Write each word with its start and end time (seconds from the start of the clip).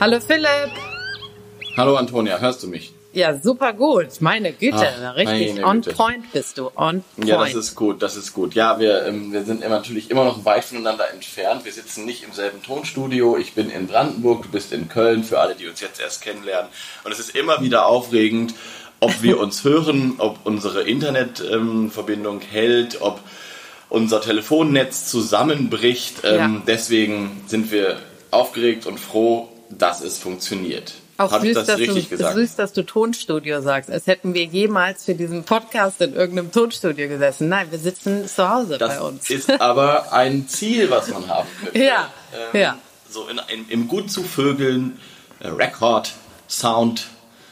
Hallo 0.00 0.20
Philipp. 0.20 0.70
Hallo 1.76 1.96
Antonia, 1.96 2.38
hörst 2.38 2.62
du 2.62 2.68
mich? 2.68 2.92
Ja, 3.12 3.36
super 3.36 3.72
gut. 3.72 4.20
Meine 4.20 4.52
Güte, 4.52 4.76
Ach, 5.04 5.16
richtig 5.16 5.54
meine 5.54 5.66
on 5.66 5.80
Güte. 5.80 5.96
point 5.96 6.32
bist 6.32 6.56
du. 6.56 6.66
On 6.76 7.02
point. 7.16 7.28
Ja, 7.28 7.38
das 7.44 7.54
ist 7.54 7.74
gut, 7.74 8.00
das 8.00 8.14
ist 8.14 8.32
gut. 8.32 8.54
Ja, 8.54 8.78
wir, 8.78 9.06
ähm, 9.06 9.32
wir 9.32 9.42
sind 9.42 9.68
natürlich 9.68 10.08
immer 10.12 10.24
noch 10.24 10.44
weit 10.44 10.62
voneinander 10.66 11.10
entfernt. 11.12 11.64
Wir 11.64 11.72
sitzen 11.72 12.04
nicht 12.04 12.22
im 12.22 12.32
selben 12.32 12.62
Tonstudio. 12.62 13.36
Ich 13.38 13.54
bin 13.54 13.70
in 13.70 13.88
Brandenburg, 13.88 14.44
du 14.44 14.50
bist 14.50 14.72
in 14.72 14.88
Köln, 14.88 15.24
für 15.24 15.40
alle, 15.40 15.56
die 15.56 15.66
uns 15.66 15.80
jetzt 15.80 16.00
erst 16.00 16.22
kennenlernen. 16.22 16.70
Und 17.02 17.10
es 17.10 17.18
ist 17.18 17.34
immer 17.34 17.60
wieder 17.60 17.86
aufregend, 17.86 18.54
ob 19.00 19.20
wir 19.22 19.40
uns 19.40 19.64
hören, 19.64 20.14
ob 20.18 20.38
unsere 20.44 20.82
Internetverbindung 20.82 22.40
ähm, 22.40 22.46
hält, 22.48 23.02
ob 23.02 23.18
unser 23.88 24.20
Telefonnetz 24.20 25.06
zusammenbricht. 25.06 26.18
Ähm, 26.22 26.36
ja. 26.38 26.62
Deswegen 26.68 27.42
sind 27.48 27.72
wir 27.72 27.96
aufgeregt 28.30 28.86
und 28.86 29.00
froh, 29.00 29.48
dass 29.70 30.00
es 30.00 30.18
funktioniert. 30.18 30.94
Auch 31.18 31.32
Hab 31.32 31.42
süß, 31.42 31.54
das 31.54 31.66
dass 31.66 31.78
richtig 31.78 32.04
du, 32.04 32.16
gesagt? 32.16 32.34
süß, 32.36 32.54
dass 32.54 32.72
du 32.72 32.82
Tonstudio 32.84 33.60
sagst, 33.60 33.90
als 33.90 34.06
hätten 34.06 34.34
wir 34.34 34.44
jemals 34.44 35.04
für 35.04 35.14
diesen 35.14 35.42
Podcast 35.42 36.00
in 36.00 36.14
irgendeinem 36.14 36.52
Tonstudio 36.52 37.08
gesessen. 37.08 37.48
Nein, 37.48 37.66
wir 37.70 37.78
sitzen 37.80 38.28
zu 38.28 38.48
Hause 38.48 38.78
das 38.78 38.96
bei 38.96 39.00
uns. 39.00 39.22
Das 39.22 39.30
ist 39.30 39.60
aber 39.60 40.12
ein 40.12 40.46
Ziel, 40.46 40.90
was 40.90 41.08
man 41.08 41.26
haben 41.26 41.48
könnte. 41.64 41.78
ja, 41.84 42.12
ähm, 42.52 42.60
ja. 42.60 42.78
So 43.10 43.26
in, 43.26 43.40
in, 43.48 43.68
im 43.68 43.88
gut 43.88 44.12
zu 44.12 44.22
Vögeln 44.22 45.00
äh, 45.40 45.48
Record 45.48 46.12
Sound 46.48 47.08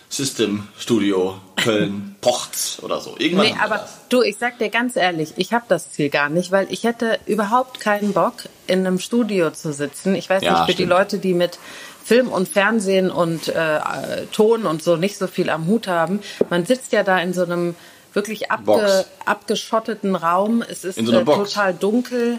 System 0.08 0.68
Studio 0.78 1.40
Köln 1.56 2.16
Pochts 2.20 2.82
oder 2.82 3.00
so. 3.00 3.16
Irgendwann 3.18 3.46
nee, 3.46 3.56
aber 3.60 3.78
das. 3.78 4.08
du, 4.08 4.22
ich 4.22 4.36
sag 4.36 4.58
dir 4.58 4.68
ganz 4.68 4.96
ehrlich, 4.96 5.34
ich 5.36 5.52
habe 5.52 5.64
das 5.68 5.90
Ziel 5.90 6.10
gar 6.10 6.28
nicht, 6.28 6.52
weil 6.52 6.66
ich 6.70 6.84
hätte 6.84 7.18
überhaupt 7.26 7.80
keinen 7.80 8.12
Bock, 8.12 8.34
in 8.66 8.86
einem 8.86 8.98
Studio 8.98 9.50
zu 9.50 9.72
sitzen. 9.72 10.14
Ich 10.14 10.28
weiß 10.30 10.42
ja, 10.42 10.50
nicht, 10.50 10.58
für 10.60 10.72
stimmt. 10.72 10.78
die 10.78 10.84
Leute, 10.84 11.18
die 11.18 11.34
mit 11.34 11.58
Film 12.04 12.28
und 12.28 12.48
Fernsehen 12.48 13.10
und 13.10 13.48
äh, 13.48 13.80
Ton 14.32 14.64
und 14.64 14.82
so 14.82 14.96
nicht 14.96 15.18
so 15.18 15.26
viel 15.26 15.50
am 15.50 15.66
Hut 15.66 15.88
haben. 15.88 16.20
Man 16.50 16.64
sitzt 16.64 16.92
ja 16.92 17.02
da 17.02 17.18
in 17.18 17.32
so 17.32 17.42
einem 17.42 17.74
wirklich 18.12 18.50
abge, 18.50 19.04
abgeschotteten 19.24 20.14
Raum. 20.14 20.62
Es 20.62 20.84
ist 20.84 21.04
so 21.04 21.12
äh, 21.12 21.24
total 21.24 21.74
dunkel, 21.74 22.38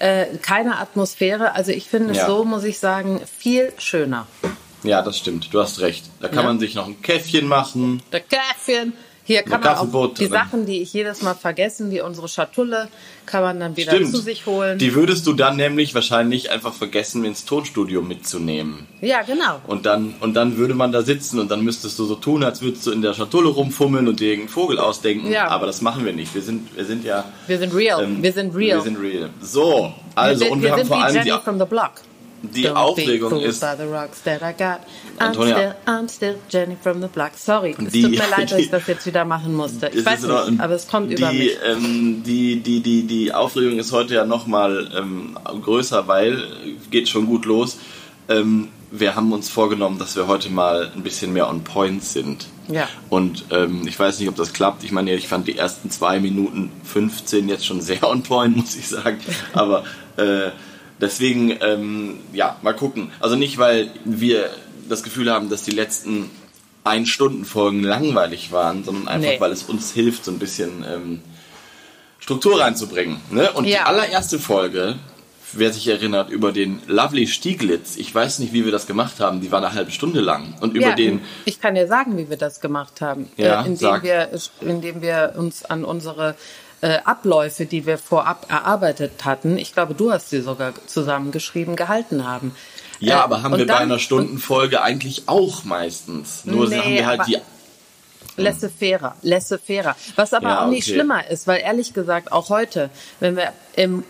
äh, 0.00 0.26
keine 0.42 0.78
Atmosphäre. 0.78 1.54
Also 1.54 1.70
ich 1.70 1.88
finde 1.88 2.14
ja. 2.14 2.22
es 2.22 2.26
so, 2.26 2.44
muss 2.44 2.64
ich 2.64 2.78
sagen, 2.78 3.20
viel 3.38 3.72
schöner. 3.78 4.26
Ja, 4.84 5.02
das 5.02 5.18
stimmt. 5.18 5.52
Du 5.52 5.60
hast 5.60 5.80
recht. 5.80 6.04
Da 6.20 6.28
kann 6.28 6.38
ja. 6.38 6.44
man 6.44 6.58
sich 6.60 6.74
noch 6.74 6.86
ein 6.86 7.00
Käffchen 7.02 7.48
machen. 7.48 8.02
Der 8.12 8.20
Käffchen. 8.20 8.92
Hier 9.26 9.42
kann 9.42 9.62
man 9.62 9.74
auch 9.74 10.14
die 10.14 10.26
Sachen, 10.26 10.66
die 10.66 10.82
ich 10.82 10.92
jedes 10.92 11.22
Mal 11.22 11.32
vergessen, 11.32 11.90
wie 11.90 12.02
unsere 12.02 12.28
Schatulle, 12.28 12.88
kann 13.24 13.42
man 13.42 13.58
dann 13.58 13.74
wieder 13.74 13.92
Stimmt. 13.92 14.10
zu 14.10 14.18
sich 14.18 14.44
holen. 14.44 14.78
Die 14.78 14.94
würdest 14.94 15.26
du 15.26 15.32
dann 15.32 15.56
nämlich 15.56 15.94
wahrscheinlich 15.94 16.50
einfach 16.50 16.74
vergessen, 16.74 17.24
ins 17.24 17.46
Tonstudio 17.46 18.02
mitzunehmen. 18.02 18.86
Ja, 19.00 19.22
genau. 19.22 19.60
Und 19.66 19.86
dann, 19.86 20.14
und 20.20 20.34
dann 20.34 20.58
würde 20.58 20.74
man 20.74 20.92
da 20.92 21.00
sitzen 21.00 21.38
und 21.38 21.50
dann 21.50 21.64
müsstest 21.64 21.98
du 21.98 22.04
so 22.04 22.16
tun, 22.16 22.44
als 22.44 22.60
würdest 22.60 22.86
du 22.86 22.90
in 22.90 23.00
der 23.00 23.14
Schatulle 23.14 23.48
rumfummeln 23.48 24.08
und 24.08 24.20
dir 24.20 24.28
irgendeinen 24.28 24.52
Vogel 24.52 24.78
ausdenken. 24.78 25.32
Ja. 25.32 25.48
Aber 25.48 25.64
das 25.64 25.80
machen 25.80 26.04
wir 26.04 26.12
nicht. 26.12 26.34
Wir 26.34 26.42
sind, 26.42 26.76
wir 26.76 26.84
sind 26.84 27.02
ja. 27.02 27.24
Wir 27.46 27.58
sind 27.58 27.74
real. 27.74 28.04
Ähm, 28.04 28.22
wir 28.22 28.32
sind 28.32 28.54
real. 28.54 28.78
Wir 28.78 28.82
sind 28.82 29.00
real. 29.00 29.30
So, 29.40 29.94
also, 30.14 30.30
wir 30.30 30.36
sind, 30.38 30.52
und 30.52 30.62
wir, 30.62 30.68
wir 30.68 30.72
haben 30.76 30.86
vor 30.86 31.02
allem 31.02 31.14
Jenny 31.14 31.30
die. 31.30 31.38
From 31.42 31.58
the 31.58 31.64
block 31.64 31.92
die 32.52 32.66
Don't 32.66 32.74
Aufregung 32.74 33.40
ist. 33.40 33.60
By 33.60 33.74
the 33.78 33.84
rocks 33.84 34.22
that 34.22 34.42
I 34.42 34.52
got. 34.56 34.80
Antonia, 35.18 35.76
I'm 35.86 36.08
still, 36.08 36.34
I'm 36.34 36.34
still 36.34 36.34
Jenny 36.48 36.76
from 36.80 37.00
the 37.00 37.08
block. 37.08 37.32
Sorry, 37.36 37.70
es 37.70 37.92
tut 37.92 38.10
mir 38.10 38.28
leid, 38.30 38.50
dass 38.50 38.58
ich 38.58 38.70
das 38.70 38.86
jetzt 38.86 39.06
wieder 39.06 39.24
machen 39.24 39.54
musste. 39.54 39.90
Ich 39.94 40.04
weiß 40.04 40.22
nicht, 40.22 40.60
aber 40.60 40.74
es 40.74 40.88
kommt 40.88 41.10
die, 41.10 41.14
über 41.14 41.32
mich. 41.32 41.56
Ähm, 41.64 42.22
die, 42.24 42.60
die, 42.60 42.80
die, 42.80 43.06
die 43.06 43.32
Aufregung 43.32 43.78
ist 43.78 43.92
heute 43.92 44.14
ja 44.14 44.24
nochmal 44.24 44.90
ähm, 44.96 45.38
größer, 45.62 46.08
weil 46.08 46.44
geht 46.90 47.08
schon 47.08 47.26
gut 47.26 47.44
los. 47.44 47.78
Ähm, 48.28 48.68
wir 48.90 49.16
haben 49.16 49.32
uns 49.32 49.48
vorgenommen, 49.48 49.98
dass 49.98 50.14
wir 50.14 50.28
heute 50.28 50.50
mal 50.50 50.92
ein 50.94 51.02
bisschen 51.02 51.32
mehr 51.32 51.48
on 51.48 51.64
point 51.64 52.04
sind. 52.04 52.46
Ja. 52.68 52.88
Und 53.10 53.44
ähm, 53.50 53.86
ich 53.86 53.98
weiß 53.98 54.20
nicht, 54.20 54.28
ob 54.28 54.36
das 54.36 54.52
klappt. 54.52 54.84
Ich 54.84 54.92
meine, 54.92 55.12
ich 55.14 55.26
fand 55.26 55.48
die 55.48 55.58
ersten 55.58 55.90
zwei 55.90 56.20
Minuten 56.20 56.70
15 56.84 57.48
jetzt 57.48 57.66
schon 57.66 57.80
sehr 57.80 58.08
on 58.08 58.22
point, 58.22 58.56
muss 58.56 58.76
ich 58.76 58.88
sagen. 58.88 59.18
Aber 59.52 59.84
äh, 60.16 60.50
Deswegen, 61.00 61.58
ähm, 61.60 62.18
ja, 62.32 62.56
mal 62.62 62.74
gucken. 62.74 63.10
Also 63.20 63.36
nicht, 63.36 63.58
weil 63.58 63.90
wir 64.04 64.50
das 64.88 65.02
Gefühl 65.02 65.30
haben, 65.30 65.48
dass 65.48 65.62
die 65.62 65.72
letzten 65.72 66.30
Ein-Stunden-Folgen 66.84 67.82
langweilig 67.82 68.52
waren, 68.52 68.84
sondern 68.84 69.08
einfach, 69.08 69.30
nee. 69.30 69.40
weil 69.40 69.52
es 69.52 69.64
uns 69.64 69.92
hilft, 69.92 70.24
so 70.24 70.30
ein 70.30 70.38
bisschen 70.38 70.84
ähm, 70.88 71.22
Struktur 72.20 72.60
reinzubringen. 72.60 73.20
Ne? 73.30 73.50
Und 73.52 73.64
ja. 73.64 73.78
die 73.78 73.84
allererste 73.84 74.38
Folge, 74.38 74.96
wer 75.52 75.72
sich 75.72 75.88
erinnert, 75.88 76.30
über 76.30 76.52
den 76.52 76.80
Lovely 76.86 77.26
Stieglitz, 77.26 77.96
ich 77.96 78.14
weiß 78.14 78.38
nicht, 78.38 78.52
wie 78.52 78.64
wir 78.64 78.72
das 78.72 78.86
gemacht 78.86 79.20
haben, 79.20 79.40
die 79.40 79.50
war 79.50 79.58
eine 79.58 79.74
halbe 79.74 79.90
Stunde 79.90 80.20
lang. 80.20 80.54
Und 80.60 80.74
über 80.74 80.88
ja, 80.88 80.94
den. 80.94 81.20
Ich 81.44 81.60
kann 81.60 81.74
dir 81.74 81.86
sagen, 81.86 82.16
wie 82.16 82.30
wir 82.30 82.36
das 82.36 82.60
gemacht 82.60 83.00
haben. 83.00 83.28
Ja, 83.36 83.62
äh, 83.62 83.66
indem, 83.66 84.02
wir, 84.02 84.28
indem 84.60 85.02
wir 85.02 85.34
uns 85.36 85.64
an 85.64 85.84
unsere 85.84 86.36
äh, 86.84 86.98
Abläufe, 87.04 87.64
die 87.64 87.86
wir 87.86 87.96
vorab 87.96 88.50
erarbeitet 88.50 89.24
hatten, 89.24 89.56
ich 89.56 89.72
glaube, 89.72 89.94
du 89.94 90.12
hast 90.12 90.28
sie 90.28 90.42
sogar 90.42 90.74
zusammengeschrieben, 90.86 91.76
gehalten 91.76 92.26
haben. 92.26 92.54
Ja, 93.00 93.20
äh, 93.20 93.22
aber 93.22 93.42
haben 93.42 93.56
wir 93.56 93.64
dann, 93.64 93.76
bei 93.78 93.82
einer 93.82 93.98
Stundenfolge 93.98 94.82
eigentlich 94.82 95.22
auch 95.26 95.64
meistens. 95.64 96.44
Nur 96.44 96.68
nee, 96.68 96.76
haben 96.76 96.92
wir 96.92 97.06
halt 97.06 97.26
die 97.26 97.38
Laissez-faire, 98.36 99.14
laissez-faire. 99.22 99.96
Was 100.16 100.34
aber 100.34 100.48
ja, 100.48 100.64
auch 100.64 100.68
nicht 100.68 100.86
okay. 100.86 100.94
schlimmer 100.94 101.26
ist, 101.26 101.46
weil 101.46 101.60
ehrlich 101.60 101.94
gesagt 101.94 102.32
auch 102.32 102.50
heute, 102.50 102.90
wenn 103.18 103.36
wir 103.36 103.52
im 103.76 104.04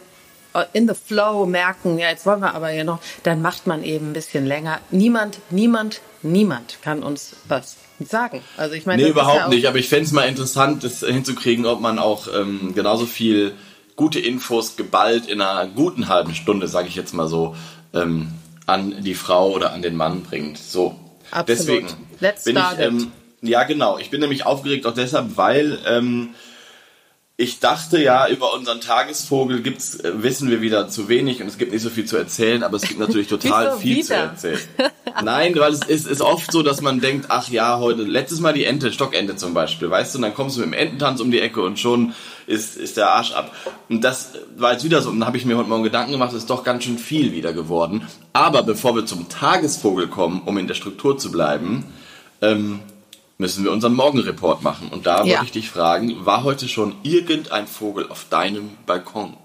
in 0.72 0.88
the 0.88 0.94
flow 0.94 1.46
merken, 1.46 1.98
ja, 1.98 2.08
jetzt 2.08 2.26
wollen 2.26 2.40
wir 2.40 2.54
aber 2.54 2.70
ja 2.70 2.84
noch, 2.84 3.00
dann 3.22 3.42
macht 3.42 3.66
man 3.66 3.82
eben 3.82 4.10
ein 4.10 4.12
bisschen 4.12 4.46
länger. 4.46 4.80
Niemand, 4.90 5.38
niemand, 5.50 6.00
niemand 6.22 6.78
kann 6.82 7.02
uns 7.02 7.36
was 7.48 7.76
sagen. 8.00 8.40
Also 8.56 8.74
ich 8.74 8.86
meine, 8.86 9.02
nee, 9.02 9.08
überhaupt 9.08 9.38
ja 9.38 9.48
nicht. 9.48 9.66
Aber 9.66 9.78
ich 9.78 9.88
fände 9.88 10.04
es 10.04 10.12
mal 10.12 10.28
interessant, 10.28 10.84
das 10.84 11.00
hinzukriegen, 11.00 11.66
ob 11.66 11.80
man 11.80 11.98
auch 11.98 12.28
ähm, 12.34 12.72
genauso 12.74 13.06
viel 13.06 13.54
gute 13.96 14.18
Infos 14.18 14.76
geballt 14.76 15.26
in 15.26 15.40
einer 15.40 15.68
guten 15.68 16.08
halben 16.08 16.34
Stunde, 16.34 16.68
sage 16.68 16.88
ich 16.88 16.96
jetzt 16.96 17.14
mal 17.14 17.28
so, 17.28 17.54
ähm, 17.92 18.32
an 18.66 19.02
die 19.02 19.14
Frau 19.14 19.50
oder 19.50 19.72
an 19.72 19.82
den 19.82 19.96
Mann 19.96 20.22
bringt. 20.22 20.58
So. 20.58 20.98
Absolut. 21.30 21.48
Deswegen 21.48 21.88
Let's 22.20 22.44
bin 22.44 22.56
start 22.56 22.78
ich, 22.78 22.86
ähm, 22.86 23.12
ja 23.42 23.64
genau. 23.64 23.98
Ich 23.98 24.10
bin 24.10 24.20
nämlich 24.20 24.46
aufgeregt 24.46 24.86
auch 24.86 24.94
deshalb, 24.94 25.36
weil 25.36 25.78
ähm, 25.86 26.30
ich 27.36 27.58
dachte 27.58 28.00
ja, 28.00 28.28
über 28.28 28.54
unseren 28.54 28.80
Tagesvogel 28.80 29.60
gibt's, 29.60 29.98
äh, 29.98 30.22
wissen 30.22 30.50
wir 30.50 30.60
wieder 30.60 30.88
zu 30.88 31.08
wenig 31.08 31.42
und 31.42 31.48
es 31.48 31.58
gibt 31.58 31.72
nicht 31.72 31.82
so 31.82 31.90
viel 31.90 32.04
zu 32.04 32.16
erzählen, 32.16 32.62
aber 32.62 32.76
es 32.76 32.82
gibt 32.82 33.00
natürlich 33.00 33.26
total 33.28 33.76
viel 33.76 33.96
wieder? 33.96 34.06
zu 34.06 34.14
erzählen. 34.14 34.60
Nein, 35.24 35.54
weil 35.56 35.72
es 35.72 35.84
ist, 35.84 36.06
ist 36.06 36.20
oft 36.20 36.52
so, 36.52 36.62
dass 36.62 36.80
man 36.80 37.00
denkt, 37.00 37.26
ach 37.30 37.48
ja, 37.48 37.80
heute, 37.80 38.02
letztes 38.02 38.38
Mal 38.38 38.52
die 38.52 38.64
Ente, 38.64 38.92
Stockente 38.92 39.34
zum 39.34 39.52
Beispiel, 39.52 39.90
weißt 39.90 40.14
du, 40.14 40.18
und 40.18 40.22
dann 40.22 40.34
kommst 40.34 40.56
du 40.56 40.60
mit 40.60 40.68
dem 40.68 40.74
Ententanz 40.74 41.20
um 41.20 41.32
die 41.32 41.40
Ecke 41.40 41.60
und 41.62 41.80
schon 41.80 42.14
ist, 42.46 42.76
ist 42.76 42.96
der 42.96 43.10
Arsch 43.10 43.32
ab. 43.32 43.52
Und 43.88 44.04
das 44.04 44.30
war 44.56 44.72
jetzt 44.72 44.84
wieder 44.84 45.02
so, 45.02 45.10
und 45.10 45.18
dann 45.18 45.26
habe 45.26 45.36
ich 45.36 45.44
mir 45.44 45.56
heute 45.56 45.68
Morgen 45.68 45.82
Gedanken 45.82 46.12
gemacht, 46.12 46.32
ist 46.34 46.50
doch 46.50 46.62
ganz 46.62 46.84
schön 46.84 46.98
viel 46.98 47.32
wieder 47.32 47.52
geworden. 47.52 48.06
Aber 48.32 48.62
bevor 48.62 48.94
wir 48.94 49.06
zum 49.06 49.28
Tagesvogel 49.28 50.06
kommen, 50.06 50.42
um 50.44 50.56
in 50.56 50.68
der 50.68 50.74
Struktur 50.74 51.18
zu 51.18 51.32
bleiben, 51.32 51.84
ähm, 52.42 52.80
müssen 53.38 53.64
wir 53.64 53.72
unseren 53.72 53.94
Morgenreport 53.94 54.62
machen. 54.62 54.88
Und 54.88 55.06
da 55.06 55.24
ja. 55.24 55.34
wollte 55.36 55.44
ich 55.46 55.52
dich 55.52 55.70
fragen, 55.70 56.24
war 56.24 56.44
heute 56.44 56.68
schon 56.68 56.94
irgendein 57.02 57.66
Vogel 57.66 58.08
auf 58.08 58.26
deinem 58.30 58.70
Balkon? 58.86 59.36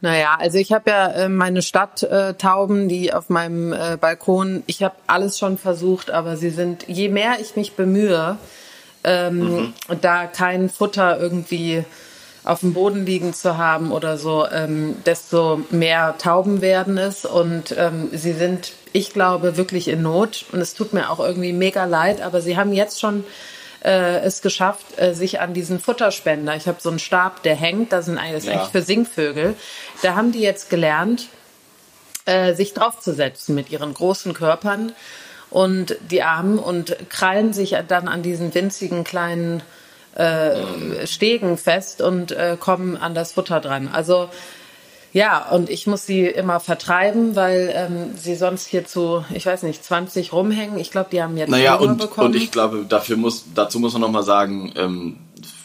Naja, 0.00 0.36
also 0.38 0.58
ich 0.58 0.72
habe 0.72 0.90
ja 0.90 1.08
äh, 1.08 1.28
meine 1.28 1.62
Stadttauben, 1.62 2.88
die 2.88 3.12
auf 3.12 3.28
meinem 3.28 3.72
äh, 3.72 3.98
Balkon, 4.00 4.62
ich 4.66 4.82
habe 4.82 4.94
alles 5.06 5.38
schon 5.38 5.58
versucht, 5.58 6.10
aber 6.10 6.36
sie 6.36 6.50
sind, 6.50 6.88
je 6.88 7.08
mehr 7.08 7.36
ich 7.40 7.56
mich 7.56 7.74
bemühe, 7.74 8.38
ähm, 9.04 9.38
mhm. 9.38 9.74
da 10.00 10.26
kein 10.26 10.70
Futter 10.70 11.20
irgendwie 11.20 11.84
auf 12.44 12.60
dem 12.60 12.72
Boden 12.72 13.04
liegen 13.04 13.34
zu 13.34 13.58
haben 13.58 13.92
oder 13.92 14.16
so, 14.16 14.46
ähm, 14.50 14.96
desto 15.04 15.60
mehr 15.70 16.16
Tauben 16.18 16.62
werden 16.62 16.96
es 16.96 17.24
und 17.26 17.74
ähm, 17.76 18.08
sie 18.12 18.32
sind, 18.32 18.72
ich 18.92 19.12
glaube, 19.12 19.56
wirklich 19.56 19.88
in 19.88 20.02
Not 20.02 20.46
und 20.52 20.60
es 20.60 20.74
tut 20.74 20.92
mir 20.92 21.10
auch 21.10 21.20
irgendwie 21.20 21.52
mega 21.52 21.84
leid, 21.84 22.20
aber 22.20 22.40
sie 22.40 22.56
haben 22.56 22.72
jetzt 22.72 23.00
schon 23.00 23.24
äh, 23.84 24.20
es 24.20 24.42
geschafft, 24.42 24.98
äh, 24.98 25.14
sich 25.14 25.40
an 25.40 25.54
diesen 25.54 25.80
Futterspender, 25.80 26.54
ich 26.56 26.66
habe 26.66 26.80
so 26.80 26.90
einen 26.90 26.98
Stab, 26.98 27.42
der 27.42 27.56
hängt, 27.56 27.92
das, 27.92 28.06
sind, 28.06 28.18
ist 28.34 28.46
ja. 28.46 28.52
eigentlich 28.52 28.70
für 28.70 28.82
Singvögel, 28.82 29.54
da 30.02 30.14
haben 30.14 30.32
die 30.32 30.40
jetzt 30.40 30.70
gelernt, 30.70 31.28
äh, 32.26 32.54
sich 32.54 32.74
draufzusetzen 32.74 33.54
mit 33.54 33.70
ihren 33.70 33.94
großen 33.94 34.34
Körpern 34.34 34.92
und 35.50 35.96
die 36.10 36.22
Armen 36.22 36.58
und 36.58 36.96
krallen 37.08 37.52
sich 37.52 37.76
dann 37.88 38.08
an 38.08 38.22
diesen 38.22 38.54
winzigen 38.54 39.04
kleinen 39.04 39.62
äh, 40.14 41.06
Stegen 41.06 41.56
fest 41.56 42.02
und 42.02 42.32
äh, 42.32 42.56
kommen 42.58 42.96
an 42.96 43.14
das 43.14 43.32
Futter 43.32 43.60
dran. 43.60 43.88
Also 43.92 44.28
ja, 45.12 45.48
und 45.50 45.70
ich 45.70 45.86
muss 45.86 46.06
sie 46.06 46.26
immer 46.26 46.60
vertreiben, 46.60 47.34
weil 47.34 47.72
ähm, 47.74 48.16
sie 48.16 48.36
sonst 48.36 48.66
hier 48.66 48.84
zu, 48.84 49.24
ich 49.34 49.44
weiß 49.44 49.64
nicht, 49.64 49.84
20 49.84 50.32
rumhängen. 50.32 50.78
Ich 50.78 50.90
glaube, 50.90 51.08
die 51.10 51.22
haben 51.22 51.36
jetzt 51.36 51.50
naja, 51.50 51.74
und, 51.74 51.98
bekommen. 51.98 52.28
und 52.28 52.36
ich 52.36 52.50
glaube, 52.50 52.84
dafür 52.88 53.16
muss, 53.16 53.44
dazu 53.54 53.80
muss 53.80 53.92
man 53.92 54.02
nochmal 54.02 54.22
sagen, 54.22 54.72
ähm, 54.76 55.16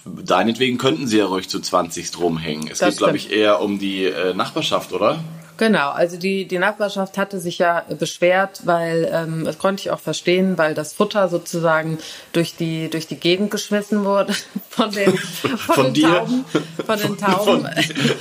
deinetwegen 0.05 0.77
könnten 0.77 1.07
sie 1.07 1.19
ja 1.19 1.25
ruhig 1.25 1.47
zu 1.49 1.59
20 1.59 2.17
rumhängen. 2.19 2.67
Es 2.71 2.79
das 2.79 2.89
geht, 2.89 2.97
glaube 2.97 3.17
ich, 3.17 3.31
eher 3.31 3.61
um 3.61 3.77
die 3.77 4.05
äh, 4.05 4.33
Nachbarschaft, 4.33 4.93
oder? 4.93 5.19
Genau, 5.57 5.91
also 5.91 6.17
die, 6.17 6.45
die 6.45 6.59
Nachbarschaft 6.59 7.17
hatte 7.17 7.39
sich 7.39 7.59
ja 7.59 7.85
beschwert, 7.97 8.61
weil, 8.65 9.09
ähm, 9.11 9.45
das 9.45 9.57
konnte 9.57 9.81
ich 9.81 9.91
auch 9.91 9.99
verstehen, 9.99 10.57
weil 10.57 10.73
das 10.73 10.93
Futter 10.93 11.29
sozusagen 11.29 11.97
durch 12.33 12.55
die, 12.55 12.89
durch 12.89 13.07
die 13.07 13.15
Gegend 13.15 13.51
geschmissen 13.51 14.03
wurde 14.03 14.33
von 14.69 14.91
den, 14.91 15.17
von, 15.17 15.57
von 15.57 15.85
den 15.85 15.93
dir? 15.93 16.07
Tauben. 16.09 16.45
Von 16.85 16.99
den 16.99 17.17
Tauben. 17.17 17.67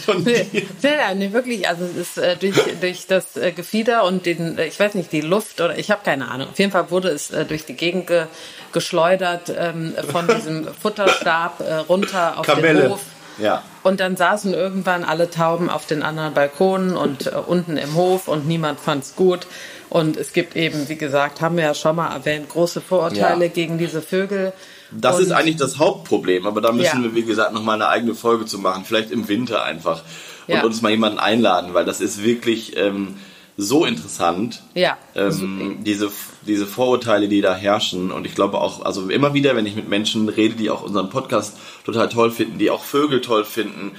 Von, 0.04 0.14
von 0.14 0.25
dir? 0.25 0.46
Ja, 0.82 1.14
nee, 1.14 1.32
wirklich, 1.32 1.69
also 1.69 1.84
es 1.84 1.96
ist 1.96 2.19
äh, 2.19 2.36
durch, 2.36 2.56
durch 2.81 3.06
das 3.06 3.36
äh, 3.36 3.50
Gefieder 3.50 4.04
und 4.04 4.26
den, 4.26 4.56
äh, 4.58 4.66
ich 4.66 4.78
weiß 4.78 4.94
nicht, 4.94 5.10
die 5.10 5.20
Luft 5.20 5.60
oder 5.60 5.76
ich 5.76 5.90
habe 5.90 6.02
keine 6.04 6.31
Ahnung. 6.31 6.48
Auf 6.50 6.58
jeden 6.58 6.70
Fall 6.70 6.90
wurde 6.90 7.08
es 7.08 7.31
äh, 7.31 7.44
durch 7.44 7.64
die 7.64 7.75
Gegend 7.75 8.06
ge, 8.06 8.26
geschleudert 8.72 9.52
ähm, 9.56 9.94
von 10.10 10.28
diesem 10.36 10.69
Futterstab 10.72 11.60
äh, 11.60 11.75
runter 11.75 12.38
auf 12.38 12.46
Kamelle. 12.46 12.82
den 12.82 12.90
Hof. 12.92 13.00
Ja. 13.38 13.62
Und 13.82 14.00
dann 14.00 14.16
saßen 14.16 14.54
irgendwann 14.54 15.04
alle 15.04 15.31
Tauben 15.31 15.69
auf 15.70 15.86
den 15.86 16.02
anderen 16.02 16.34
Balkonen 16.34 16.96
und 16.96 17.26
äh, 17.26 17.31
unten 17.46 17.76
im 17.76 17.94
Hof 17.94 18.28
und 18.28 18.46
niemand 18.46 18.81
fand's 18.81 19.14
gut. 19.16 19.46
Und 19.90 20.16
es 20.16 20.32
gibt 20.32 20.56
eben, 20.56 20.88
wie 20.88 20.96
gesagt, 20.96 21.40
haben 21.40 21.56
wir 21.56 21.64
ja 21.64 21.75
schon 21.75 21.96
mal 21.96 22.12
erwähnt, 22.14 22.48
große 22.48 22.81
Vorurteile 22.81 23.46
Ja. 23.46 23.50
gegen 23.52 23.78
diese 23.78 24.02
Vögel. 24.02 24.52
Das 24.90 25.16
und, 25.16 25.22
ist 25.25 25.32
eigentlich 25.32 25.56
das 25.56 25.78
Hauptproblem, 25.78 26.46
aber 26.46 26.60
da 26.60 26.72
müssen 26.72 26.98
Ja. 26.98 27.02
wir, 27.04 27.14
wie 27.14 27.25
gesagt, 27.25 27.52
nochmal 27.52 27.76
eine 27.76 27.88
eigene 27.88 28.14
Folge 28.14 28.46
zu 28.46 28.58
machen. 28.58 28.84
Vielleicht 28.84 29.10
im 29.10 29.28
Winter 29.28 29.64
einfach. 29.64 30.02
Und 30.46 30.54
Ja. 30.56 30.62
uns 30.62 30.82
mal 30.82 30.90
jemanden 30.90 31.19
einladen, 31.19 31.75
weil 31.75 31.84
das 31.84 32.00
ist 32.00 32.22
wirklich 32.22 32.76
ähm, 32.76 33.16
so 33.56 33.84
interessant. 33.84 34.62
Ja. 34.74 34.96
Ähm, 35.14 35.78
diese, 35.84 36.10
diese 36.46 36.66
Vorurteile, 36.66 37.28
die 37.28 37.40
da 37.40 37.54
herrschen. 37.54 38.10
Und 38.10 38.26
ich 38.26 38.34
glaube 38.34 38.60
auch, 38.60 38.84
also 38.84 39.08
immer 39.10 39.34
wieder, 39.34 39.54
wenn 39.56 39.66
ich 39.66 39.76
mit 39.76 39.88
Menschen 39.88 40.28
rede, 40.28 40.54
die 40.56 40.70
auch 40.70 40.82
unseren 40.82 41.08
Podcast 41.10 41.56
total 41.84 42.08
toll 42.08 42.30
finden, 42.30 42.58
die 42.58 42.70
auch 42.70 42.82
Vögel 42.82 43.20
toll 43.20 43.44
finden, 43.44 43.92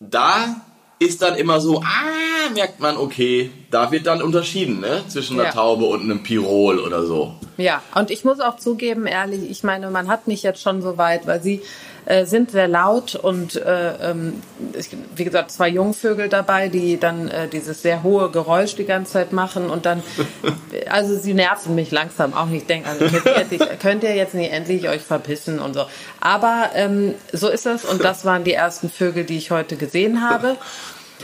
da 0.00 0.62
ist 0.98 1.22
dann 1.22 1.36
immer 1.36 1.60
so, 1.60 1.80
ah, 1.82 2.50
merkt 2.54 2.80
man, 2.80 2.96
okay, 2.96 3.50
da 3.70 3.90
wird 3.90 4.06
dann 4.06 4.22
unterschieden, 4.22 4.80
ne? 4.80 5.02
Zwischen 5.08 5.34
einer 5.34 5.48
Ja. 5.48 5.52
Taube 5.54 5.84
und 5.86 6.02
einem 6.02 6.22
Pirol 6.22 6.78
oder 6.78 7.04
so. 7.04 7.34
Ja, 7.56 7.82
und 7.94 8.10
ich 8.10 8.24
muss 8.24 8.40
auch 8.40 8.56
zugeben, 8.56 9.06
ehrlich, 9.06 9.50
ich 9.50 9.64
meine, 9.64 9.90
man 9.90 10.08
hat 10.08 10.28
mich 10.28 10.42
jetzt 10.42 10.62
schon 10.62 10.80
so 10.80 10.98
weit, 10.98 11.26
weil 11.26 11.42
sie 11.42 11.60
äh, 12.06 12.26
sind 12.26 12.50
sehr 12.50 12.68
laut 12.68 13.14
und 13.14 13.56
äh, 13.56 14.10
ähm, 14.10 14.42
ich, 14.74 14.88
wie 15.14 15.24
gesagt, 15.24 15.50
zwei 15.50 15.68
Jungvögel 15.68 16.28
dabei, 16.28 16.68
die 16.68 16.98
dann 16.98 17.28
äh, 17.28 17.48
dieses 17.48 17.82
sehr 17.82 18.02
hohe 18.02 18.30
Geräusch 18.30 18.74
die 18.74 18.84
ganze 18.84 19.12
Zeit 19.12 19.32
machen 19.32 19.70
und 19.70 19.86
dann, 19.86 20.02
also 20.90 21.16
sie 21.16 21.34
nerven 21.34 21.74
mich 21.74 21.90
langsam 21.90 22.34
auch 22.34 22.46
nicht. 22.46 22.62
Ich 22.62 22.66
denke, 22.66 22.88
also 22.88 23.04
jetzt 23.04 23.80
könnt 23.80 24.02
ihr 24.04 24.14
jetzt 24.14 24.34
nicht 24.34 24.52
endlich 24.52 24.88
euch 24.88 25.02
verpissen 25.02 25.58
und 25.58 25.74
so. 25.74 25.84
Aber 26.20 26.70
ähm, 26.74 27.14
so 27.32 27.48
ist 27.48 27.66
es 27.66 27.84
und 27.84 28.02
das 28.04 28.24
waren 28.24 28.44
die 28.44 28.52
ersten 28.52 28.90
Vögel, 28.90 29.24
die 29.24 29.38
ich 29.38 29.50
heute 29.50 29.76
gesehen 29.76 30.28
habe. 30.28 30.56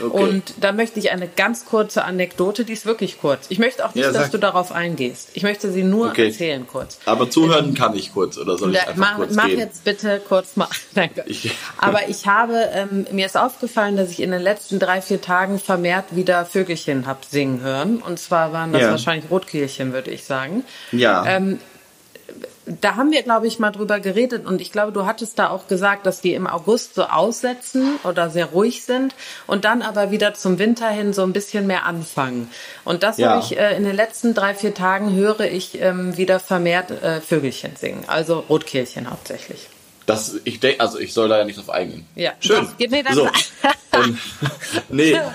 Okay. 0.01 0.23
Und 0.23 0.53
da 0.61 0.71
möchte 0.71 0.99
ich 0.99 1.11
eine 1.11 1.27
ganz 1.27 1.65
kurze 1.65 2.03
Anekdote, 2.03 2.65
die 2.65 2.73
ist 2.73 2.85
wirklich 2.85 3.19
kurz. 3.19 3.45
Ich 3.49 3.59
möchte 3.59 3.85
auch 3.85 3.93
nicht, 3.95 4.03
Ja, 4.05 4.11
dass 4.11 4.31
du 4.31 4.37
darauf 4.37 4.71
eingehst. 4.71 5.29
Ich 5.33 5.43
möchte 5.43 5.71
sie 5.71 5.83
nur 5.83 6.09
Okay. 6.09 6.27
erzählen 6.27 6.65
kurz. 6.67 6.99
Aber 7.05 7.29
zuhören 7.29 7.73
kann 7.73 7.95
ich 7.95 8.13
kurz, 8.13 8.37
oder 8.37 8.57
soll 8.57 8.73
ich 8.73 8.81
einfach 8.81 8.95
mach 8.95 9.15
kurz 9.17 9.33
mach 9.35 9.45
gehen? 9.47 9.59
jetzt 9.59 9.83
bitte 9.83 10.21
kurz 10.27 10.55
mal. 10.55 10.67
Danke. 10.95 11.23
Ich- 11.27 11.51
Aber 11.77 12.07
ich 12.09 12.27
habe, 12.27 12.69
ähm, 12.73 13.07
mir 13.11 13.25
ist 13.25 13.37
aufgefallen, 13.37 13.97
dass 13.97 14.09
ich 14.11 14.21
in 14.21 14.31
den 14.31 14.41
letzten 14.41 14.79
drei, 14.79 15.01
vier 15.01 15.21
Tagen 15.21 15.59
vermehrt 15.59 16.05
wieder 16.15 16.45
Vögelchen 16.45 17.05
hab 17.07 17.25
singen 17.25 17.61
hören. 17.61 17.97
Und 17.97 18.19
zwar 18.19 18.53
waren 18.53 18.71
das 18.73 18.81
Ja. 18.83 18.91
wahrscheinlich 18.91 19.29
Rotkehlchen, 19.29 19.93
würde 19.93 20.11
ich 20.11 20.23
sagen. 20.25 20.63
Ja. 20.91 21.25
Ähm, 21.25 21.59
da 22.81 22.95
haben 22.95 23.11
wir, 23.11 23.23
glaube 23.23 23.47
ich, 23.47 23.59
mal 23.59 23.71
drüber 23.71 23.99
geredet 23.99 24.45
und 24.45 24.61
ich 24.61 24.71
glaube, 24.71 24.91
du 24.91 25.05
hattest 25.05 25.39
da 25.39 25.49
auch 25.49 25.67
gesagt, 25.67 26.05
dass 26.05 26.21
die 26.21 26.33
im 26.33 26.47
August 26.47 26.95
so 26.95 27.03
aussetzen 27.03 27.99
oder 28.03 28.29
sehr 28.29 28.45
ruhig 28.47 28.83
sind 28.83 29.15
und 29.47 29.65
dann 29.65 29.81
aber 29.81 30.11
wieder 30.11 30.33
zum 30.33 30.59
Winter 30.59 30.89
hin 30.89 31.13
so 31.13 31.23
ein 31.23 31.33
bisschen 31.33 31.67
mehr 31.67 31.85
anfangen. 31.85 32.49
Und 32.85 33.03
das 33.03 33.17
Ja. 33.17 33.31
habe 33.31 33.43
ich 33.43 33.57
äh, 33.57 33.75
in 33.75 33.83
den 33.83 33.95
letzten 33.95 34.33
drei, 34.33 34.53
vier 34.53 34.73
Tagen 34.73 35.13
höre 35.15 35.41
ich 35.41 35.81
ähm, 35.81 36.15
wieder 36.17 36.39
vermehrt 36.39 36.91
äh, 36.91 37.21
Vögelchen 37.21 37.75
singen, 37.75 38.03
also 38.07 38.39
Rotkehlchen 38.49 39.09
hauptsächlich. 39.09 39.67
Das, 40.05 40.35
ich 40.43 40.59
denke, 40.59 40.79
also 40.81 40.97
ich 40.99 41.13
soll 41.13 41.29
da 41.29 41.37
ja 41.37 41.45
nicht 41.45 41.57
drauf 41.59 41.69
eingehen. 41.69 42.05
Ja. 42.15 42.31
Schön. 42.39 42.67
Das 42.79 42.89
nee, 42.89 43.03
das- 43.03 43.15
so. 43.15 43.27
ähm, 44.03 44.17
nee. 44.89 45.19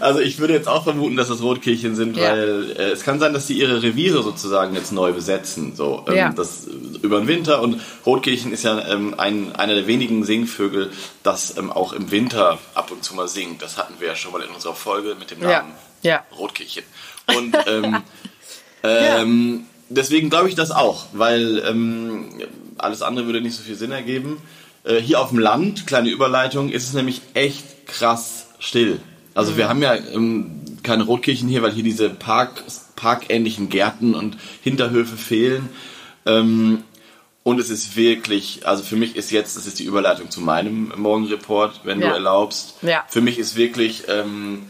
Also 0.00 0.20
ich 0.20 0.38
würde 0.38 0.52
jetzt 0.54 0.68
auch 0.68 0.84
vermuten, 0.84 1.16
dass 1.16 1.28
das 1.28 1.40
Rotkehlchen 1.40 1.94
sind, 1.94 2.16
Ja. 2.16 2.32
weil 2.32 2.72
äh, 2.76 2.90
es 2.90 3.04
kann 3.04 3.20
sein, 3.20 3.32
dass 3.32 3.46
sie 3.46 3.54
ihre 3.58 3.82
Reviere 3.82 4.22
sozusagen 4.22 4.74
jetzt 4.74 4.92
neu 4.92 5.12
besetzen. 5.12 5.74
So, 5.76 6.04
ähm, 6.08 6.14
Ja. 6.14 6.28
das 6.30 6.66
über 7.00 7.18
den 7.20 7.28
Winter 7.28 7.62
und 7.62 7.80
Rotkehlchen 8.04 8.52
ist 8.52 8.64
ja 8.64 8.86
ähm, 8.88 9.14
ein, 9.18 9.54
einer 9.54 9.74
der 9.74 9.86
wenigen 9.86 10.24
Singvögel, 10.24 10.90
das 11.22 11.56
ähm, 11.56 11.70
auch 11.72 11.92
im 11.92 12.10
Winter 12.10 12.58
ab 12.74 12.90
und 12.90 13.04
zu 13.04 13.14
mal 13.14 13.28
singt. 13.28 13.62
Das 13.62 13.78
hatten 13.78 13.94
wir 13.98 14.08
ja 14.08 14.16
schon 14.16 14.32
mal 14.32 14.42
in 14.42 14.50
unserer 14.50 14.74
Folge 14.74 15.14
mit 15.18 15.30
dem. 15.30 15.40
Namen 15.40 15.72
Ja. 16.02 16.24
Rotkehlchen. 16.36 16.82
Und 17.36 17.56
ähm, 17.66 18.02
ähm, 18.82 19.64
deswegen 19.88 20.28
glaube 20.28 20.48
ich 20.48 20.54
das 20.54 20.70
auch, 20.70 21.06
weil 21.12 21.62
ähm, 21.66 22.28
alles 22.78 23.00
andere 23.02 23.26
würde 23.26 23.40
nicht 23.40 23.56
so 23.56 23.62
viel 23.62 23.76
Sinn 23.76 23.92
ergeben. 23.92 24.38
Äh, 24.84 25.00
hier 25.00 25.20
auf 25.20 25.30
dem 25.30 25.38
Land, 25.38 25.86
kleine 25.86 26.10
Überleitung, 26.10 26.70
ist 26.70 26.84
es 26.84 26.92
nämlich 26.94 27.22
echt 27.34 27.86
krass 27.86 28.46
still. 28.58 29.00
Also 29.34 29.56
wir 29.56 29.68
haben 29.68 29.82
ja 29.82 29.94
ähm, 29.94 30.60
keine 30.82 31.04
Rotkirchen 31.04 31.48
hier, 31.48 31.62
weil 31.62 31.72
hier 31.72 31.82
diese 31.82 32.10
Park, 32.10 32.62
parkähnlichen 32.96 33.68
Gärten 33.68 34.14
und 34.14 34.36
Hinterhöfe 34.62 35.16
fehlen. 35.16 35.68
Ähm, 36.26 36.84
und 37.42 37.60
es 37.60 37.68
ist 37.68 37.96
wirklich, 37.96 38.66
also 38.66 38.82
für 38.82 38.96
mich 38.96 39.16
ist 39.16 39.30
jetzt, 39.30 39.56
das 39.56 39.66
ist 39.66 39.78
die 39.78 39.84
Überleitung 39.84 40.30
zu 40.30 40.40
meinem 40.40 40.92
Morgenreport, 40.96 41.80
wenn 41.84 42.00
du 42.00 42.06
Ja. 42.06 42.14
erlaubst. 42.14 42.74
Ja. 42.82 43.04
Für 43.08 43.20
mich 43.20 43.38
ist 43.38 43.56
wirklich, 43.56 44.04
ähm, 44.08 44.62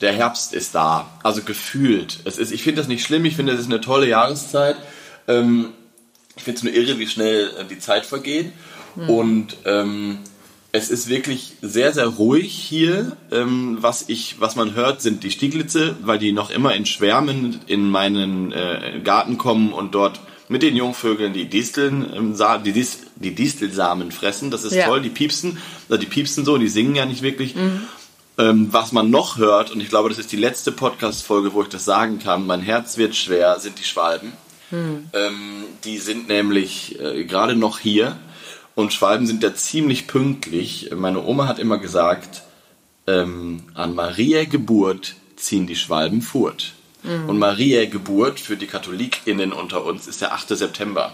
der 0.00 0.12
Herbst 0.12 0.52
ist 0.52 0.74
da. 0.74 1.08
Also 1.22 1.42
gefühlt. 1.42 2.18
Es 2.24 2.36
ist, 2.38 2.52
ich 2.52 2.62
finde 2.62 2.80
das 2.82 2.88
nicht 2.88 3.04
schlimm, 3.04 3.24
ich 3.24 3.34
finde, 3.36 3.52
das 3.52 3.62
ist 3.62 3.70
eine 3.70 3.80
tolle 3.80 4.08
Jahreszeit. 4.08 4.76
Ähm, 5.26 5.70
ich 6.36 6.42
finde 6.44 6.58
es 6.58 6.62
nur 6.64 6.72
irre, 6.74 6.98
wie 6.98 7.06
schnell 7.08 7.50
äh, 7.58 7.64
die 7.64 7.78
Zeit 7.78 8.04
vergeht. 8.04 8.52
Und 9.06 9.56
ähm, 9.64 10.18
es 10.72 10.90
ist 10.90 11.08
wirklich 11.08 11.54
sehr, 11.62 11.92
sehr 11.92 12.06
ruhig 12.06 12.52
hier. 12.52 13.16
Ähm, 13.30 13.78
was, 13.80 14.08
ich, 14.08 14.36
was 14.40 14.56
man 14.56 14.74
hört, 14.74 15.00
sind 15.00 15.22
die 15.22 15.30
Stieglitze, 15.30 15.96
weil 16.02 16.18
die 16.18 16.32
noch 16.32 16.50
immer 16.50 16.74
in 16.74 16.84
Schwärmen 16.84 17.60
in 17.66 17.90
meinen 17.90 18.52
äh, 18.52 19.00
Garten 19.04 19.38
kommen 19.38 19.72
und 19.72 19.94
dort 19.94 20.20
mit 20.48 20.62
den 20.62 20.76
Jungvögeln 20.76 21.32
die 21.32 21.44
Disteln, 21.46 22.06
ähm, 22.14 22.34
die, 22.64 22.72
Dis 22.72 23.00
die 23.16 23.34
Distelsamen 23.34 24.10
fressen. 24.12 24.50
Das 24.50 24.64
ist 24.64 24.74
Ja. 24.74 24.86
toll, 24.86 25.00
die 25.02 25.10
piepsen. 25.10 25.58
Also 25.88 26.00
die 26.00 26.06
piepsen 26.06 26.44
so, 26.44 26.58
die 26.58 26.68
singen 26.68 26.94
ja 26.96 27.06
nicht 27.06 27.22
wirklich. 27.22 27.54
Ähm, 28.38 28.68
was 28.70 28.92
man 28.92 29.10
noch 29.10 29.36
hört, 29.36 29.70
und 29.72 29.80
ich 29.80 29.88
glaube, 29.88 30.08
das 30.10 30.18
ist 30.18 30.30
die 30.30 30.36
letzte 30.36 30.70
Podcast-Folge, 30.70 31.54
wo 31.54 31.62
ich 31.62 31.68
das 31.68 31.84
sagen 31.84 32.18
kann, 32.18 32.46
mein 32.46 32.60
Herz 32.60 32.96
wird 32.96 33.16
schwer, 33.16 33.58
sind 33.58 33.78
die 33.78 33.84
Schwalben. 33.84 34.32
Ähm, 34.70 35.64
die 35.84 35.98
sind 35.98 36.28
nämlich 36.28 37.00
äh, 37.00 37.24
gerade 37.24 37.56
noch 37.56 37.78
hier 37.78 38.16
und 38.78 38.92
Schwalben 38.92 39.26
sind 39.26 39.42
ja 39.42 39.52
ziemlich 39.56 40.06
pünktlich. 40.06 40.90
Meine 40.94 41.24
Oma 41.24 41.48
hat 41.48 41.58
immer 41.58 41.78
gesagt, 41.78 42.44
ähm, 43.08 43.64
an 43.74 43.96
Maria 43.96 44.44
Geburt 44.44 45.16
ziehen 45.34 45.66
die 45.66 45.74
Schwalben 45.74 46.22
furt. 46.22 46.74
Und 47.02 47.40
Maria 47.40 47.86
Geburt 47.86 48.38
für 48.38 48.56
die 48.56 48.68
KatholikInnen 48.68 49.52
unter 49.52 49.84
uns 49.84 50.06
ist 50.06 50.20
der 50.20 50.32
8. 50.32 50.50
September. 50.50 51.12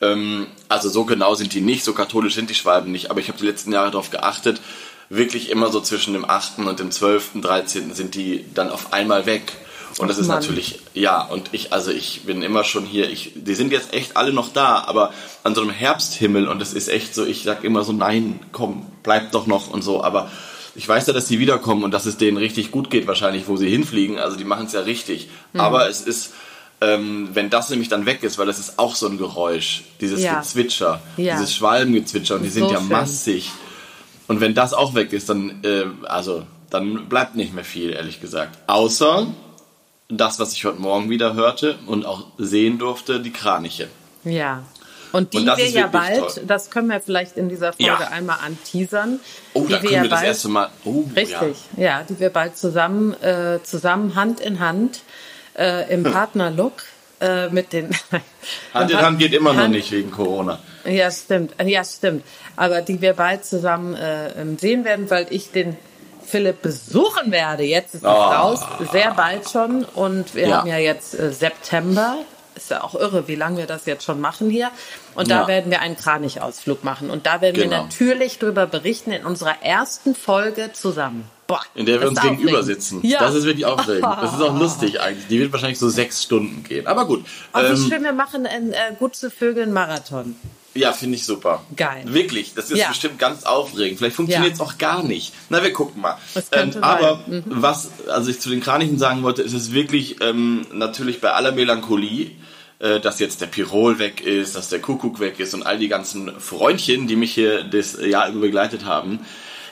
Ähm, 0.00 0.46
also 0.70 0.88
so 0.88 1.04
genau 1.04 1.34
sind 1.34 1.52
die 1.52 1.60
nicht, 1.60 1.84
so 1.84 1.92
katholisch 1.92 2.34
sind 2.36 2.48
die 2.48 2.54
Schwalben 2.54 2.90
nicht, 2.90 3.10
aber 3.10 3.20
ich 3.20 3.28
habe 3.28 3.38
die 3.38 3.46
letzten 3.46 3.72
Jahre 3.72 3.90
darauf 3.90 4.08
geachtet, 4.08 4.62
wirklich 5.10 5.50
immer 5.50 5.70
so 5.70 5.82
zwischen 5.82 6.14
dem 6.14 6.24
8. 6.24 6.60
und 6.60 6.80
dem 6.80 6.90
12., 6.90 7.42
13. 7.42 7.92
sind 7.92 8.14
die 8.14 8.46
dann 8.54 8.70
auf 8.70 8.94
einmal 8.94 9.26
weg. 9.26 9.52
Und 9.98 10.08
das 10.08 10.18
ist 10.18 10.26
Mann. 10.26 10.40
natürlich, 10.40 10.80
ja, 10.92 11.22
und 11.22 11.50
ich, 11.52 11.72
also 11.72 11.90
ich 11.92 12.22
bin 12.22 12.42
immer 12.42 12.64
schon 12.64 12.84
hier, 12.84 13.08
ich, 13.10 13.32
die 13.36 13.54
sind 13.54 13.70
jetzt 13.72 13.92
echt 13.92 14.16
alle 14.16 14.32
noch 14.32 14.52
da, 14.52 14.82
aber 14.86 15.12
an 15.44 15.54
so 15.54 15.60
einem 15.60 15.70
Herbsthimmel 15.70 16.48
und 16.48 16.60
es 16.60 16.72
ist 16.72 16.88
echt 16.88 17.14
so, 17.14 17.24
ich 17.24 17.44
sag 17.44 17.62
immer 17.62 17.84
so, 17.84 17.92
nein, 17.92 18.40
komm, 18.50 18.86
bleib 19.04 19.30
doch 19.32 19.46
noch 19.46 19.68
und 19.70 19.82
so, 19.82 20.02
aber 20.02 20.30
ich 20.74 20.88
weiß 20.88 21.06
ja, 21.06 21.12
dass 21.12 21.26
die 21.26 21.38
wiederkommen 21.38 21.84
und 21.84 21.92
dass 21.92 22.06
es 22.06 22.16
denen 22.16 22.36
richtig 22.38 22.72
gut 22.72 22.90
geht 22.90 23.06
wahrscheinlich, 23.06 23.46
wo 23.46 23.56
sie 23.56 23.68
hinfliegen, 23.68 24.18
also 24.18 24.36
die 24.36 24.44
machen 24.44 24.66
es 24.66 24.72
ja 24.72 24.80
richtig, 24.80 25.28
Mhm. 25.52 25.60
aber 25.60 25.88
es 25.88 26.00
ist, 26.00 26.32
ähm, 26.80 27.28
wenn 27.32 27.48
das 27.48 27.70
nämlich 27.70 27.88
dann 27.88 28.04
weg 28.04 28.24
ist, 28.24 28.36
weil 28.36 28.46
das 28.46 28.58
ist 28.58 28.80
auch 28.80 28.96
so 28.96 29.06
ein 29.06 29.16
Geräusch, 29.16 29.84
dieses 30.00 30.20
Ja. 30.22 30.40
Gezwitscher, 30.40 31.00
Ja. 31.16 31.34
dieses 31.34 31.54
Schwalbengezwitscher 31.54 32.34
und 32.34 32.42
die 32.42 32.48
sind 32.48 32.64
So 32.64 32.72
ja 32.72 32.80
schön. 32.80 32.88
massig 32.88 33.52
und 34.26 34.40
wenn 34.40 34.54
das 34.54 34.72
auch 34.74 34.94
weg 34.96 35.12
ist, 35.12 35.28
dann, 35.28 35.60
äh, 35.62 35.84
also, 36.08 36.42
dann 36.70 37.08
bleibt 37.08 37.36
nicht 37.36 37.54
mehr 37.54 37.62
viel, 37.64 37.90
ehrlich 37.92 38.20
gesagt, 38.20 38.58
außer 38.66 39.28
das, 40.08 40.38
was 40.38 40.52
ich 40.52 40.64
heute 40.64 40.80
Morgen 40.80 41.10
wieder 41.10 41.34
hörte 41.34 41.78
und 41.86 42.04
auch 42.06 42.26
sehen 42.38 42.78
durfte, 42.78 43.20
die 43.20 43.32
Kraniche. 43.32 43.88
Ja. 44.24 44.62
Und 45.12 45.32
die 45.32 45.38
Und 45.38 45.56
wir 45.56 45.68
ja 45.68 45.86
bald, 45.86 46.18
toll. 46.18 46.42
das 46.46 46.70
können 46.70 46.88
wir 46.88 47.00
vielleicht 47.00 47.36
in 47.36 47.48
dieser 47.48 47.72
Folge 47.72 47.84
Ja. 47.84 48.08
einmal 48.08 48.38
anteasern. 48.44 49.20
Oh, 49.52 49.64
die 49.64 49.72
da 49.72 49.78
können 49.78 49.92
ja 49.92 50.02
wir 50.02 50.10
das 50.10 50.22
erste 50.22 50.48
Mal. 50.48 50.70
Oh, 50.84 51.04
Richtig, 51.14 51.56
ja. 51.76 52.02
die 52.02 52.18
wir 52.18 52.30
bald 52.30 52.56
zusammen, 52.56 53.12
äh, 53.22 53.60
zusammen 53.62 54.16
Hand 54.16 54.40
in 54.40 54.58
Hand 54.58 55.02
äh, 55.56 55.92
im 55.92 56.02
Partnerlook 56.12 56.82
äh, 57.20 57.48
mit 57.50 57.72
den. 57.72 57.90
Ja. 58.10 58.20
Hand 58.74 58.90
in 58.90 58.98
Hand 58.98 59.18
geht 59.20 59.32
immer 59.34 59.52
noch 59.52 59.62
Hand- 59.62 59.72
nicht 59.74 59.92
wegen 59.92 60.10
Corona. 60.10 60.58
Ja, 60.84 61.10
stimmt. 61.12 61.54
Ja, 61.64 61.84
stimmt. 61.84 62.24
Aber 62.56 62.82
die 62.82 63.00
wir 63.00 63.12
bald 63.14 63.44
zusammen 63.44 63.94
äh, 63.94 64.32
sehen 64.58 64.84
werden, 64.84 65.08
weil 65.10 65.28
ich 65.30 65.52
den 65.52 65.76
Philipp 66.26 66.62
besuchen 66.62 67.30
werde. 67.32 67.62
Jetzt 67.64 67.94
ist 67.94 68.02
es 68.04 68.08
Oh. 68.08 68.12
raus, 68.12 68.60
sehr 68.92 69.12
bald 69.14 69.48
schon. 69.48 69.84
Und 69.84 70.34
wir 70.34 70.48
Ja. 70.48 70.58
haben 70.58 70.68
ja 70.68 70.78
jetzt 70.78 71.18
äh, 71.18 71.32
September. 71.32 72.16
Ist 72.56 72.70
ja 72.70 72.84
auch 72.84 72.94
irre, 72.94 73.26
wie 73.26 73.34
lange 73.34 73.56
wir 73.58 73.66
das 73.66 73.84
jetzt 73.84 74.04
schon 74.04 74.20
machen 74.20 74.48
hier. 74.48 74.70
Und 75.16 75.28
da 75.30 75.42
Ja. 75.42 75.48
werden 75.48 75.72
wir 75.72 75.80
einen 75.80 75.96
Kranichausflug 75.96 76.84
machen. 76.84 77.10
Und 77.10 77.26
da 77.26 77.40
werden 77.40 77.56
wir 77.56 77.64
Genau. 77.64 77.82
natürlich 77.84 78.38
drüber 78.38 78.66
berichten 78.66 79.10
in 79.10 79.24
unserer 79.24 79.62
ersten 79.62 80.14
Folge 80.14 80.72
zusammen. 80.72 81.28
Boah, 81.48 81.60
In 81.74 81.84
der 81.84 82.00
wir 82.00 82.08
uns 82.08 82.20
gegenüber 82.20 82.60
aufregend. 82.60 82.64
sitzen. 82.82 83.00
Ja. 83.06 83.18
Das 83.18 83.34
ist 83.34 83.44
wirklich 83.44 83.66
aufregend. 83.66 84.04
Das 84.04 84.32
ist 84.34 84.40
auch 84.40 84.56
lustig 84.58 85.00
eigentlich. 85.00 85.26
Die 85.26 85.40
wird 85.40 85.52
wahrscheinlich 85.52 85.78
so 85.80 85.88
sechs 85.88 86.22
Stunden 86.22 86.62
gehen. 86.62 86.86
Aber 86.86 87.06
gut. 87.06 87.24
Oh, 87.52 87.58
wie 87.58 87.64
Ähm, 87.66 87.76
schön, 87.76 88.02
wir 88.04 88.12
machen 88.12 88.46
einen 88.46 88.72
äh, 88.72 88.76
Gut 88.98 89.14
zu 89.16 89.30
Vögeln 89.30 89.72
Marathon. 89.72 90.36
Ja, 90.74 90.92
finde 90.92 91.16
ich 91.16 91.24
super. 91.24 91.62
Geil. 91.76 92.02
Wirklich. 92.06 92.54
Das 92.54 92.70
ist 92.70 92.78
Ja. 92.78 92.88
bestimmt 92.88 93.18
ganz 93.18 93.44
aufregend. 93.44 93.98
Vielleicht 93.98 94.16
funktioniert 94.16 94.52
es 94.54 94.58
Ja. 94.58 94.64
auch 94.64 94.78
gar 94.78 95.02
nicht. 95.02 95.32
Na, 95.48 95.62
wir 95.62 95.72
gucken 95.72 96.02
mal. 96.02 96.18
Ähm, 96.52 96.72
aber. 96.80 97.20
Mhm. 97.26 97.44
was, 97.46 97.90
also 98.08 98.30
ich 98.30 98.40
zu 98.40 98.50
den 98.50 98.60
Kranichen 98.60 98.98
sagen 98.98 99.22
wollte, 99.22 99.42
ist 99.42 99.52
es 99.54 99.72
wirklich 99.72 100.20
ähm, 100.20 100.66
natürlich 100.72 101.20
bei 101.20 101.32
aller 101.32 101.52
Melancholie, 101.52 102.32
äh, 102.80 103.00
dass 103.00 103.20
jetzt 103.20 103.40
der 103.40 103.46
Pirol 103.46 103.98
weg 103.98 104.20
ist, 104.20 104.56
dass 104.56 104.68
der 104.68 104.80
Kuckuck 104.80 105.20
weg 105.20 105.38
ist 105.40 105.54
und 105.54 105.62
all 105.64 105.78
die 105.78 105.88
ganzen 105.88 106.38
Freundchen, 106.40 107.06
die 107.06 107.16
mich 107.16 107.32
hier 107.34 107.64
das 107.64 107.96
Jahr 108.00 108.28
über 108.28 108.40
begleitet 108.40 108.84
haben. 108.84 109.20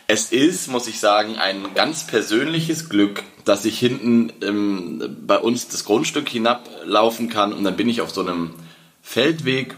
Es 0.09 0.31
ist, 0.33 0.69
muss 0.69 0.89
ich 0.89 0.99
sagen, 1.01 1.37
ein 1.37 1.75
ganz 1.75 2.07
persönliches 2.07 2.89
Glück, 2.89 3.23
dass 3.45 3.65
ich 3.65 3.79
hinten 3.79 4.33
ähm, 4.43 5.17
bei 5.27 5.39
uns 5.39 5.69
das 5.69 5.85
Grundstück 5.85 6.29
hinablaufen 6.29 7.29
kann 7.29 7.53
und 7.53 7.65
dann 7.65 7.77
bin 7.77 7.89
ich 7.89 8.01
auf 8.03 8.11
so 8.11 8.21
einem 8.21 8.51
Feldweg 9.03 9.75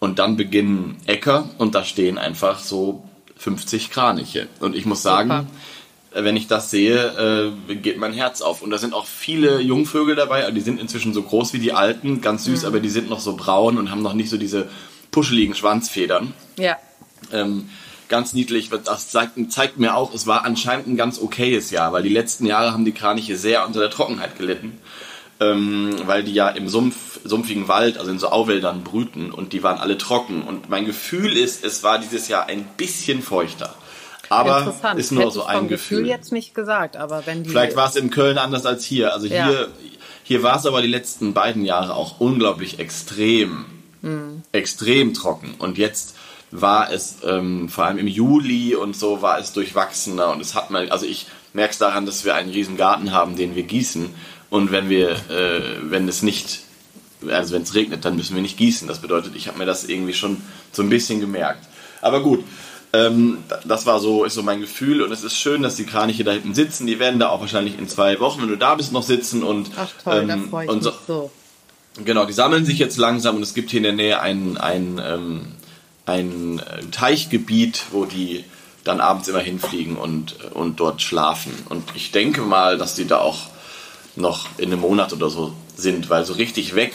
und 0.00 0.18
dann 0.18 0.36
beginnen 0.36 0.96
Äcker 1.06 1.50
und 1.58 1.74
da 1.74 1.84
stehen 1.84 2.18
einfach 2.18 2.60
so 2.60 3.04
50 3.36 3.90
Kraniche. 3.90 4.48
Und 4.60 4.76
ich 4.76 4.86
muss 4.86 5.02
sagen, 5.02 5.48
äh, 6.12 6.24
wenn 6.24 6.36
ich 6.36 6.46
das 6.46 6.70
sehe, 6.70 7.52
äh, 7.68 7.74
geht 7.74 7.98
mein 7.98 8.12
Herz 8.12 8.40
auf. 8.40 8.62
Und 8.62 8.70
da 8.70 8.78
sind 8.78 8.94
auch 8.94 9.06
viele 9.06 9.60
Jungvögel 9.60 10.16
dabei, 10.16 10.50
die 10.50 10.60
sind 10.60 10.80
inzwischen 10.80 11.14
so 11.14 11.22
groß 11.22 11.52
wie 11.52 11.58
die 11.58 11.72
alten, 11.72 12.20
ganz 12.20 12.44
süß, 12.44 12.64
aber 12.64 12.80
die 12.80 12.88
sind 12.88 13.08
noch 13.08 13.20
so 13.20 13.36
braun 13.36 13.78
und 13.78 13.90
haben 13.90 14.02
noch 14.02 14.14
nicht 14.14 14.30
so 14.30 14.36
diese 14.36 14.68
puscheligen 15.10 15.54
Schwanzfedern. 15.54 16.34
Ja. 16.58 16.76
Ähm, 17.32 17.68
ganz 18.08 18.32
niedlich. 18.32 18.70
Das 18.84 19.10
zeigt, 19.10 19.32
zeigt 19.52 19.78
mir 19.78 19.94
auch, 19.94 20.14
es 20.14 20.26
war 20.26 20.44
anscheinend 20.44 20.86
ein 20.86 20.96
ganz 20.96 21.20
okayes 21.20 21.70
Jahr, 21.70 21.92
weil 21.92 22.02
die 22.02 22.08
letzten 22.08 22.46
Jahre 22.46 22.72
haben 22.72 22.84
die 22.84 22.92
Kraniche 22.92 23.36
sehr 23.36 23.66
unter 23.66 23.80
der 23.80 23.90
Trockenheit 23.90 24.38
gelitten. 24.38 24.78
Ähm, 25.40 25.94
weil 26.06 26.24
die 26.24 26.34
ja 26.34 26.48
im 26.48 26.68
Sumpf, 26.68 27.20
sumpfigen 27.22 27.68
Wald, 27.68 27.96
also 27.98 28.10
in 28.10 28.18
so 28.18 28.28
Auwäldern 28.30 28.82
brüten 28.82 29.30
und 29.30 29.52
die 29.52 29.62
waren 29.62 29.78
alle 29.78 29.96
trocken. 29.96 30.42
Und 30.42 30.68
mein 30.68 30.84
Gefühl 30.84 31.36
ist, 31.36 31.64
es 31.64 31.84
war 31.84 32.00
dieses 32.00 32.26
Jahr 32.26 32.46
ein 32.46 32.64
bisschen 32.76 33.22
feuchter. 33.22 33.74
Aber 34.30 34.58
Interessant. 34.58 34.98
ist 35.00 35.12
nur 35.12 35.22
Hätte 35.22 35.32
so 35.34 35.44
ein 35.44 35.58
vom 35.58 35.68
Gefühl. 35.68 36.06
jetzt 36.06 36.32
nicht 36.32 36.54
gesagt, 36.54 36.96
aber 36.96 37.24
wenn 37.26 37.44
die. 37.44 37.50
Vielleicht 37.50 37.76
war 37.76 37.88
es 37.88 37.94
in 37.96 38.10
Köln 38.10 38.36
anders 38.36 38.66
als 38.66 38.84
hier. 38.84 39.12
Also 39.14 39.26
Ja. 39.28 39.46
hier, 39.48 39.68
hier 40.24 40.42
war 40.42 40.56
es 40.58 40.66
aber 40.66 40.82
die 40.82 40.88
letzten 40.88 41.32
beiden 41.34 41.64
Jahre 41.64 41.94
auch 41.94 42.18
unglaublich 42.20 42.78
extrem, 42.80 43.64
Hm. 44.02 44.42
extrem 44.52 45.14
trocken. 45.14 45.54
Und 45.58 45.78
jetzt 45.78 46.14
war 46.50 46.90
es 46.92 47.18
ähm, 47.24 47.68
vor 47.68 47.84
allem 47.84 47.98
im 47.98 48.08
Juli 48.08 48.74
und 48.74 48.96
so 48.96 49.22
war 49.22 49.38
es 49.38 49.52
durchwachsener 49.52 50.30
und 50.30 50.40
es 50.40 50.54
hat 50.54 50.70
mal, 50.70 50.90
also 50.90 51.06
ich 51.06 51.26
merke 51.52 51.72
es 51.72 51.78
daran, 51.78 52.06
dass 52.06 52.24
wir 52.24 52.34
einen 52.34 52.50
riesen 52.50 52.76
Garten 52.76 53.12
haben, 53.12 53.36
den 53.36 53.54
wir 53.54 53.62
gießen 53.62 54.10
und 54.50 54.72
wenn 54.72 54.88
wir, 54.88 55.10
äh, 55.10 55.76
wenn 55.82 56.08
es 56.08 56.22
nicht, 56.22 56.60
also 57.28 57.54
wenn 57.54 57.62
es 57.62 57.74
regnet, 57.74 58.04
dann 58.04 58.16
müssen 58.16 58.34
wir 58.34 58.42
nicht 58.42 58.56
gießen. 58.56 58.88
Das 58.88 59.00
bedeutet, 59.00 59.34
ich 59.36 59.48
habe 59.48 59.58
mir 59.58 59.66
das 59.66 59.84
irgendwie 59.84 60.14
schon 60.14 60.40
so 60.72 60.82
ein 60.82 60.88
bisschen 60.88 61.20
gemerkt. 61.20 61.66
Aber 62.00 62.22
gut, 62.22 62.44
ähm, 62.92 63.38
das 63.66 63.84
war 63.84 64.00
so, 64.00 64.24
ist 64.24 64.34
so 64.34 64.42
mein 64.42 64.60
Gefühl 64.60 65.02
und 65.02 65.12
es 65.12 65.22
ist 65.22 65.36
schön, 65.36 65.62
dass 65.62 65.76
die 65.76 65.84
Kraniche 65.84 66.24
da 66.24 66.32
hinten 66.32 66.54
sitzen. 66.54 66.86
Die 66.86 66.98
werden 66.98 67.20
da 67.20 67.28
auch 67.28 67.40
wahrscheinlich 67.40 67.78
in 67.78 67.88
zwei 67.88 68.18
Wochen, 68.20 68.40
wenn 68.40 68.48
du 68.48 68.56
da 68.56 68.74
bist, 68.74 68.92
noch 68.92 69.02
sitzen 69.02 69.42
und 69.42 69.70
Ach 69.76 69.88
toll, 70.02 70.26
da 70.26 70.32
ähm, 70.32 70.48
freue 70.48 70.64
ich 70.64 70.82
so, 70.82 70.90
mich 70.90 70.98
so. 71.06 71.30
Genau, 72.04 72.24
die 72.24 72.32
sammeln 72.32 72.64
sich 72.64 72.78
jetzt 72.78 72.96
langsam 72.96 73.36
und 73.36 73.42
es 73.42 73.54
gibt 73.54 73.70
hier 73.70 73.78
in 73.78 73.84
der 73.84 73.92
Nähe 73.92 74.20
ein, 74.20 74.56
ein, 74.56 75.00
ähm, 75.04 75.48
ein 76.06 76.60
äh, 76.60 76.84
Teichgebiet, 76.90 77.86
wo 77.90 78.06
die 78.06 78.44
dann 78.84 79.00
abends 79.00 79.28
immer 79.28 79.40
hinfliegen 79.40 79.96
und, 79.96 80.36
und 80.54 80.80
dort 80.80 81.02
schlafen. 81.02 81.52
Und 81.68 81.84
ich 81.94 82.12
denke 82.12 82.40
mal, 82.40 82.78
dass 82.78 82.94
die 82.94 83.06
da 83.06 83.18
auch 83.18 83.48
noch 84.18 84.46
in 84.58 84.72
einem 84.72 84.80
Monat 84.80 85.12
oder 85.12 85.30
so 85.30 85.52
sind, 85.76 86.10
weil 86.10 86.24
so 86.24 86.34
richtig 86.34 86.74
weg, 86.74 86.92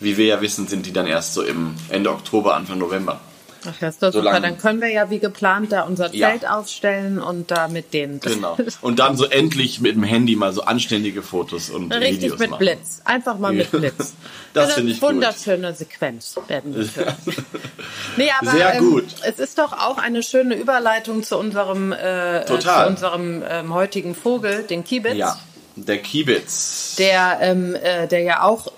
wie 0.00 0.16
wir 0.16 0.26
ja 0.26 0.40
wissen, 0.40 0.66
sind 0.68 0.86
die 0.86 0.92
dann 0.92 1.06
erst 1.06 1.34
so 1.34 1.42
im 1.42 1.74
Ende 1.90 2.10
Oktober, 2.10 2.54
Anfang 2.54 2.78
November. 2.78 3.20
Ach, 3.62 3.74
das 3.78 3.96
ist 3.96 4.02
doch 4.02 4.06
super. 4.10 4.22
Solange- 4.24 4.40
Dann 4.40 4.56
können 4.56 4.80
wir 4.80 4.88
ja 4.88 5.10
wie 5.10 5.18
geplant 5.18 5.70
da 5.70 5.82
unser 5.82 6.14
Ja. 6.14 6.30
Zelt 6.30 6.48
aufstellen 6.48 7.18
und 7.18 7.50
da 7.50 7.68
mit 7.68 7.92
denen. 7.92 8.18
Genau. 8.20 8.56
Und 8.80 8.98
dann 9.00 9.18
so 9.18 9.26
endlich 9.26 9.82
mit 9.82 9.94
dem 9.96 10.02
Handy 10.02 10.34
mal 10.34 10.54
so 10.54 10.62
anständige 10.62 11.20
Fotos 11.22 11.68
und 11.68 11.92
Richtig 11.92 12.22
Videos 12.22 12.38
mit 12.38 12.50
machen. 12.52 12.58
Blitz. 12.60 13.02
Einfach 13.04 13.36
mal 13.38 13.52
mit 13.52 13.70
Blitz. 13.70 14.14
Das 14.54 14.64
Eine 14.64 14.74
finde 14.74 14.92
ich 14.92 15.00
gut. 15.00 15.10
wunderschöne 15.10 15.74
Sequenz 15.74 16.34
werden 16.48 16.74
wir 16.74 16.84
führen. 16.86 17.14
Nee, 18.16 18.30
aber 18.40 18.50
Sehr 18.50 18.74
ähm, 18.76 18.90
gut. 18.90 19.04
es 19.24 19.38
ist 19.38 19.58
doch 19.58 19.72
auch 19.74 19.98
eine 19.98 20.22
schöne 20.24 20.56
Überleitung 20.56 21.22
zu 21.22 21.36
unserem, 21.38 21.92
äh, 21.92 22.44
Total. 22.46 22.86
Zu 22.86 22.90
unserem 22.90 23.44
ähm, 23.48 23.72
heutigen 23.74 24.14
Vogel, 24.16 24.62
den 24.64 24.82
Kiebitz. 24.84 25.14
Ja, 25.16 25.38
der 25.86 25.98
Kiebitz. 25.98 26.96
der, 26.98 27.38
ähm, 27.40 27.74
äh, 27.74 28.06
der 28.08 28.20
ja 28.22 28.42
auch 28.42 28.72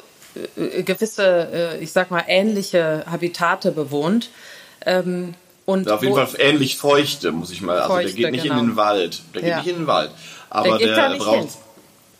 äh, 0.56 0.82
gewisse, 0.82 1.48
äh, 1.78 1.82
ich 1.82 1.92
sag 1.92 2.10
mal, 2.10 2.24
ähnliche 2.26 3.04
Habitate 3.10 3.72
bewohnt. 3.72 4.30
Ähm, 4.86 5.34
und 5.64 5.88
Auf 5.88 6.02
jeden 6.02 6.14
Fall 6.14 6.28
ähnlich 6.38 6.76
feuchte, 6.76 7.30
muss 7.30 7.50
ich 7.50 7.62
mal. 7.62 7.78
Also 7.78 7.94
der 7.94 8.02
Feuchte, 8.02 8.16
geht 8.16 8.30
nicht 8.32 8.42
genau. 8.42 8.58
in 8.60 8.66
den 8.68 8.76
Wald. 8.76 9.22
Der 9.34 9.40
geht 9.42 9.50
Ja. 9.50 9.58
nicht 9.58 9.68
in 9.68 9.76
den 9.76 9.86
Wald. 9.86 10.10
Aber 10.50 10.78
Der 10.78 10.78
geht 10.78 10.96
der, 10.96 11.16
braucht. 11.18 11.38
hin. 11.38 11.48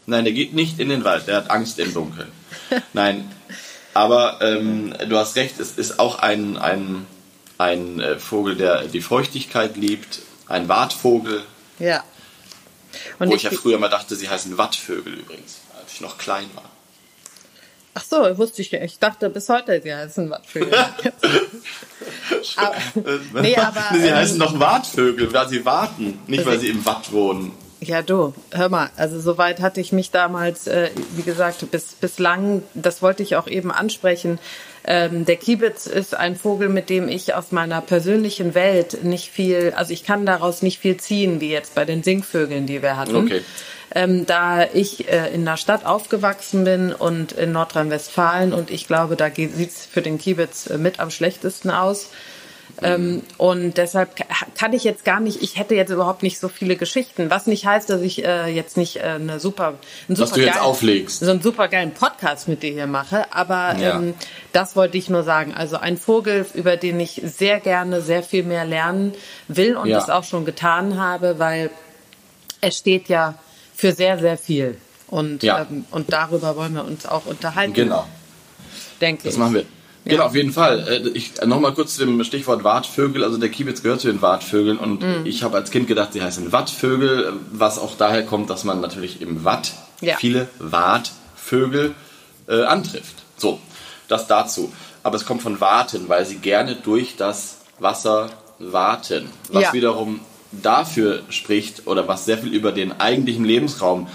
Nein, 0.07 0.25
der 0.25 0.33
geht 0.33 0.55
nicht 0.55 0.79
in 0.79 0.89
den 0.89 1.05
Wald. 1.05 1.27
Der 1.27 1.37
hat 1.37 1.51
Angst 1.51 1.79
im 1.79 1.93
Dunkeln. 1.93 2.31
Nein. 2.93 3.31
Aber 3.95 4.39
ähm, 4.41 4.95
du 5.09 5.17
hast 5.17 5.37
recht, 5.37 5.59
es 5.61 5.73
ist 5.73 5.99
auch 5.99 6.19
ein, 6.21 6.57
ein, 6.57 7.07
ein 7.59 8.01
äh, 8.01 8.19
Vogel, 8.19 8.57
der 8.57 8.85
die 8.85 9.01
Feuchtigkeit 9.03 9.77
liebt. 9.77 10.21
Ein 10.49 10.69
Wartvogel. 10.69 11.43
Ja. 11.79 12.03
Und 13.19 13.29
wo 13.29 13.35
ich, 13.35 13.45
ich 13.45 13.51
ja 13.51 13.59
früher 13.59 13.79
mal 13.79 13.89
dachte, 13.89 14.17
sie 14.17 14.29
heißen 14.29 14.57
Wattvögel 14.59 15.15
übrigens, 15.15 15.61
als 15.81 15.93
ich 15.93 16.01
noch 16.01 16.19
klein 16.19 16.51
war. 16.55 16.71
ach 17.95 18.05
so, 18.05 18.39
wusste 18.39 18.63
ich 18.63 18.71
ja. 18.71 18.83
Ich 18.83 18.99
dachte 18.99 19.31
bis 19.31 19.49
heute, 19.49 19.81
sie 19.83 19.95
heißen 19.95 20.31
Wattvögel. 20.31 20.73
aber, 22.57 22.75
nee, 23.43 23.57
aber, 23.57 23.83
sie 23.93 24.09
ähm, 24.09 24.15
heißen 24.15 24.39
doch 24.39 24.59
Wartvögel, 24.59 25.33
weil 25.33 25.49
sie 25.49 25.65
warten, 25.65 26.19
nicht 26.27 26.47
weil 26.47 26.59
sie 26.59 26.69
im 26.69 26.85
Watt 26.85 27.13
wohnen. 27.13 27.53
Ja, 27.81 28.01
du, 28.01 28.33
hör 28.53 28.69
mal, 28.69 28.91
also 28.97 29.21
soweit 29.21 29.61
hatte 29.61 29.81
ich 29.81 29.91
mich 29.91 30.13
damals, 30.13 30.69
äh, 30.69 30.91
wie 31.17 31.23
gesagt, 31.23 31.69
bis, 31.73 31.95
bislang, 31.95 32.63
das 32.75 33.03
wollte 33.03 33.25
ich 33.25 33.35
auch 33.35 33.49
eben 33.49 33.73
ansprechen. 33.73 34.39
Ähm, 34.85 35.25
der 35.25 35.37
Kiebitz 35.37 35.87
ist 35.87 36.17
ein 36.17 36.35
Vogel, 36.35 36.69
mit 36.69 36.91
dem 36.91 37.09
ich 37.09 37.35
aus 37.35 37.53
meiner 37.53 37.81
persönlichen 37.81 38.55
Welt 38.55 39.05
nicht 39.05 39.31
viel, 39.31 39.73
also 39.77 39.93
ich 39.93 40.05
kann 40.05 40.27
daraus 40.27 40.63
nicht 40.63 40.81
viel 40.81 40.97
ziehen, 40.97 41.41
wie 41.41 41.51
jetzt 41.51 41.75
bei 41.75 41.85
den 41.85 42.03
Singvögeln, 42.03 42.67
die 42.67 42.83
wir 42.83 42.97
hatten. 42.97 43.17
Okay. 43.17 43.43
Ähm, 43.95 44.27
da 44.27 44.65
ich 44.73 45.09
äh, 45.09 45.33
in 45.35 45.45
der 45.45 45.57
Stadt 45.59 45.85
aufgewachsen 45.85 46.65
bin 46.65 46.93
und 46.93 47.33
in 47.33 47.53
Nordrhein-Westfalen 47.53 48.55
und 48.55 48.71
ich 48.71 48.87
glaube, 48.87 49.17
da 49.17 49.31
sieht 49.31 49.71
es 49.71 49.87
für 49.87 50.03
den 50.03 50.19
Kiebitz 50.19 50.67
äh, 50.67 50.79
mit 50.79 50.99
am 50.99 51.11
schlechtesten 51.11 51.71
aus. 51.71 52.09
Ähm, 52.81 53.23
und 53.39 53.77
deshalb 53.77 54.17
ka- 54.17 54.25
kann 54.57 54.73
ich 54.73 54.83
jetzt 54.83 55.05
gar 55.05 55.21
nicht, 55.21 55.43
ich 55.43 55.57
hätte 55.59 55.75
jetzt 55.75 55.91
überhaupt 55.91 56.23
nicht 56.23 56.39
so 56.41 56.49
viele 56.49 56.77
Geschichten, 56.77 57.29
was 57.31 57.47
nicht 57.47 57.67
heißt, 57.67 57.91
dass 57.91 58.01
ich 58.01 58.25
äh, 58.25 58.47
jetzt 58.49 58.77
nicht 58.77 58.97
äh, 58.97 59.01
eine 59.03 59.39
super, 59.41 59.69
einen 59.69 59.77
Was 60.09 60.19
super 60.31 60.35
du 60.35 60.41
jetzt 60.47 60.55
geilen- 60.55 60.65
auflegst. 60.65 61.21
so 61.21 61.31
einen 61.31 61.43
super 61.43 61.69
geilen 61.69 61.93
Podcast 61.93 62.49
mit 62.49 62.63
dir 62.63 62.73
hier 62.73 62.87
mache, 62.87 63.27
aber 63.33 63.77
Ja. 63.79 63.99
ähm, 63.99 64.15
das 64.53 64.75
wollte 64.75 64.97
ich 64.99 65.09
nur 65.11 65.23
sagen. 65.23 65.53
Also 65.55 65.77
ein 65.77 65.97
Vogel, 65.97 66.47
über 66.55 66.77
den 66.77 66.99
ich 66.99 67.21
sehr 67.25 67.61
gerne 67.61 68.01
sehr 68.01 68.23
viel 68.23 68.43
mehr 68.43 68.65
lernen 68.65 69.13
will 69.49 69.77
und 69.77 69.89
Ja. 69.89 69.99
das 70.01 70.09
auch 70.11 70.25
schon 70.25 70.45
getan 70.45 70.99
habe, 70.99 71.39
weil 71.39 71.71
er 72.61 72.71
steht 72.73 73.09
ja 73.09 73.35
für 73.77 73.93
sehr, 73.93 74.19
sehr 74.19 74.39
viel. 74.39 74.77
Und, 75.09 75.43
Ja. 75.43 75.67
ähm, 75.71 75.85
und 75.91 76.13
darüber 76.13 76.57
wollen 76.57 76.75
wir 76.75 76.85
uns 76.85 77.05
auch 77.07 77.27
unterhalten, 77.27 77.75
Genau. 77.75 78.07
denke 79.01 79.25
Das 79.25 79.35
ich. 79.35 79.39
machen 79.39 79.55
wir. 79.55 79.65
Genau, 80.05 80.25
auf 80.25 80.35
jeden 80.35 80.53
Fall. 80.53 80.87
Äh, 80.89 81.09
Ich 81.11 81.33
nochmal 81.45 81.73
kurz 81.75 81.95
zu 81.95 82.05
dem 82.05 82.23
Stichwort 82.25 82.65
Wartvögel. 82.65 83.23
Also 83.25 83.39
der 83.39 83.49
Kiebitz 83.51 83.83
gehört 83.83 84.01
zu 84.01 84.09
den 84.09 84.21
Wartvögeln 84.23 84.79
und 84.79 85.03
Mhm. 85.03 85.25
ich 85.27 85.43
habe 85.43 85.57
als 85.57 85.71
Kind 85.71 85.87
gedacht, 85.87 86.13
sie 86.13 86.23
heißen 86.23 86.51
Wattvögel, 86.53 87.33
was 87.53 87.79
auch 87.79 87.97
daher 87.97 88.25
kommt, 88.25 88.51
dass 88.51 88.65
man 88.65 88.81
natürlich 88.81 89.21
im 89.21 89.45
Watt 89.45 89.73
Ja. 90.01 90.17
viele 90.17 90.49
Wartvögel 90.59 91.95
äh, 92.49 92.63
antrifft. 92.65 93.15
So, 93.37 93.61
das 94.09 94.27
dazu. 94.27 94.73
Aber 95.05 95.17
es 95.17 95.25
kommt 95.25 95.43
von 95.43 95.61
Warten, 95.61 96.09
weil 96.09 96.27
sie 96.27 96.37
gerne 96.37 96.75
durch 96.77 97.15
das 97.17 97.59
Wasser 97.79 98.31
warten. 98.59 99.29
Was 99.51 99.63
Ja. 99.65 99.73
wiederum 99.73 100.21
dafür 100.51 101.23
spricht 101.31 101.87
oder 101.87 102.09
was 102.09 102.25
sehr 102.25 102.39
viel 102.39 102.53
über 102.53 102.73
den 102.73 103.01
eigentlichen 103.01 103.45
Lebensraum 103.45 104.09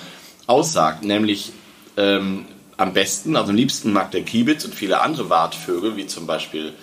aussagt, 0.46 1.04
nämlich 1.04 1.52
ähm, 1.98 2.46
am 2.78 2.94
besten, 2.94 3.36
also 3.36 3.50
am 3.50 3.56
liebsten 3.56 3.92
mag 3.92 4.12
der 4.12 4.22
Kiebitz 4.22 4.64
und 4.64 4.76
viele 4.76 5.02
andere 5.02 5.30
Wartvögel, 5.30 5.98
wie 5.98 6.06
zum 6.06 6.28
Beispiel 6.28 6.74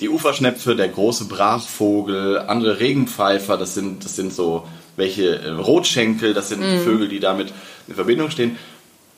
die 0.00 0.08
Uferschnepfe, 0.08 0.76
der 0.76 0.88
große 0.88 1.26
Brachvogel, 1.26 2.38
andere 2.38 2.80
Regenpfeifer, 2.80 3.56
das 3.56 3.74
sind, 3.74 4.04
das 4.04 4.16
sind 4.16 4.32
so 4.32 4.66
welche 4.96 5.38
äh, 5.38 5.50
Rotschenkel, 5.50 6.34
das 6.34 6.48
sind 6.48 6.60
mhm. 6.60 6.80
Vögel, 6.82 7.08
die 7.08 7.20
damit 7.20 7.52
in 7.86 7.94
Verbindung 7.94 8.30
stehen. 8.30 8.58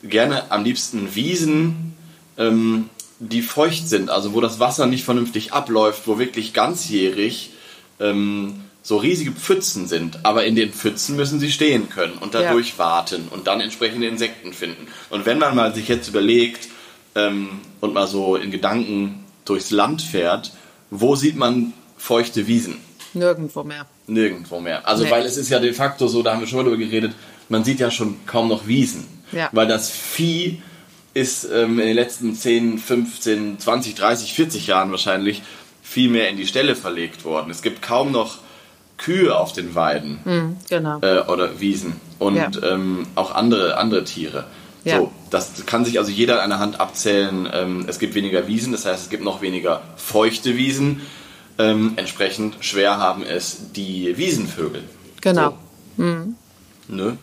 Gerne 0.03 0.51
am 0.51 0.63
liebsten 0.63 1.15
Wiesen, 1.15 1.95
ähm, 2.37 2.89
die 3.19 3.41
feucht 3.41 3.89
sind, 3.89 4.09
also 4.09 4.33
wo 4.33 4.39
das 4.39 4.59
Wasser 4.59 4.85
nicht 4.85 5.03
vernünftig 5.03 5.51
abläuft, 5.51 6.03
wo 6.05 6.19
wirklich 6.19 6.53
ganzjährig 6.53 7.51
ähm, 7.99 8.61
so 8.89 8.97
riesige 8.97 9.31
Pfützen 9.31 9.87
sind. 9.87 10.25
Aber 10.25 10.45
in 10.45 10.55
den 10.55 10.73
Pfützen 10.73 11.15
müssen 11.15 11.39
sie 11.39 11.51
stehen 11.51 11.89
können 11.89 12.13
und 12.13 12.33
dadurch 12.33 12.71
ja. 12.71 12.77
warten 12.79 13.27
und 13.29 13.45
dann 13.45 13.61
entsprechende 13.61 14.07
Insekten 14.07 14.51
finden. 14.51 14.87
Und 15.11 15.27
wenn 15.27 15.37
man 15.37 15.55
mal 15.55 15.75
sich 15.75 15.87
jetzt 15.87 16.07
überlegt 16.07 16.69
ähm, 17.13 17.59
und 17.81 17.93
mal 17.93 18.07
so 18.07 18.35
in 18.35 18.49
Gedanken 18.49 19.25
durchs 19.45 19.69
Land 19.69 20.01
fährt, 20.01 20.53
wo 20.89 21.15
sieht 21.15 21.35
man 21.35 21.73
feuchte 21.97 22.47
Wiesen? 22.47 22.77
Nirgendwo 23.13 23.63
mehr. 23.63 23.85
Nirgendwo 24.07 24.59
mehr. 24.59 24.87
Also 24.87 25.03
nee. 25.03 25.11
weil 25.11 25.23
es 25.23 25.37
ist 25.37 25.49
ja 25.49 25.59
de 25.59 25.73
facto 25.73 26.07
so, 26.07 26.23
da 26.23 26.33
haben 26.33 26.39
wir 26.39 26.47
schon 26.47 26.57
mal 26.57 26.63
drüber 26.63 26.83
geredet, 26.83 27.13
man 27.47 27.63
sieht 27.63 27.79
ja 27.79 27.91
schon 27.91 28.15
kaum 28.25 28.47
noch 28.47 28.65
Wiesen. 28.65 29.05
Ja. 29.31 29.49
Weil 29.51 29.67
das 29.67 29.91
Vieh 29.91 30.63
ist 31.13 31.43
ähm, 31.43 31.79
in 31.79 31.85
den 31.85 31.95
letzten 31.95 32.33
10, 32.33 32.79
15, 32.79 33.59
20, 33.59 33.93
30, 33.93 34.33
40 34.33 34.65
Jahren 34.65 34.89
wahrscheinlich 34.89 35.43
viel 35.83 36.09
mehr 36.09 36.27
in 36.29 36.37
die 36.37 36.47
Ställe 36.47 36.75
verlegt 36.75 37.23
worden. 37.23 37.51
Es 37.51 37.61
gibt 37.61 37.83
kaum 37.83 38.11
noch 38.11 38.39
Kühe 38.99 39.35
auf 39.35 39.53
den 39.53 39.73
Weiden 39.73 40.19
mhm, 40.23 40.57
genau. 40.69 40.99
äh, 41.01 41.21
oder 41.21 41.59
Wiesen 41.59 41.93
und 42.19 42.35
ja. 42.35 42.51
ähm, 42.61 43.07
auch 43.15 43.33
andere, 43.33 43.77
andere 43.77 44.03
Tiere. 44.03 44.45
Ja. 44.83 44.99
So, 44.99 45.11
das 45.29 45.65
kann 45.65 45.83
sich 45.83 45.97
also 45.99 46.11
jeder 46.11 46.43
an 46.43 46.51
der 46.51 46.59
Hand 46.59 46.79
abzählen. 46.79 47.49
Ähm, 47.51 47.85
es 47.87 47.99
gibt 47.99 48.13
weniger 48.15 48.47
Wiesen, 48.47 48.71
das 48.71 48.85
heißt, 48.85 49.03
es 49.03 49.09
gibt 49.09 49.23
noch 49.23 49.41
weniger 49.41 49.81
feuchte 49.95 50.55
Wiesen. 50.55 51.01
Ähm, 51.57 51.93
entsprechend 51.97 52.57
schwer 52.61 52.97
haben 52.97 53.23
es 53.23 53.71
die 53.73 54.17
Wiesenvögel. 54.17 54.83
Genau. 55.21 55.57
So. 55.97 56.03
Mhm. 56.03 56.35
Ne? 56.87 57.17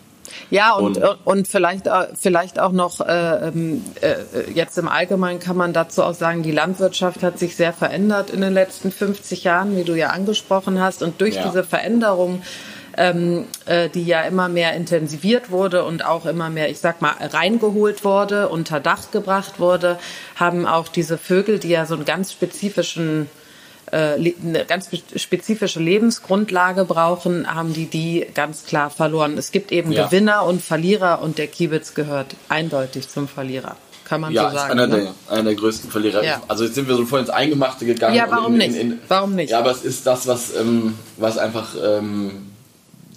Ja, 0.50 0.75
und, 0.75 0.97
und, 0.99 1.02
äh, 1.02 1.14
und 1.25 1.49
vielleicht, 1.49 1.87
äh, 1.87 2.09
vielleicht 2.14 2.59
auch 2.59 2.73
noch, 2.73 3.00
äh, 3.00 3.49
ähm, 3.49 3.85
äh, 4.00 4.50
jetzt 4.54 4.78
im 4.78 4.88
Allgemeinen 4.88 5.40
kann 5.40 5.56
man 5.56 5.73
dazu 5.73 6.02
auch 6.02 6.14
sagen, 6.14 6.42
die 6.42 6.52
Landwirtschaft 6.52 7.23
hat 7.23 7.38
sich 7.38 7.56
sehr 7.56 7.73
verändert 7.73 8.30
in 8.30 8.40
den 8.40 8.52
letzten 8.52 8.90
50 8.90 9.45
Jahren, 9.45 9.76
wie 9.76 9.85
du 9.85 9.95
ja 9.95 10.09
angesprochen 10.09 10.80
hast. 10.80 11.02
Und 11.02 11.21
durch 11.21 11.37
ja. 11.37 11.45
diese 11.45 11.64
Veränderung 11.64 12.42
ähm, 12.97 13.45
äh, 13.66 13.88
die 13.88 14.04
ja 14.04 14.23
immer 14.23 14.49
mehr 14.49 14.75
intensiviert 14.75 15.50
wurde 15.50 15.85
und 15.85 16.04
auch 16.04 16.26
immer 16.26 16.50
mehr, 16.50 16.71
ich 16.71 16.78
sag 16.78 17.02
mal, 17.02 17.14
reingeholt 17.21 18.04
wurde, 18.04 18.49
unter 18.49 18.80
Dach 18.80 19.11
gebracht 19.11 19.59
wurde, 19.59 19.99
haben 20.35 20.66
auch 20.66 20.88
diese 20.88 21.18
Vögel, 21.18 21.59
die 21.59 21.68
ja 21.68 21.87
so 21.87 21.95
einen 21.95 22.04
ganz 22.04 22.33
spezifischen 22.33 23.28
eine 23.93 24.64
ganz 24.66 24.90
spezifische 25.16 25.81
Lebensgrundlage 25.81 26.85
brauchen, 26.85 27.52
haben 27.52 27.73
die 27.73 27.87
die 27.87 28.26
ganz 28.35 28.64
klar 28.64 28.90
verloren. 28.90 29.38
Es 29.38 29.52
gibt 29.52 29.71
eben 29.71 29.93
ja. 29.93 30.07
Gewinner 30.07 30.45
und 30.45 30.61
Verlierer 30.61 31.23
und 31.23 31.38
der 31.38 31.47
Kiebitz 31.47 31.95
gehört 31.95 32.35
eindeutig 32.49 33.09
zum 33.09 33.28
Verlierer. 33.28 33.76
Kann 34.05 34.21
man 34.21 34.33
ja, 34.33 34.50
so 34.50 34.57
sagen. 34.57 34.73
Einer, 34.73 34.87
ne? 34.87 35.12
der, 35.28 35.35
einer 35.35 35.45
der 35.45 35.55
größten 35.57 35.90
Verlierer. 35.90 36.23
Ja. 36.25 36.43
Also 36.47 36.64
jetzt 36.64 36.76
sind 36.76 36.87
wir 36.87 36.95
so 36.95 37.07
voll 37.07 37.21
ins 37.21 37.31
Eingemachte 37.31 37.87
gegangen. 37.87 38.14
Ja, 38.14 38.26
warum 38.31 38.55
in, 38.55 38.61
in, 38.61 38.75
in, 38.75 38.88
nicht? 38.90 39.00
Warum 39.09 39.35
nicht? 39.35 39.50
Ja, 39.50 39.59
aber 39.59 39.73
es 39.73 39.83
ist 39.83 40.07
das, 40.07 40.28
was, 40.28 40.55
ähm, 40.55 40.95
was 41.16 41.38
einfach 41.38 41.75
ähm, 41.83 42.31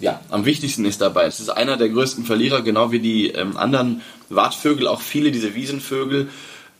ja, 0.00 0.20
am 0.30 0.46
wichtigsten 0.46 0.84
ist 0.84 1.00
dabei. 1.00 1.26
Es 1.26 1.38
ist 1.38 1.48
einer 1.48 1.76
der 1.76 1.90
größten 1.90 2.24
Verlierer, 2.24 2.62
genau 2.62 2.90
wie 2.90 2.98
die 2.98 3.28
ähm, 3.28 3.56
anderen 3.56 4.02
Wartvögel, 4.30 4.88
auch 4.88 5.00
viele 5.00 5.30
diese 5.30 5.54
Wiesenvögel. 5.54 6.28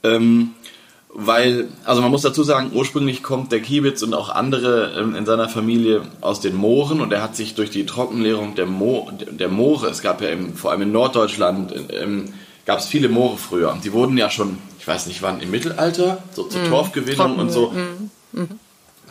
Ähm, 0.02 0.52
weil, 1.12 1.68
also 1.84 2.02
man 2.02 2.10
muss 2.10 2.22
dazu 2.22 2.44
sagen, 2.44 2.70
ursprünglich 2.72 3.22
kommt 3.22 3.50
der 3.50 3.60
Kiebitz 3.60 4.02
und 4.02 4.14
auch 4.14 4.30
andere 4.30 4.94
ähm, 4.96 5.14
in 5.16 5.26
seiner 5.26 5.48
Familie 5.48 6.02
aus 6.20 6.40
den 6.40 6.54
Mooren 6.54 7.00
und 7.00 7.12
er 7.12 7.22
hat 7.22 7.34
sich 7.34 7.54
durch 7.54 7.70
die 7.70 7.84
Trockenleerung 7.84 8.54
der, 8.54 8.66
Mo 8.66 9.10
der 9.30 9.48
Moore, 9.48 9.88
es 9.88 10.02
gab 10.02 10.22
ja 10.22 10.28
im, 10.28 10.54
vor 10.54 10.70
allem 10.70 10.82
in 10.82 10.92
Norddeutschland, 10.92 11.74
ähm, 11.92 12.32
gab 12.64 12.78
es 12.78 12.86
viele 12.86 13.08
Moore 13.08 13.38
früher 13.38 13.72
und 13.72 13.84
die 13.84 13.92
wurden 13.92 14.16
ja 14.16 14.30
schon, 14.30 14.58
ich 14.78 14.86
weiß 14.86 15.06
nicht 15.06 15.20
wann, 15.22 15.40
im 15.40 15.50
Mittelalter, 15.50 16.22
so 16.32 16.44
zur 16.44 16.62
mm, 16.62 16.68
Torfgewinnung 16.68 17.16
Trocken, 17.16 17.40
und 17.40 17.50
so, 17.50 17.72
mm, 17.72 18.40
mm. 18.40 18.48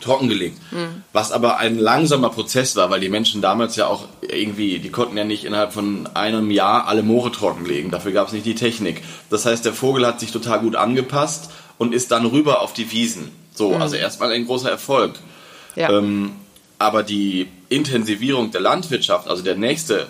trockengelegt. 0.00 0.58
Mhm. 0.72 1.02
Was 1.12 1.32
aber 1.32 1.58
ein 1.58 1.78
langsamer 1.78 2.30
Prozess 2.30 2.76
war, 2.76 2.88
weil 2.88 3.00
die 3.00 3.10
Menschen 3.10 3.42
damals 3.42 3.76
ja 3.76 3.88
auch 3.88 4.06
irgendwie, 4.22 4.78
die 4.78 4.90
konnten 4.90 5.18
ja 5.18 5.24
nicht 5.24 5.44
innerhalb 5.44 5.74
von 5.74 6.08
einem 6.14 6.50
Jahr 6.50 6.86
alle 6.88 7.02
Moore 7.02 7.30
trockenlegen, 7.30 7.90
dafür 7.90 8.12
gab 8.12 8.28
es 8.28 8.32
nicht 8.32 8.46
die 8.46 8.54
Technik. 8.54 9.02
Das 9.28 9.44
heißt, 9.44 9.66
der 9.66 9.74
Vogel 9.74 10.06
hat 10.06 10.18
sich 10.18 10.32
total 10.32 10.60
gut 10.60 10.76
angepasst 10.76 11.50
und 11.80 11.94
ist 11.94 12.10
dann 12.10 12.26
rüber 12.26 12.60
auf 12.60 12.74
die 12.74 12.92
Wiesen. 12.92 13.32
So, 13.54 13.70
mhm. 13.70 13.80
also 13.80 13.96
erstmal 13.96 14.30
ein 14.32 14.44
großer 14.44 14.70
Erfolg. 14.70 15.14
Ja. 15.76 15.88
Ähm, 15.90 16.32
aber 16.78 17.02
die 17.02 17.48
Intensivierung 17.70 18.50
der 18.50 18.60
Landwirtschaft, 18.60 19.28
also 19.28 19.42
der 19.42 19.56
nächste 19.56 20.06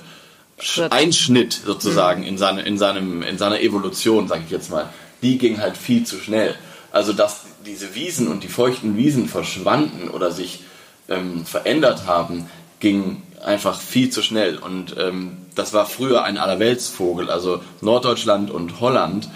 Schritt. 0.59 0.91
Einschnitt 0.91 1.53
sozusagen 1.65 2.23
mhm. 2.23 2.27
in, 2.27 2.39
seine, 2.39 2.63
in, 2.63 2.77
seinem, 2.77 3.23
in 3.23 3.39
seiner 3.39 3.61
Evolution, 3.61 4.27
sage 4.27 4.43
ich 4.45 4.51
jetzt 4.51 4.73
mal, 4.73 4.89
die 5.23 5.39
ging 5.39 5.61
halt 5.61 5.77
viel 5.77 6.05
zu 6.05 6.19
schnell. 6.19 6.57
Also 6.91 7.13
dass 7.13 7.43
diese 7.65 7.95
Wiesen 7.95 8.27
und 8.27 8.43
die 8.43 8.49
feuchten 8.49 8.97
Wiesen 8.97 9.29
verschwanden 9.29 10.09
oder 10.09 10.33
sich 10.33 10.65
ähm, 11.09 11.47
verändert 11.47 12.09
haben, 12.09 12.51
ging 12.81 13.23
einfach 13.45 13.81
viel 13.81 14.11
zu 14.11 14.23
schnell. 14.23 14.59
Und 14.59 14.97
ähm, 14.99 15.37
das 15.55 15.73
war 15.73 15.87
früher 15.87 16.25
ein 16.25 16.37
Allerweltsvogel. 16.37 17.31
Also 17.31 17.63
Norddeutschland 17.81 18.51
und 18.51 18.81
Holland 18.81 19.29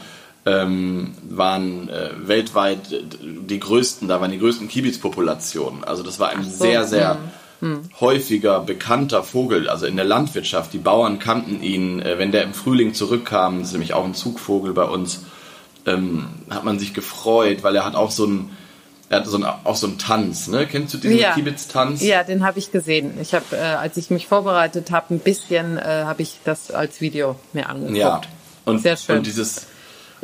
ähm, 0.46 1.14
waren 1.28 1.88
äh, 1.88 2.10
weltweit 2.16 2.80
die 3.20 3.58
größten, 3.58 4.08
da 4.08 4.20
waren 4.20 4.30
die 4.30 4.38
größten 4.38 4.68
Kiebitz-Populationen. 4.68 5.84
Also 5.84 6.02
das 6.02 6.20
war 6.20 6.30
ein 6.30 6.44
so, 6.44 6.64
sehr, 6.64 6.84
sehr 6.84 7.18
hm, 7.60 7.76
hm. 7.76 7.82
häufiger, 8.00 8.60
bekannter 8.60 9.22
Vogel, 9.22 9.68
also 9.68 9.86
in 9.86 9.96
der 9.96 10.04
Landwirtschaft. 10.04 10.72
Die 10.72 10.78
Bauern 10.78 11.18
kannten 11.18 11.62
ihn. 11.62 12.00
Äh, 12.00 12.18
wenn 12.18 12.30
der 12.30 12.42
im 12.42 12.52
Frühling 12.52 12.94
zurückkam, 12.94 13.60
das 13.60 13.68
ist 13.68 13.72
nämlich 13.72 13.94
auch 13.94 14.04
ein 14.04 14.14
Zugvogel 14.14 14.74
bei 14.74 14.84
uns, 14.84 15.24
ähm, 15.86 16.26
hat 16.50 16.64
man 16.64 16.78
sich 16.78 16.92
gefreut, 16.94 17.62
weil 17.62 17.76
er 17.76 17.84
hat 17.84 17.94
auch 17.94 18.10
so 18.10 18.26
ein 18.26 18.50
er 19.10 19.18
hat 19.18 19.26
so 19.26 19.36
einen, 19.36 19.44
auch 19.44 19.76
so 19.76 19.86
einen 19.86 19.98
Tanz, 19.98 20.48
ne? 20.48 20.66
Kennst 20.66 20.94
du 20.94 20.98
diesen 20.98 21.18
ja. 21.18 21.34
Kiebitz-Tanz? 21.34 22.02
Ja, 22.02 22.24
den 22.24 22.44
habe 22.44 22.58
ich 22.58 22.72
gesehen. 22.72 23.18
Ich 23.20 23.34
habe, 23.34 23.44
äh, 23.52 23.60
als 23.60 23.98
ich 23.98 24.10
mich 24.10 24.26
vorbereitet 24.26 24.90
habe, 24.90 25.14
ein 25.14 25.18
bisschen 25.18 25.76
äh, 25.76 26.04
habe 26.04 26.22
ich 26.22 26.38
das 26.44 26.70
als 26.70 27.02
Video 27.02 27.36
mir 27.52 27.68
angeguckt. 27.68 27.98
Ja. 27.98 28.22
Und, 28.64 28.80
Sehr 28.80 28.96
schön. 28.96 29.18
Und 29.18 29.26
dieses, 29.26 29.66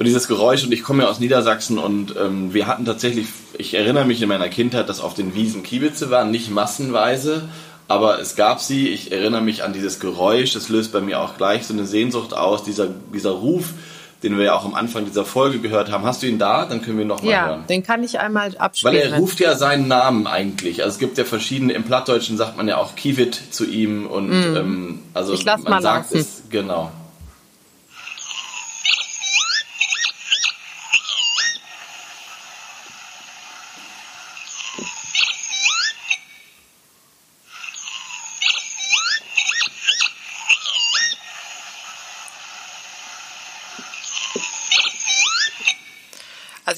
und 0.00 0.06
dieses 0.06 0.28
Geräusch, 0.28 0.64
und 0.64 0.72
ich 0.72 0.82
komme 0.82 1.02
ja 1.02 1.10
aus 1.10 1.20
Niedersachsen 1.20 1.76
und 1.76 2.16
ähm, 2.18 2.54
wir 2.54 2.66
hatten 2.66 2.86
tatsächlich, 2.86 3.26
ich 3.58 3.74
erinnere 3.74 4.06
mich 4.06 4.22
in 4.22 4.30
meiner 4.30 4.48
Kindheit, 4.48 4.88
dass 4.88 4.98
auf 4.98 5.12
den 5.12 5.34
Wiesen 5.34 5.62
Kiebitze 5.62 6.10
waren, 6.10 6.30
nicht 6.30 6.50
massenweise, 6.50 7.42
aber 7.86 8.18
es 8.18 8.34
gab 8.34 8.60
sie. 8.60 8.88
Ich 8.88 9.12
erinnere 9.12 9.42
mich 9.42 9.62
an 9.62 9.74
dieses 9.74 10.00
Geräusch, 10.00 10.54
das 10.54 10.70
löst 10.70 10.90
bei 10.90 11.02
mir 11.02 11.20
auch 11.20 11.36
gleich 11.36 11.66
so 11.66 11.74
eine 11.74 11.84
Sehnsucht 11.84 12.32
aus, 12.32 12.64
dieser, 12.64 12.86
dieser 13.12 13.32
Ruf, 13.32 13.74
den 14.22 14.38
wir 14.38 14.46
ja 14.46 14.54
auch 14.54 14.64
am 14.64 14.74
Anfang 14.74 15.04
dieser 15.04 15.26
Folge 15.26 15.58
gehört 15.58 15.92
haben. 15.92 16.04
Hast 16.04 16.22
du 16.22 16.26
ihn 16.26 16.38
da? 16.38 16.64
Dann 16.64 16.80
können 16.80 16.96
wir 16.96 17.04
ihn 17.04 17.08
nochmal 17.08 17.30
ja, 17.30 17.46
hören. 17.48 17.64
den 17.68 17.82
kann 17.82 18.02
ich 18.02 18.18
einmal 18.18 18.56
abspielen. 18.56 18.94
Weil 18.94 19.02
er 19.02 19.18
ruft 19.18 19.38
ja 19.38 19.54
seinen 19.54 19.86
Namen 19.86 20.26
eigentlich. 20.26 20.82
Also 20.82 20.94
es 20.94 20.98
gibt 20.98 21.18
ja 21.18 21.24
verschiedene, 21.24 21.74
im 21.74 21.82
Plattdeutschen 21.82 22.38
sagt 22.38 22.56
man 22.56 22.66
ja 22.68 22.78
auch 22.78 22.96
Kiewit 22.96 23.38
zu 23.50 23.66
ihm 23.66 24.06
und 24.06 24.30
mm. 24.30 24.56
ähm, 24.56 24.98
also 25.12 25.34
ich 25.34 25.44
lass 25.44 25.62
man 25.62 25.72
mal 25.72 25.82
sagt 25.82 26.12
laufen. 26.12 26.20
es, 26.20 26.44
genau. 26.48 26.90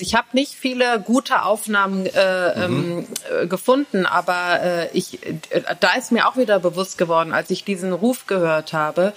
Ich 0.03 0.17
habe 0.17 0.27
nicht 0.33 0.55
viele 0.55 1.01
gute 1.01 1.45
Aufnahmen 1.45 2.07
äh, 2.07 2.69
mhm. 2.69 2.89
ähm, 2.99 3.07
äh, 3.43 3.47
gefunden, 3.47 4.05
aber 4.05 4.61
äh, 4.61 4.89
ich, 4.93 5.25
äh, 5.25 5.63
da 5.79 5.95
ist 5.95 6.11
mir 6.11 6.29
auch 6.29 6.37
wieder 6.37 6.59
bewusst 6.59 6.99
geworden, 6.99 7.33
als 7.33 7.51
ich 7.51 7.65
diesen 7.65 7.93
Ruf 7.93 8.27
gehört 8.27 8.73
habe, 8.73 9.13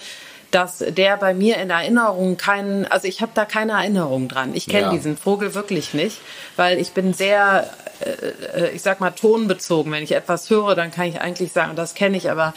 dass 0.50 0.78
der 0.78 1.16
bei 1.16 1.34
mir 1.34 1.56
in 1.58 1.70
Erinnerung 1.70 2.36
keinen, 2.36 2.86
also 2.86 3.08
ich 3.08 3.20
habe 3.20 3.32
da 3.34 3.44
keine 3.44 3.72
Erinnerung 3.72 4.28
dran. 4.28 4.54
Ich 4.54 4.66
kenne 4.66 4.86
ja. 4.86 4.90
diesen 4.90 5.16
Vogel 5.16 5.54
wirklich 5.54 5.92
nicht, 5.92 6.18
weil 6.56 6.78
ich 6.78 6.92
bin 6.92 7.12
sehr, 7.12 7.68
äh, 8.00 8.60
äh, 8.60 8.70
ich 8.70 8.82
sag 8.82 9.00
mal, 9.00 9.10
tonbezogen. 9.10 9.92
Wenn 9.92 10.02
ich 10.02 10.12
etwas 10.12 10.48
höre, 10.48 10.74
dann 10.74 10.90
kann 10.90 11.06
ich 11.06 11.20
eigentlich 11.20 11.52
sagen, 11.52 11.76
das 11.76 11.94
kenne 11.94 12.16
ich, 12.16 12.30
aber 12.30 12.54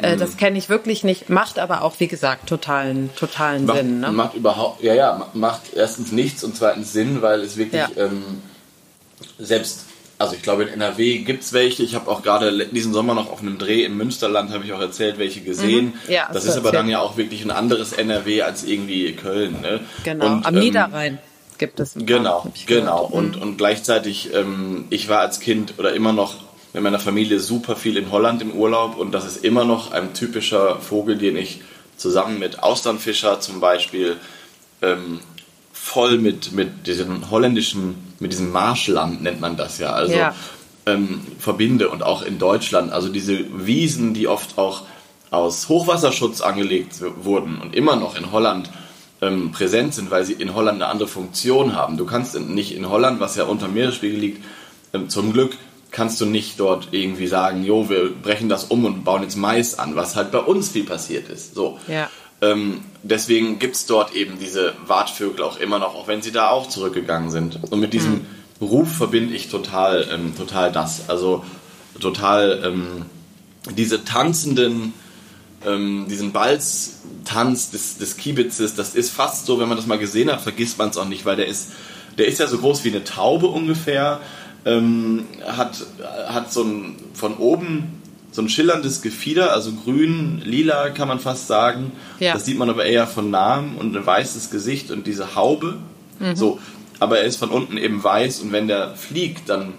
äh, 0.00 0.14
mhm. 0.14 0.20
das 0.20 0.36
kenne 0.36 0.56
ich 0.56 0.68
wirklich 0.68 1.04
nicht. 1.04 1.28
Macht 1.30 1.58
aber 1.58 1.82
auch, 1.82 1.94
wie 1.98 2.08
gesagt, 2.08 2.48
totalen, 2.48 3.10
totalen 3.16 3.66
macht, 3.66 3.78
Sinn. 3.78 4.00
Ne? 4.00 4.12
Macht 4.12 4.34
überhaupt, 4.34 4.82
ja, 4.82 4.94
ja, 4.94 5.28
macht 5.34 5.74
erstens 5.74 6.12
nichts 6.12 6.44
und 6.44 6.56
zweitens 6.56 6.92
Sinn, 6.92 7.22
weil 7.22 7.40
es 7.40 7.56
wirklich 7.56 7.82
ja. 7.82 8.04
ähm, 8.04 8.42
selbst 9.38 9.86
also 10.22 10.36
ich 10.36 10.42
glaube 10.42 10.62
in 10.62 10.68
NRW 10.68 11.18
gibt 11.18 11.42
es 11.42 11.52
welche. 11.52 11.82
Ich 11.82 11.94
habe 11.96 12.10
auch 12.10 12.22
gerade 12.22 12.66
diesen 12.66 12.92
Sommer 12.92 13.14
noch 13.14 13.30
auf 13.30 13.40
einem 13.40 13.58
Dreh 13.58 13.84
im 13.84 13.96
Münsterland, 13.96 14.50
habe 14.52 14.64
ich 14.64 14.72
auch 14.72 14.80
erzählt, 14.80 15.18
welche 15.18 15.40
gesehen. 15.40 15.86
Mhm. 16.06 16.12
Ja, 16.12 16.28
das 16.32 16.44
ist 16.44 16.56
aber 16.56 16.70
dann 16.70 16.88
ja 16.88 17.00
auch 17.00 17.16
wirklich 17.16 17.44
ein 17.44 17.50
anderes 17.50 17.92
NRW 17.92 18.42
als 18.42 18.62
irgendwie 18.62 19.12
Köln. 19.14 19.60
Ne? 19.60 19.80
Genau, 20.04 20.26
und, 20.26 20.46
am 20.46 20.54
ähm, 20.54 20.60
Niederrhein 20.60 21.18
gibt 21.58 21.80
es. 21.80 21.96
Ein 21.96 22.06
paar, 22.06 22.06
genau, 22.06 22.52
genau. 22.66 23.04
Und, 23.04 23.36
mhm. 23.36 23.42
und 23.42 23.58
gleichzeitig, 23.58 24.32
ähm, 24.32 24.84
ich 24.90 25.08
war 25.08 25.18
als 25.18 25.40
Kind 25.40 25.74
oder 25.78 25.92
immer 25.92 26.12
noch 26.12 26.36
mit 26.72 26.82
meiner 26.82 27.00
Familie 27.00 27.40
super 27.40 27.74
viel 27.74 27.96
in 27.96 28.12
Holland 28.12 28.40
im 28.42 28.52
Urlaub 28.52 28.96
und 28.96 29.12
das 29.12 29.26
ist 29.26 29.44
immer 29.44 29.64
noch 29.64 29.90
ein 29.90 30.14
typischer 30.14 30.78
Vogel, 30.80 31.18
den 31.18 31.36
ich 31.36 31.60
zusammen 31.96 32.38
mit 32.38 32.62
Austernfischer 32.62 33.40
zum 33.40 33.60
Beispiel 33.60 34.16
ähm, 34.82 35.20
voll 35.82 36.18
mit, 36.18 36.52
mit 36.52 36.86
diesem 36.86 37.28
holländischen, 37.28 37.96
mit 38.20 38.32
diesem 38.32 38.52
Marschland 38.52 39.20
nennt 39.20 39.40
man 39.40 39.56
das 39.56 39.78
ja, 39.78 39.90
also 39.92 40.14
ja. 40.14 40.32
Ähm, 40.86 41.20
verbinde 41.38 41.88
und 41.88 42.02
auch 42.02 42.22
in 42.22 42.38
Deutschland, 42.38 42.92
also 42.92 43.08
diese 43.08 43.66
Wiesen, 43.66 44.14
die 44.14 44.28
oft 44.28 44.58
auch 44.58 44.82
aus 45.30 45.68
Hochwasserschutz 45.68 46.40
angelegt 46.40 46.94
wurden 47.22 47.60
und 47.60 47.74
immer 47.74 47.96
noch 47.96 48.16
in 48.16 48.30
Holland 48.30 48.70
ähm, 49.20 49.50
präsent 49.50 49.94
sind, 49.94 50.10
weil 50.10 50.24
sie 50.24 50.34
in 50.34 50.54
Holland 50.54 50.80
eine 50.80 50.90
andere 50.90 51.08
Funktion 51.08 51.74
haben. 51.74 51.96
Du 51.96 52.06
kannst 52.06 52.38
nicht 52.38 52.74
in 52.74 52.88
Holland, 52.88 53.18
was 53.18 53.36
ja 53.36 53.44
unter 53.44 53.66
Meeresspiegel 53.68 54.18
liegt, 54.18 54.44
ähm, 54.92 55.08
zum 55.08 55.32
Glück 55.32 55.56
kannst 55.90 56.20
du 56.20 56.26
nicht 56.26 56.60
dort 56.60 56.88
irgendwie 56.92 57.26
sagen, 57.26 57.64
jo, 57.64 57.90
wir 57.90 58.10
brechen 58.10 58.48
das 58.48 58.64
um 58.64 58.84
und 58.84 59.04
bauen 59.04 59.22
jetzt 59.22 59.36
Mais 59.36 59.78
an, 59.78 59.96
was 59.96 60.16
halt 60.16 60.30
bei 60.30 60.38
uns 60.38 60.70
viel 60.70 60.84
passiert 60.84 61.28
ist. 61.28 61.54
So. 61.54 61.78
Ja. 61.88 62.08
Ähm, 62.42 62.80
deswegen 63.04 63.60
gibt 63.60 63.76
es 63.76 63.86
dort 63.86 64.14
eben 64.14 64.38
diese 64.38 64.74
Wartvögel 64.86 65.44
auch 65.44 65.58
immer 65.58 65.78
noch, 65.78 65.94
auch 65.94 66.08
wenn 66.08 66.22
sie 66.22 66.32
da 66.32 66.50
auch 66.50 66.68
zurückgegangen 66.68 67.30
sind. 67.30 67.60
Und 67.70 67.78
mit 67.78 67.92
diesem 67.92 68.12
mhm. 68.12 68.26
Ruf 68.60 68.96
verbinde 68.96 69.34
ich 69.34 69.48
total, 69.48 70.08
ähm, 70.12 70.36
total 70.36 70.72
das. 70.72 71.08
Also 71.08 71.44
total 72.00 72.62
ähm, 72.64 73.06
diese 73.76 74.04
tanzenden, 74.04 74.92
ähm, 75.64 76.06
diesen 76.10 76.32
Balztanz 76.32 77.70
des, 77.70 77.98
des 77.98 78.16
Kiebitzes, 78.16 78.74
das 78.74 78.96
ist 78.96 79.10
fast 79.10 79.46
so, 79.46 79.60
wenn 79.60 79.68
man 79.68 79.76
das 79.76 79.86
mal 79.86 79.98
gesehen 79.98 80.30
hat, 80.30 80.40
vergisst 80.40 80.78
man 80.78 80.88
es 80.88 80.96
auch 80.96 81.08
nicht, 81.08 81.24
weil 81.24 81.36
der 81.36 81.46
ist, 81.46 81.70
der 82.18 82.26
ist 82.26 82.40
ja 82.40 82.48
so 82.48 82.58
groß 82.58 82.82
wie 82.82 82.90
eine 82.90 83.04
Taube 83.04 83.46
ungefähr, 83.46 84.20
ähm, 84.64 85.26
hat, 85.46 85.84
hat 86.26 86.52
so 86.52 86.64
ein 86.64 86.96
von 87.14 87.36
oben 87.36 88.01
so 88.32 88.40
ein 88.40 88.48
schillerndes 88.48 89.02
Gefieder, 89.02 89.52
also 89.52 89.72
grün, 89.72 90.40
lila 90.42 90.90
kann 90.90 91.06
man 91.06 91.20
fast 91.20 91.46
sagen. 91.46 91.92
Ja. 92.18 92.32
Das 92.32 92.46
sieht 92.46 92.58
man 92.58 92.70
aber 92.70 92.86
eher 92.86 93.06
von 93.06 93.30
nahem 93.30 93.76
und 93.76 93.94
ein 93.94 94.04
weißes 94.04 94.50
Gesicht 94.50 94.90
und 94.90 95.06
diese 95.06 95.36
Haube. 95.36 95.76
Mhm. 96.18 96.34
So, 96.34 96.58
aber 96.98 97.18
er 97.18 97.24
ist 97.24 97.36
von 97.36 97.50
unten 97.50 97.76
eben 97.76 98.02
weiß 98.02 98.40
und 98.40 98.52
wenn 98.52 98.68
der 98.68 98.96
fliegt, 98.96 99.50
dann, 99.50 99.74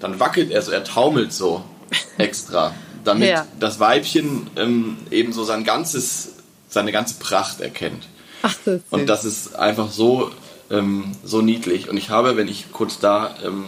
dann 0.00 0.18
wackelt 0.18 0.50
er 0.50 0.62
so, 0.62 0.72
er 0.72 0.82
taumelt 0.82 1.32
so 1.32 1.64
extra, 2.18 2.74
damit 3.04 3.28
ja. 3.28 3.46
das 3.60 3.78
Weibchen 3.78 4.48
ähm, 4.56 4.96
eben 5.12 5.32
so 5.32 5.44
sein 5.44 5.62
ganzes, 5.62 6.34
seine 6.68 6.90
ganze 6.90 7.14
Pracht 7.20 7.60
erkennt. 7.60 8.08
Ach, 8.42 8.56
das 8.64 8.80
und 8.90 9.06
das 9.06 9.24
ist 9.24 9.54
einfach 9.54 9.92
so, 9.92 10.32
ähm, 10.70 11.12
so 11.22 11.40
niedlich. 11.40 11.88
Und 11.88 11.96
ich 11.96 12.10
habe, 12.10 12.36
wenn 12.36 12.48
ich 12.48 12.72
kurz 12.72 12.98
da 12.98 13.36
ähm, 13.44 13.66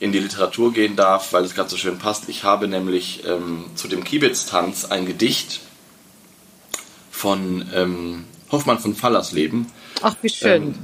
in 0.00 0.12
die 0.12 0.18
Literatur 0.18 0.72
gehen 0.72 0.96
darf, 0.96 1.32
weil 1.32 1.44
es 1.44 1.54
gerade 1.54 1.68
so 1.68 1.76
schön 1.76 1.98
passt. 1.98 2.28
Ich 2.28 2.44
habe 2.44 2.68
nämlich 2.68 3.24
ähm, 3.26 3.64
zu 3.74 3.88
dem 3.88 4.04
Kiebitz-Tanz 4.04 4.84
ein 4.86 5.06
Gedicht 5.06 5.60
von 7.10 7.66
ähm, 7.74 8.24
Hoffmann 8.50 8.78
von 8.78 8.94
Fallersleben. 8.94 9.66
Ach, 10.02 10.14
wie 10.22 10.28
schön. 10.28 10.62
Ähm, 10.62 10.74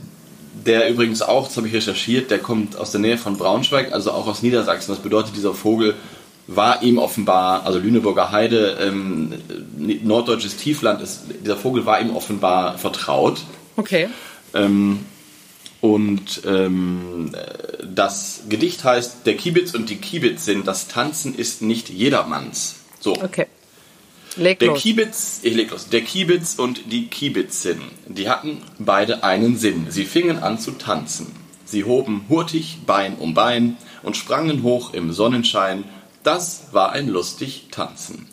der 0.66 0.88
übrigens 0.90 1.22
auch, 1.22 1.46
das 1.46 1.57
habe 1.57 1.68
ich 1.68 1.74
recherchiert, 1.74 2.31
der 2.31 2.38
kommt 2.38 2.77
aus 2.77 2.90
der 2.90 3.00
Nähe 3.00 3.18
von 3.18 3.37
Braunschweig, 3.37 3.92
also 3.92 4.12
auch 4.12 4.27
aus 4.27 4.42
Niedersachsen. 4.42 4.92
Das 4.92 5.03
bedeutet, 5.03 5.37
dieser 5.37 5.55
Vogel 5.55 5.94
war 6.46 6.83
ihm 6.83 6.98
offenbar, 6.98 7.64
also 7.66 7.79
Lüneburger 7.79 8.31
Heide, 8.31 8.79
ähm, 8.81 9.33
norddeutsches 9.77 10.57
Tiefland, 10.57 11.00
ist, 11.00 11.22
dieser 11.42 11.57
Vogel 11.57 11.87
war 11.87 12.00
ihm 12.00 12.14
offenbar 12.14 12.79
vertraut. 12.79 13.40
Okay. 13.77 14.09
Ähm, 14.55 15.00
und 15.85 16.40
ähm, 16.47 17.31
das 17.85 18.44
Gedicht 18.49 18.85
heißt 18.85 19.27
Der 19.27 19.37
Kiebitz 19.37 19.75
und 19.75 19.90
die 19.90 19.97
Kiebitzin, 19.97 20.64
das 20.64 20.88
Tanzen 20.88 21.35
ist 21.35 21.61
nicht 21.61 21.90
jedermanns. 21.90 22.77
So. 23.01 23.12
Okay. 23.23 23.49
Leg 24.37 24.61
der 24.61 24.68
los. 24.68 24.81
Kiebitz, 24.81 25.40
ich 25.42 25.55
leg 25.55 25.70
los. 25.70 25.90
Der 25.90 26.01
Kiebitz 26.01 26.55
und 26.55 26.90
die 26.90 27.09
Kiebitzin, 27.09 27.83
die 28.07 28.31
hatten 28.31 28.62
beide 28.79 29.25
einen 29.25 29.59
Sinn. 29.59 29.88
Sie 29.90 30.07
fingen 30.07 30.38
an 30.38 30.59
zu 30.59 30.70
tanzen. 30.70 31.27
Sie 31.66 31.85
hoben 31.85 32.25
hurtig 32.31 32.79
Bein 32.87 33.16
um 33.16 33.35
Bein 33.35 33.77
und 34.03 34.16
sprangen 34.16 34.62
hoch 34.62 34.94
im 34.94 35.12
Sonnenschein. 35.12 35.85
Das 36.23 36.68
war 36.73 36.92
ein 36.92 37.09
lustig 37.09 37.68
Tanzen. 37.70 38.27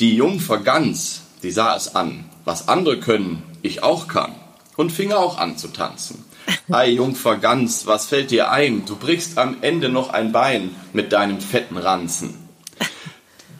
Die 0.00 0.16
Jungfer 0.16 0.60
Gans, 0.60 1.24
die 1.42 1.50
sah 1.50 1.76
es 1.76 1.94
an, 1.94 2.24
was 2.46 2.68
andere 2.68 2.98
können, 3.00 3.42
ich 3.60 3.82
auch 3.82 4.08
kann, 4.08 4.34
und 4.78 4.92
fing 4.92 5.12
auch 5.12 5.36
an 5.36 5.58
zu 5.58 5.68
tanzen. 5.68 6.24
Ei, 6.70 6.90
Jungfer 6.90 7.36
Gans, 7.36 7.86
was 7.86 8.06
fällt 8.06 8.30
dir 8.30 8.50
ein? 8.50 8.84
Du 8.86 8.96
brichst 8.96 9.38
am 9.38 9.56
Ende 9.62 9.88
noch 9.88 10.10
ein 10.10 10.32
Bein 10.32 10.74
mit 10.92 11.12
deinem 11.12 11.40
fetten 11.40 11.76
Ranzen. 11.76 12.34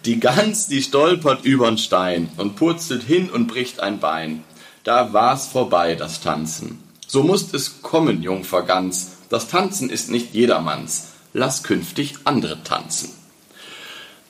Die 0.04 0.20
Gans, 0.20 0.68
die 0.68 0.82
stolpert 0.82 1.44
übern 1.44 1.78
Stein 1.78 2.28
und 2.36 2.56
purzelt 2.56 3.02
hin 3.02 3.28
und 3.28 3.48
bricht 3.48 3.80
ein 3.80 3.98
Bein. 3.98 4.44
Da 4.84 5.12
war's 5.12 5.48
vorbei, 5.48 5.96
das 5.96 6.20
Tanzen. 6.20 6.82
So 7.08 7.22
musst 7.22 7.54
es 7.54 7.82
kommen, 7.82 8.22
Jungfer 8.22 8.62
Gans. 8.62 9.12
Das 9.28 9.48
Tanzen 9.48 9.90
ist 9.90 10.10
nicht 10.10 10.34
jedermanns. 10.34 11.08
Lass 11.32 11.64
künftig 11.64 12.14
andere 12.24 12.62
tanzen. 12.62 13.10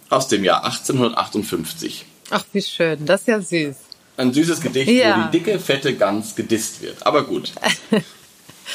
Aus 0.08 0.28
dem 0.28 0.44
Jahr 0.44 0.64
1858. 0.64 2.06
Ach, 2.30 2.44
wie 2.52 2.62
schön. 2.62 3.04
Das 3.04 3.22
ist 3.22 3.28
ja 3.28 3.40
süß. 3.40 3.76
Ein 4.16 4.32
süßes 4.32 4.60
Gedicht, 4.60 4.90
ja. 4.90 5.18
wo 5.18 5.30
die 5.30 5.38
dicke, 5.38 5.58
fette 5.60 5.94
Gans 5.94 6.34
gedisst 6.34 6.80
wird. 6.80 7.06
Aber 7.06 7.24
gut. 7.24 7.52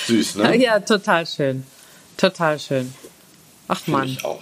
Süß, 0.07 0.35
ne? 0.35 0.55
Ja, 0.61 0.79
total 0.79 1.25
schön. 1.25 1.65
Total 2.17 2.59
schön. 2.59 2.93
Ach 3.67 3.79
Find 3.79 3.97
Mann. 3.97 4.07
Ich 4.07 4.23
auch. 4.25 4.41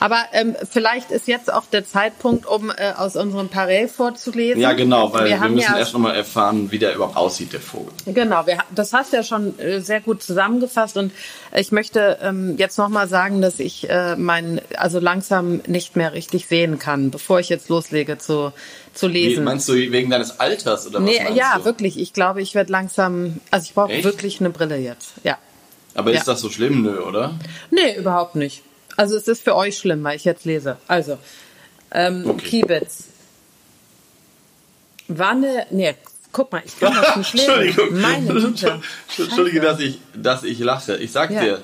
Aber 0.00 0.24
ähm, 0.32 0.56
vielleicht 0.70 1.10
ist 1.10 1.28
jetzt 1.28 1.52
auch 1.52 1.64
der 1.66 1.86
Zeitpunkt, 1.86 2.46
um 2.46 2.70
äh, 2.70 2.92
aus 2.96 3.16
unserem 3.16 3.48
Parell 3.48 3.88
vorzulesen. 3.88 4.60
Ja, 4.60 4.72
genau, 4.72 5.12
weil 5.12 5.28
wir, 5.28 5.40
wir 5.40 5.48
müssen 5.48 5.72
ja, 5.72 5.78
erst 5.78 5.92
nochmal 5.92 6.16
erfahren, 6.16 6.70
wie 6.70 6.78
der 6.78 6.94
überhaupt 6.94 7.16
aussieht, 7.16 7.52
der 7.52 7.60
Vogel. 7.60 7.92
Genau, 8.06 8.46
wir, 8.46 8.58
das 8.74 8.92
hast 8.92 9.12
du 9.12 9.18
ja 9.18 9.22
schon 9.22 9.58
äh, 9.58 9.80
sehr 9.80 10.00
gut 10.00 10.22
zusammengefasst 10.22 10.96
und 10.96 11.12
ich 11.54 11.72
möchte 11.72 12.18
ähm, 12.22 12.56
jetzt 12.58 12.78
nochmal 12.78 13.08
sagen, 13.08 13.40
dass 13.40 13.58
ich 13.60 13.88
äh, 13.88 14.16
mein, 14.16 14.60
also 14.76 14.98
langsam 14.98 15.60
nicht 15.66 15.96
mehr 15.96 16.12
richtig 16.12 16.46
sehen 16.46 16.78
kann, 16.78 17.10
bevor 17.10 17.40
ich 17.40 17.48
jetzt 17.48 17.68
loslege 17.68 18.18
zu, 18.18 18.52
zu 18.94 19.08
lesen. 19.08 19.42
Wie, 19.42 19.44
meinst 19.44 19.68
du 19.68 19.74
wegen 19.74 20.10
deines 20.10 20.40
Alters 20.40 20.86
oder 20.86 21.00
was 21.00 21.04
nee, 21.04 21.20
Ja, 21.34 21.58
du? 21.58 21.64
wirklich. 21.64 21.98
Ich 21.98 22.12
glaube, 22.12 22.42
ich 22.42 22.54
werde 22.54 22.72
langsam, 22.72 23.40
also 23.50 23.64
ich 23.64 23.74
brauche 23.74 24.04
wirklich 24.04 24.40
eine 24.40 24.50
Brille 24.50 24.76
jetzt, 24.76 25.14
ja. 25.24 25.38
Aber 25.94 26.12
ja. 26.12 26.18
ist 26.18 26.28
das 26.28 26.40
so 26.40 26.50
schlimm, 26.50 26.82
nö, 26.82 27.00
oder? 27.00 27.34
Nee, 27.70 27.96
überhaupt 27.96 28.36
nicht. 28.36 28.62
Also 28.98 29.16
es 29.16 29.28
ist 29.28 29.44
für 29.44 29.54
euch 29.54 29.78
schlimm, 29.78 30.02
weil 30.02 30.16
ich 30.16 30.24
jetzt 30.24 30.44
lese. 30.44 30.76
Also, 30.88 31.18
ähm, 31.92 32.24
okay. 32.26 32.48
Kiebitz. 32.48 33.04
Wanne, 35.06 35.66
nee, 35.70 35.94
guck 36.32 36.50
mal, 36.50 36.62
ich 36.66 36.80
kann 36.80 36.94
das 36.94 37.14
nicht 37.14 37.32
lesen. 37.34 37.48
Entschuldigung. 37.48 38.00
Meine 38.00 38.26
Güte. 38.26 38.80
Entschuldige, 39.16 39.60
dass 39.60 39.78
ich, 39.78 40.00
dass 40.16 40.42
ich 40.42 40.58
lache. 40.58 40.96
Ich 40.96 41.12
sag 41.12 41.30
ja. 41.30 41.40
dir. 41.40 41.62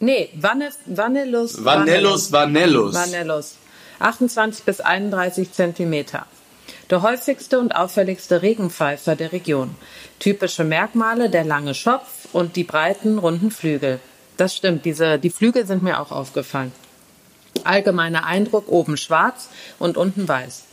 Nee, 0.00 0.30
Vanne, 0.34 0.70
Vanellus. 0.86 1.62
Vanellus, 1.62 2.32
Vanellus. 2.32 2.94
Vanellus. 2.94 3.56
28 3.98 4.64
bis 4.64 4.80
31 4.80 5.52
Zentimeter. 5.52 6.24
Der 6.88 7.02
häufigste 7.02 7.58
und 7.58 7.76
auffälligste 7.76 8.40
Regenpfeifer 8.40 9.14
der 9.14 9.32
Region. 9.32 9.74
Typische 10.20 10.64
Merkmale 10.64 11.28
der 11.28 11.44
lange 11.44 11.74
Schopf 11.74 12.28
und 12.32 12.56
die 12.56 12.64
breiten, 12.64 13.18
runden 13.18 13.50
Flügel. 13.50 14.00
Das 14.36 14.54
stimmt, 14.54 14.84
diese, 14.84 15.18
die 15.18 15.30
Flügel 15.30 15.66
sind 15.66 15.82
mir 15.82 16.00
auch 16.00 16.12
aufgefallen. 16.12 16.72
Allgemeiner 17.64 18.26
Eindruck 18.26 18.68
oben 18.68 18.96
schwarz 18.96 19.48
und 19.78 19.96
unten 19.96 20.28
weiß. 20.28 20.64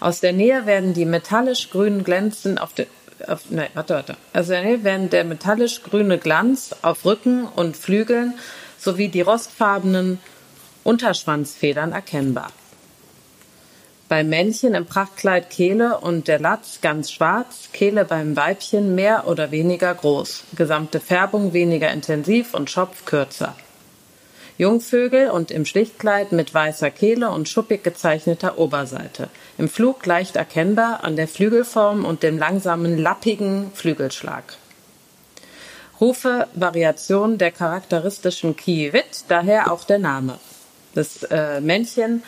Aus 0.00 0.20
der 0.20 0.32
Nähe 0.32 0.66
werden 0.66 0.92
die 0.92 1.06
metallisch 1.06 1.70
grünen 1.70 2.04
Glänzen 2.04 2.58
auf 2.58 2.74
der 2.74 2.86
auf, 3.26 3.50
nein, 3.50 3.68
warte, 3.72 3.94
warte. 3.94 4.16
Also 4.34 4.52
werden 4.52 5.08
der 5.08 5.24
metallisch 5.24 5.82
grüne 5.82 6.18
Glanz 6.18 6.74
auf 6.82 7.04
Rücken 7.06 7.46
und 7.46 7.76
Flügeln 7.76 8.34
sowie 8.78 9.08
die 9.08 9.22
rostfarbenen 9.22 10.18
Unterschwanzfedern 10.84 11.92
erkennbar. 11.92 12.52
Beim 14.08 14.28
Männchen 14.28 14.74
im 14.74 14.86
Prachtkleid 14.86 15.50
Kehle 15.50 15.98
und 15.98 16.28
der 16.28 16.38
Latz 16.38 16.80
ganz 16.80 17.10
schwarz, 17.10 17.70
Kehle 17.72 18.04
beim 18.04 18.36
Weibchen 18.36 18.94
mehr 18.94 19.26
oder 19.26 19.50
weniger 19.50 19.92
groß, 19.92 20.44
gesamte 20.54 21.00
Färbung 21.00 21.52
weniger 21.52 21.90
intensiv 21.90 22.54
und 22.54 22.70
Schopf 22.70 23.04
kürzer. 23.04 23.56
Jungvögel 24.58 25.30
und 25.30 25.50
im 25.50 25.66
Schlichtkleid 25.66 26.30
mit 26.30 26.54
weißer 26.54 26.90
Kehle 26.90 27.30
und 27.30 27.48
schuppig 27.48 27.82
gezeichneter 27.82 28.58
Oberseite. 28.58 29.28
Im 29.58 29.68
Flug 29.68 30.06
leicht 30.06 30.36
erkennbar 30.36 31.02
an 31.02 31.16
der 31.16 31.26
Flügelform 31.26 32.04
und 32.04 32.22
dem 32.22 32.38
langsamen, 32.38 32.96
lappigen 32.96 33.72
Flügelschlag. 33.74 34.44
Rufe 36.00 36.46
Variation 36.54 37.38
der 37.38 37.50
charakteristischen 37.50 38.56
Kiewit, 38.56 39.24
daher 39.28 39.72
auch 39.72 39.84
der 39.84 39.98
Name. 39.98 40.38
Das 40.94 41.24
äh, 41.24 41.60
Männchen 41.60 42.22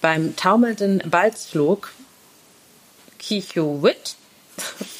beim 0.00 0.36
taumelnden 0.36 1.02
Balzflug 1.10 1.92
Kichuwit 3.18 4.16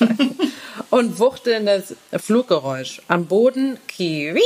und 0.90 1.18
wuchtelndes 1.18 1.94
Fluggeräusch. 2.16 3.02
Am 3.08 3.26
Boden 3.26 3.78
Kiwi. 3.86 4.42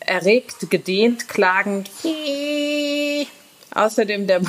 erregt, 0.00 0.70
gedehnt, 0.70 1.28
klagend. 1.28 1.90
Außerdem 3.74 4.26
der 4.26 4.40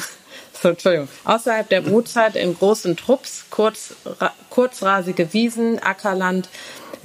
so, 0.61 0.69
Entschuldigung, 0.69 1.07
außerhalb 1.23 1.69
der 1.69 1.81
Brutzeit 1.81 2.35
in 2.35 2.57
großen 2.57 2.97
Trupps, 2.97 3.45
kurz, 3.49 3.95
ra, 4.19 4.33
kurzrasige 4.49 5.33
Wiesen, 5.33 5.79
Ackerland 5.79 6.49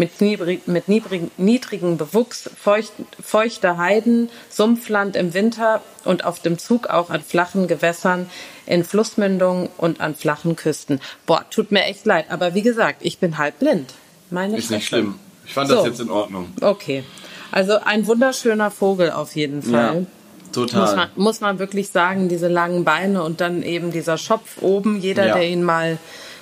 mit, 0.02 0.20
niedrig, 0.20 0.66
mit 0.66 0.88
niedrig, 0.88 1.30
niedrigem 1.38 1.96
Bewuchs, 1.96 2.50
feucht, 2.60 2.92
feuchte 3.22 3.76
Heiden, 3.76 4.30
Sumpfland 4.48 5.14
im 5.14 5.32
Winter 5.32 5.80
und 6.04 6.24
auf 6.24 6.40
dem 6.40 6.58
Zug 6.58 6.88
auch 6.88 7.10
an 7.10 7.22
flachen 7.22 7.68
Gewässern, 7.68 8.28
in 8.66 8.82
Flussmündungen 8.82 9.68
und 9.78 10.00
an 10.00 10.16
flachen 10.16 10.56
Küsten. 10.56 11.00
Boah, 11.24 11.44
tut 11.50 11.70
mir 11.70 11.84
echt 11.84 12.04
leid, 12.04 12.26
aber 12.30 12.54
wie 12.54 12.62
gesagt, 12.62 13.02
ich 13.02 13.18
bin 13.18 13.38
halb 13.38 13.60
blind. 13.60 13.94
Meine 14.30 14.56
Ist 14.56 14.72
nicht 14.72 14.88
schlimm. 14.88 15.20
Ich 15.46 15.54
fand 15.54 15.68
so. 15.68 15.76
das 15.76 15.86
jetzt 15.86 16.00
in 16.00 16.10
Ordnung. 16.10 16.52
Okay. 16.60 17.04
Also 17.52 17.78
ein 17.84 18.04
wunderschöner 18.08 18.72
Vogel 18.72 19.12
auf 19.12 19.36
jeden 19.36 19.62
Fall. 19.62 20.00
Ja. 20.00 20.06
Total. 20.52 20.80
Muss 20.80 20.96
man, 20.96 21.08
muss 21.14 21.40
man 21.40 21.58
wirklich 21.60 21.90
sagen, 21.90 22.28
diese 22.28 22.48
langen 22.48 22.82
Beine 22.82 23.22
und 23.22 23.40
dann 23.40 23.62
eben 23.62 23.92
dieser 23.92 24.18
Schopf 24.18 24.60
oben. 24.60 25.00
Jeder, 25.00 25.28
ja. 25.28 25.34
der 25.34 25.48
ihn 25.48 25.62
mal 25.62 25.98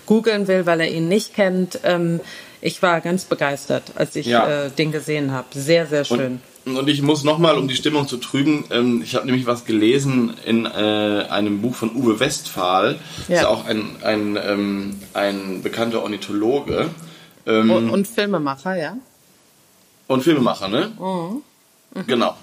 googeln 0.07 0.49
will, 0.49 0.64
weil 0.64 0.81
er 0.81 0.90
ihn 0.90 1.09
nicht 1.09 1.35
kennt. 1.35 1.81
Ähm, 1.85 2.20
ich 2.61 2.83
war 2.83 3.01
ganz 3.01 3.25
begeistert, 3.25 3.92
als 3.94 4.16
ich 4.16 4.27
ja. 4.27 4.66
äh, 4.66 4.70
den 4.70 4.92
gesehen 4.92 5.33
habe. 5.33 5.46
Sehr, 5.53 5.87
sehr 5.87 6.05
schön. 6.05 6.40
Und, 6.64 6.77
und 6.77 6.88
ich 6.88 7.01
muss 7.03 7.25
nochmal, 7.25 7.57
um 7.57 7.68
die 7.68 7.75
Stimmung 7.75 8.07
zu 8.07 8.18
trüben, 8.18 8.64
ähm, 8.70 9.03
ich 9.03 9.14
habe 9.14 9.27
nämlich 9.27 9.46
was 9.46 9.64
gelesen 9.64 10.35
in 10.44 10.66
äh, 10.66 11.27
einem 11.31 11.62
Buch 11.62 11.75
von 11.75 11.94
Uwe 11.94 12.20
Westphal. 12.20 12.99
Ja. 13.29 13.35
Ist 13.35 13.42
ja 13.42 13.49
auch 13.49 13.64
ein, 13.64 13.96
ein, 14.03 14.38
ähm, 14.42 15.01
ein 15.14 15.62
bekannter 15.62 16.03
Ornithologe. 16.03 16.90
Ähm, 17.46 17.70
und, 17.70 17.90
und, 17.90 18.07
Filmemacher, 18.07 18.77
ja. 18.77 18.96
Und 20.07 20.23
Filmemacher, 20.23 20.68
ne? 20.68 20.92
Mhm. 20.99 21.42
Mhm. 21.94 22.07
Genau. 22.07 22.37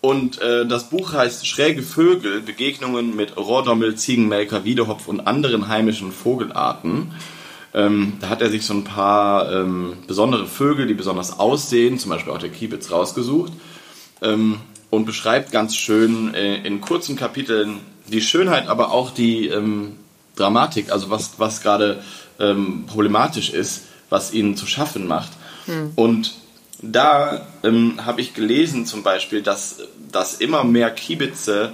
Und 0.00 0.40
äh, 0.40 0.66
das 0.66 0.90
Buch 0.90 1.14
heißt 1.14 1.46
Schräge 1.46 1.82
Vögel, 1.82 2.42
Begegnungen 2.42 3.16
mit 3.16 3.36
Rohrdommel, 3.36 3.96
Ziegenmelker, 3.96 4.64
Wiedehopf 4.64 5.08
und 5.08 5.26
anderen 5.26 5.68
heimischen 5.68 6.12
Vogelarten. 6.12 7.12
Ähm, 7.74 8.14
da 8.20 8.28
hat 8.28 8.40
er 8.40 8.50
sich 8.50 8.64
so 8.64 8.72
ein 8.72 8.84
paar 8.84 9.52
ähm, 9.52 9.94
besondere 10.06 10.46
Vögel, 10.46 10.86
die 10.86 10.94
besonders 10.94 11.38
aussehen, 11.40 11.98
zum 11.98 12.10
Beispiel 12.10 12.32
auch 12.32 12.38
der 12.38 12.50
Kiebitz, 12.50 12.92
rausgesucht 12.92 13.52
ähm, 14.22 14.60
und 14.90 15.04
beschreibt 15.04 15.50
ganz 15.50 15.74
schön 15.74 16.34
äh, 16.34 16.64
in 16.64 16.80
kurzen 16.80 17.16
Kapiteln 17.16 17.80
die 18.06 18.20
Schönheit, 18.20 18.68
aber 18.68 18.92
auch 18.92 19.10
die 19.10 19.48
ähm, 19.48 19.96
Dramatik, 20.36 20.92
also 20.92 21.10
was, 21.10 21.38
was 21.38 21.62
gerade 21.62 22.02
ähm, 22.38 22.84
problematisch 22.86 23.50
ist, 23.50 23.84
was 24.08 24.32
ihnen 24.32 24.56
zu 24.56 24.66
schaffen 24.66 25.06
macht. 25.08 25.32
Hm. 25.66 25.92
Und 25.96 26.34
da 26.80 27.46
ähm, 27.62 28.04
habe 28.04 28.20
ich 28.20 28.34
gelesen 28.34 28.86
zum 28.86 29.02
Beispiel, 29.02 29.42
dass, 29.42 29.78
dass 30.12 30.34
immer 30.34 30.64
mehr 30.64 30.90
Kiebitze 30.90 31.72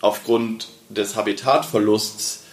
aufgrund 0.00 0.68
des 0.88 1.16
Habitatverlusts 1.16 2.44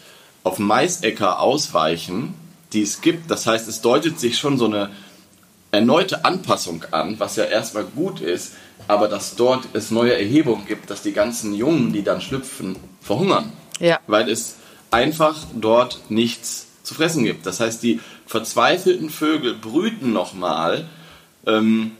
auf 0.43 0.59
Maisäcker 0.59 1.39
ausweichen, 1.39 2.33
die 2.75 2.83
es 2.83 3.01
gibt. 3.01 3.31
Das 3.31 3.47
heißt, 3.47 3.67
es 3.67 3.81
deutet 3.81 4.19
sich 4.19 4.37
schon 4.37 4.57
so 4.57 4.65
eine 4.65 4.91
erneute 5.71 6.25
Anpassung 6.25 6.83
an, 6.91 7.19
was 7.19 7.35
ja 7.35 7.45
erstmal 7.45 7.85
gut 7.85 8.21
ist, 8.21 8.53
aber 8.87 9.07
dass 9.07 9.35
dort 9.35 9.67
es 9.73 9.91
neue 9.91 10.13
Erhebungen 10.13 10.65
gibt, 10.67 10.89
dass 10.89 11.01
die 11.01 11.13
ganzen 11.13 11.53
Jungen, 11.53 11.91
die 11.91 12.03
dann 12.03 12.21
schlüpfen, 12.21 12.75
verhungern. 13.01 13.51
Ja. 13.79 13.99
Weil 14.07 14.29
es 14.29 14.57
einfach 14.91 15.37
dort 15.53 15.99
nichts 16.09 16.67
zu 16.83 16.93
fressen 16.93 17.23
gibt. 17.23 17.45
Das 17.45 17.59
heißt, 17.59 17.81
die 17.81 17.99
verzweifelten 18.27 19.09
Vögel 19.09 19.55
brüten 19.55 20.13
nochmal 20.13 20.85
ähm, 21.45 21.91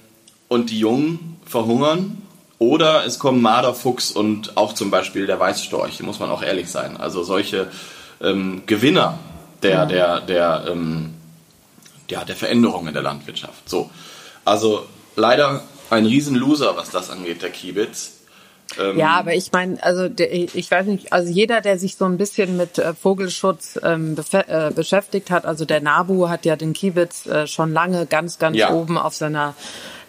und 0.48 0.70
die 0.70 0.80
Jungen 0.80 1.38
verhungern. 1.46 2.22
Oder 2.58 3.06
es 3.06 3.20
kommen 3.20 3.42
Marderfuchs 3.42 4.12
und 4.12 4.56
auch 4.56 4.74
zum 4.74 4.90
Beispiel 4.90 5.28
der 5.28 5.40
Weißstorch, 5.40 6.02
muss 6.04 6.20
man 6.20 6.30
auch 6.30 6.42
ehrlich 6.42 6.70
sein. 6.70 6.96
Also 6.96 7.24
solche 7.24 7.70
ähm, 8.22 8.64
Gewinner 8.66 9.20
der, 9.70 9.86
der, 9.86 10.22
der, 10.22 10.66
ähm, 10.72 11.14
ja, 12.10 12.24
der 12.24 12.36
Veränderungen 12.36 12.90
in 12.90 12.94
der 12.94 13.04
Landwirtschaft. 13.04 13.70
So. 13.70 13.90
Also 14.44 14.86
leider 15.16 15.64
ein 15.90 16.06
Riesenloser, 16.06 16.76
was 16.76 16.90
das 16.90 17.10
angeht, 17.10 17.42
der 17.42 17.50
Kiebitz. 17.50 18.12
Ähm, 18.80 18.98
ja, 18.98 19.10
aber 19.20 19.36
ich 19.36 19.52
meine, 19.52 19.82
also 19.84 20.10
der, 20.10 20.32
ich 20.34 20.70
weiß 20.70 20.88
nicht, 20.88 21.14
also 21.14 21.32
jeder, 21.32 21.62
der 21.62 21.78
sich 21.78 21.96
so 21.98 22.06
ein 22.06 22.18
bisschen 22.18 22.58
mit 22.58 22.80
äh, 22.80 22.94
Vogelschutz 22.94 23.80
ähm, 23.84 24.16
äh, 24.32 24.72
beschäftigt 24.72 25.30
hat, 25.30 25.46
also 25.46 25.66
der 25.66 25.82
NABU 25.82 26.30
hat 26.30 26.46
ja 26.46 26.56
den 26.56 26.74
Kiebitz 26.74 27.28
äh, 27.28 27.48
schon 27.48 27.72
lange 27.72 28.08
ganz, 28.08 28.40
ganz 28.40 28.58
ja. 28.58 28.72
oben 28.72 28.98
auf 28.98 29.14
seiner 29.14 29.54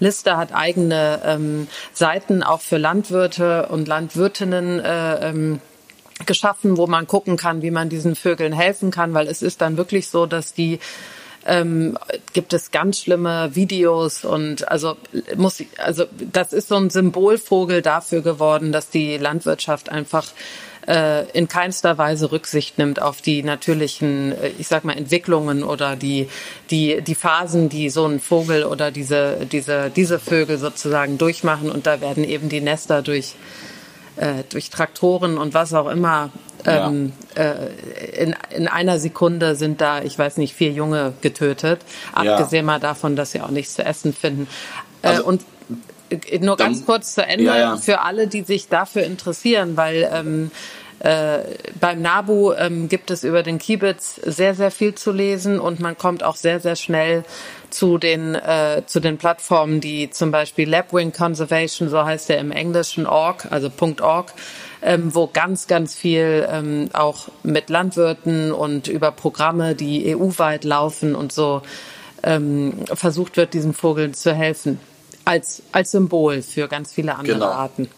Liste, 0.01 0.37
hat 0.37 0.55
eigene 0.55 1.21
ähm, 1.25 1.69
Seiten 1.93 2.43
auch 2.43 2.61
für 2.61 2.79
Landwirte 2.79 3.69
und 3.69 3.89
Landwirtinnen 3.89 4.81
äh, 4.81 5.29
ähm, 5.31 5.61
geschaffen, 6.25 6.77
wo 6.77 6.87
man 6.87 7.07
gucken 7.07 7.37
kann, 7.37 7.63
wie 7.63 7.71
man 7.71 7.89
diesen 7.89 8.17
Vögeln 8.17 8.53
helfen 8.53 8.91
kann, 8.91 9.13
weil 9.13 9.29
es 9.29 9.43
ist 9.43 9.61
dann 9.61 9.77
wirklich 9.77 10.09
so, 10.09 10.27
dass 10.27 10.55
die 10.55 10.79
ähm, 11.45 11.97
gibt 12.33 12.53
es 12.53 12.71
ganz 12.71 13.01
schlimme 13.01 13.55
Videos 13.55 14.25
und 14.25 14.69
also 14.69 14.97
muss 15.37 15.63
also 15.79 16.07
das 16.33 16.53
ist 16.53 16.69
so 16.69 16.77
ein 16.77 16.91
Symbolvogel 16.91 17.83
dafür 17.83 18.23
geworden, 18.23 18.73
dass 18.73 18.91
die 18.91 19.17
Landwirtschaft 19.17 19.91
einfach 19.91 20.27
äh, 20.87 21.29
in 21.31 21.49
keinster 21.49 21.99
Weise 21.99 22.33
Rücksicht 22.33 22.79
nimmt 22.79 23.03
auf 23.03 23.21
die 23.21 23.43
natürlichen, 23.43 24.33
äh, 24.33 24.51
ich 24.59 24.69
sag 24.69 24.85
mal, 24.85 24.97
Entwicklungen 24.97 25.63
oder 25.63 25.97
die, 25.97 26.29
die, 26.71 27.03
die 27.03 27.15
Phasen, 27.15 27.69
die 27.69 27.91
so 27.91 28.07
ein 28.07 28.21
Vogel 28.21 28.65
oder 28.65 28.91
diese, 28.91 29.47
diese, 29.51 29.91
diese 29.91 30.19
Vögel 30.19 30.59
sozusagen 30.59 31.19
durchmachen. 31.19 31.71
Und 31.71 31.87
da 31.87 32.01
werden 32.01 32.25
eben 32.25 32.49
die 32.49 32.61
Nester 32.61 33.03
durch, 33.03 33.35
äh, 34.17 34.45
durch 34.49 34.71
Traktoren 34.71 35.39
und 35.39 35.55
was 35.55 35.75
auch 35.75 35.89
immer 35.89 36.31
ähm, 36.65 37.13
ja. 37.37 37.43
äh, 37.43 38.23
in, 38.23 38.35
in 38.51 38.69
einer 38.69 38.99
Sekunde 38.99 39.55
sind 39.55 39.81
da, 39.81 40.03
ich 40.03 40.19
weiß 40.19 40.37
nicht, 40.39 40.55
vier 40.55 40.73
Junge 40.73 41.13
getötet. 41.21 41.81
Abgesehen 42.13 42.67
ja. 42.67 42.73
mal 42.73 42.81
davon, 42.81 43.17
dass 43.17 43.33
sie 43.33 43.41
auch 43.41 43.51
nichts 43.51 43.75
zu 43.75 43.85
essen 43.85 44.13
finden. 44.13 44.49
Äh, 45.03 45.09
also, 45.09 45.25
und 45.25 45.43
äh, 46.11 46.39
nur 46.39 46.57
ganz 46.57 46.79
dann, 46.79 46.87
kurz 46.87 47.15
zu 47.15 47.25
Ende 47.25 47.45
ja, 47.45 47.77
für 47.77 48.01
alle, 48.01 48.27
die 48.27 48.43
sich 48.43 48.69
dafür 48.69 49.05
interessieren, 49.05 49.77
weil 49.77 50.09
ähm, 50.13 50.51
äh, 51.01 51.41
beim 51.79 52.01
NABU 52.01 52.53
ähm, 52.55 52.89
gibt 52.89 53.11
es 53.11 53.23
über 53.23 53.43
den 53.43 53.59
Kiebitz 53.59 54.15
sehr, 54.25 54.55
sehr 54.55 54.71
viel 54.71 54.95
zu 54.95 55.13
lesen 55.13 55.61
und 55.61 55.79
man 55.79 55.97
kommt 55.99 56.23
auch 56.23 56.37
sehr, 56.37 56.59
sehr 56.59 56.77
schnell 56.77 57.25
zu 57.77 57.99
den, 57.99 58.35
äh, 58.35 58.83
zu 58.87 59.01
den 59.01 59.19
Plattformen, 59.19 59.83
die 59.83 60.09
zum 60.09 60.31
Beispiel 60.31 60.67
Lapwing 60.67 61.13
Conservation, 61.13 61.91
so 61.91 62.03
heißt 62.03 62.31
der 62.31 62.39
im 62.39 62.51
Englischen, 62.51 63.07
org, 63.07 63.47
also 63.51 63.71
.org, 64.01 64.33
ähm, 64.81 65.15
wo 65.15 65.27
ganz, 65.27 65.67
ganz 65.67 65.95
viel 65.95 66.49
ähm, 66.51 66.89
auch 66.95 67.29
mit 67.43 67.69
Landwirten 67.69 68.51
und 68.51 68.89
über 68.89 69.13
Programme, 69.13 69.75
die 69.75 70.17
EU-weit 70.17 70.65
laufen 70.65 71.15
und 71.15 71.33
so 71.33 71.61
ähm, 72.23 72.87
versucht 72.95 73.37
wird, 73.37 73.53
diesen 73.53 73.75
Vogeln 73.75 74.15
zu 74.15 74.33
helfen. 74.33 74.81
Als, 75.27 75.63
als 75.73 75.91
Symbol 75.91 76.41
für 76.41 76.69
ganz 76.69 76.95
viele 76.95 77.15
andere 77.15 77.35
genau. 77.35 77.47
Arten. 77.51 77.91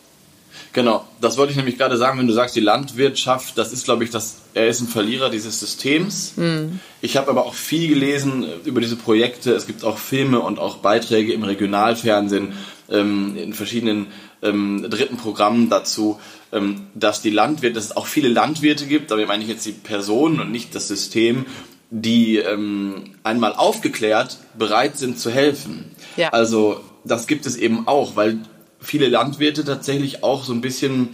Genau, 0.73 1.05
das 1.21 1.37
wollte 1.37 1.51
ich 1.53 1.57
nämlich 1.57 1.79
gerade 1.79 1.97
sagen, 1.97 2.19
wenn 2.19 2.27
du 2.27 2.33
sagst, 2.33 2.55
die 2.55 2.61
Landwirtschaft, 2.61 3.57
das 3.57 3.73
ist, 3.73 3.85
glaube 3.85 4.05
ich, 4.05 4.11
das, 4.11 4.37
er 4.55 4.69
ist 4.69 4.81
ein 4.81 4.89
Verlierer 4.89 5.31
dieses 5.31 5.59
Systems. 5.61 6.35
Mhm. 6.37 6.81
Ich 7.01 7.17
habe 7.17 7.31
aber 7.31 7.47
auch 7.47 7.55
viel 7.55 7.89
gelesen 7.89 8.47
über 8.65 8.81
diese 8.81 8.97
Projekte. 8.97 9.53
Es 9.53 9.67
gibt 9.67 9.85
auch 9.85 9.99
Filme 9.99 10.41
und 10.41 10.59
auch 10.59 10.79
Beiträge 10.79 11.33
im 11.33 11.43
Regionalfernsehen, 11.43 12.53
ähm, 12.91 13.37
in 13.37 13.55
verschiedenen 13.55 14.09
ähm, 14.43 14.87
dritten 14.89 15.17
Programmen 15.17 15.69
dazu, 15.69 16.21
ähm, 16.53 16.87
dass 16.95 17.23
die 17.23 17.31
Landwirte, 17.31 17.75
dass 17.75 17.87
es 17.87 17.97
auch 17.97 18.07
viele 18.07 18.29
Landwirte 18.29 18.87
gibt, 18.87 19.11
damit 19.11 19.29
meine 19.29 19.43
ich 19.43 19.49
jetzt 19.49 19.67
die 19.67 19.73
Personen 19.73 20.41
und 20.41 20.51
nicht 20.53 20.75
das 20.75 20.89
System, 20.89 21.47
die 21.91 22.37
ähm, 22.37 23.15
einmal 23.23 23.55
aufgeklärt 23.55 24.39
bereit 24.59 24.99
sind 24.99 25.19
zu 25.19 25.31
helfen. 25.31 25.91
Ja. 26.17 26.29
Also 26.31 26.81
das 27.05 27.27
gibt 27.27 27.47
es 27.47 27.57
eben 27.57 27.87
auch, 27.89 28.17
weil 28.17 28.39
viele 28.81 29.09
Landwirte 29.09 29.65
tatsächlich 29.65 30.23
auch 30.23 30.45
so 30.45 30.53
ein 30.53 30.61
bisschen 30.61 31.11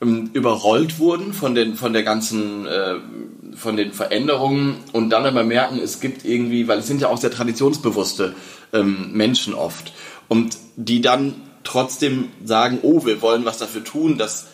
ähm, 0.00 0.30
überrollt 0.32 0.98
wurden 0.98 1.32
von 1.32 1.54
den 1.54 1.74
von 1.74 1.92
der 1.92 2.02
ganzen 2.02 2.66
äh, 2.66 2.96
von 3.56 3.76
den 3.76 3.92
Veränderungen 3.92 4.76
und 4.92 5.10
dann 5.10 5.26
aber 5.26 5.44
merken, 5.44 5.78
es 5.78 6.00
gibt 6.00 6.24
irgendwie, 6.24 6.68
weil 6.68 6.78
es 6.78 6.86
sind 6.86 7.00
ja 7.00 7.08
auch 7.08 7.18
sehr 7.18 7.30
traditionsbewusste 7.30 8.34
ähm, 8.72 9.12
Menschen 9.12 9.54
oft 9.54 9.92
und 10.28 10.56
die 10.76 11.00
dann 11.00 11.34
trotzdem 11.64 12.28
sagen, 12.44 12.78
oh, 12.82 13.04
wir 13.04 13.20
wollen 13.22 13.44
was 13.44 13.58
dafür 13.58 13.84
tun, 13.84 14.16
dass 14.16 14.46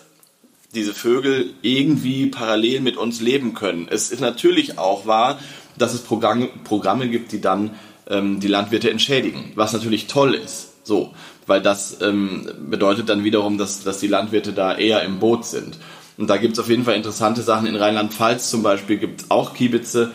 diese 0.75 0.95
Vögel 0.95 1.55
irgendwie 1.63 2.27
parallel 2.27 2.81
mit 2.81 2.97
uns 2.97 3.21
leben 3.21 3.55
können. 3.55 3.87
Es 3.89 4.11
ist 4.11 4.21
natürlich 4.21 4.79
auch 4.79 5.07
wahr, 5.07 5.39
dass 5.79 5.95
es 5.95 6.01
Programme, 6.01 6.49
Programme 6.65 7.09
gibt, 7.09 7.33
die 7.33 7.41
dann 7.41 7.71
ähm, 8.09 8.41
die 8.41 8.49
Landwirte 8.49 8.91
entschädigen, 8.91 9.53
was 9.55 9.73
natürlich 9.73 10.07
toll 10.07 10.35
ist. 10.35 10.73
So, 10.85 11.15
weil 11.47 11.63
das 11.63 12.01
ähm, 12.03 12.49
bedeutet 12.69 13.09
dann 13.09 13.25
wiederum, 13.25 13.59
dass, 13.59 13.85
dass 13.85 13.99
die 13.99 14.09
Landwirte 14.09 14.53
da 14.53 14.77
eher 14.77 15.03
im 15.03 15.19
Boot 15.19 15.45
sind. 15.45 15.79
Und 16.19 16.29
da 16.29 16.37
gibt 16.39 16.55
es 16.55 16.59
auf 16.59 16.69
jeden 16.69 16.85
Fall 16.85 16.95
interessante 16.95 17.43
Sachen. 17.43 17.67
In 17.67 17.77
Rheinland-Pfalz 17.77 18.51
zum 18.51 18.63
Beispiel 18.63 18.99
gibt 18.99 19.23
es 19.23 19.31
auch 19.31 19.55
Kiebitze, 19.55 20.13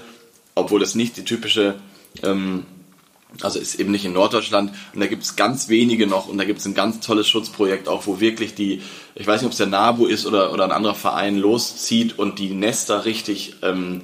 obwohl 0.56 0.82
es 0.82 0.96
nicht 0.96 1.16
die 1.18 1.24
typische 1.24 1.76
ähm, 2.24 2.66
Also 3.42 3.60
ist 3.60 3.76
eben 3.76 3.92
nicht 3.92 4.04
in 4.04 4.14
Norddeutschland 4.14 4.74
und 4.94 5.00
da 5.00 5.08
gibt 5.08 5.24
es 5.24 5.36
ganz 5.38 5.70
wenige 5.70 6.06
noch 6.08 6.28
und 6.28 6.38
da 6.38 6.44
gibt 6.44 6.60
es 6.60 6.66
ein 6.66 6.74
ganz 6.74 7.00
tolles 7.00 7.30
Schutzprojekt 7.30 7.88
auch, 7.88 8.06
wo 8.06 8.20
wirklich 8.20 8.56
die, 8.56 8.82
ich 9.16 9.26
weiß 9.26 9.42
nicht, 9.42 9.46
ob 9.46 9.52
es 9.54 9.58
der 9.58 9.68
NABU 9.68 10.06
ist 10.08 10.26
oder, 10.26 10.52
oder 10.52 10.66
ein 10.66 10.72
anderer 10.74 10.96
Verein 10.96 11.38
loszieht 11.38 12.20
und 12.20 12.40
die 12.40 12.50
Nester 12.50 13.06
richtig 13.06 13.56
ähm, 13.62 14.02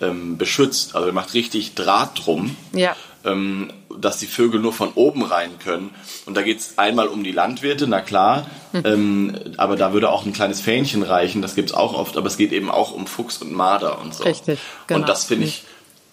ähm, 0.00 0.36
beschützt. 0.36 0.94
Also 0.94 1.10
macht 1.12 1.32
richtig 1.32 1.74
Draht 1.74 2.26
drum, 2.26 2.54
Ja. 2.74 2.94
Ähm, 3.26 3.72
dass 3.98 4.18
die 4.18 4.26
Vögel 4.26 4.60
nur 4.60 4.72
von 4.72 4.90
oben 4.94 5.22
rein 5.24 5.50
können. 5.62 5.90
Und 6.26 6.36
da 6.36 6.42
geht 6.42 6.60
es 6.60 6.78
einmal 6.78 7.08
um 7.08 7.24
die 7.24 7.32
Landwirte, 7.32 7.86
na 7.86 8.00
klar, 8.00 8.46
ähm, 8.84 9.34
aber 9.56 9.76
da 9.76 9.92
würde 9.92 10.10
auch 10.10 10.24
ein 10.26 10.32
kleines 10.32 10.60
Fähnchen 10.60 11.02
reichen, 11.02 11.42
das 11.42 11.54
gibt 11.54 11.70
es 11.70 11.74
auch 11.74 11.94
oft, 11.94 12.16
aber 12.16 12.26
es 12.26 12.36
geht 12.36 12.52
eben 12.52 12.70
auch 12.70 12.92
um 12.92 13.06
Fuchs 13.06 13.38
und 13.38 13.52
Marder 13.52 14.00
und 14.00 14.14
so. 14.14 14.24
Richtig, 14.24 14.58
genau. 14.86 15.00
Und 15.00 15.08
das 15.08 15.24
finde 15.24 15.46
ich 15.46 15.64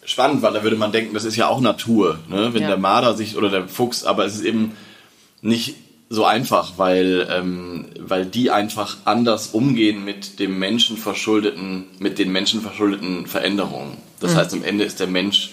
spannend, 0.05 0.41
weil 0.41 0.53
da 0.53 0.63
würde 0.63 0.75
man 0.75 0.91
denken, 0.91 1.13
das 1.13 1.23
ist 1.23 1.35
ja 1.35 1.47
auch 1.47 1.61
Natur, 1.61 2.19
ne? 2.29 2.53
wenn 2.53 2.61
Ja. 2.63 2.69
der 2.69 2.77
Marder 2.77 3.15
sich 3.15 3.37
oder 3.37 3.49
der 3.49 3.67
Fuchs, 3.67 4.03
aber 4.03 4.25
es 4.25 4.35
ist 4.35 4.43
eben 4.43 4.75
nicht 5.41 5.75
so 6.09 6.25
einfach, 6.25 6.73
weil, 6.77 7.27
ähm, 7.31 7.85
weil 7.99 8.25
die 8.25 8.51
einfach 8.51 8.97
anders 9.05 9.47
umgehen 9.47 10.05
mit 10.05 10.39
dem 10.39 10.59
Menschen 10.59 10.95
verschuldeten, 10.97 11.85
mit 11.99 12.19
den 12.19 12.31
Menschen 12.31 12.61
verschuldeten 12.61 13.25
Veränderungen. 13.25 13.97
Das 14.19 14.35
heißt, 14.35 14.53
am 14.53 14.63
Ende 14.63 14.83
ist 14.83 14.99
der 14.99 15.07
Mensch 15.07 15.51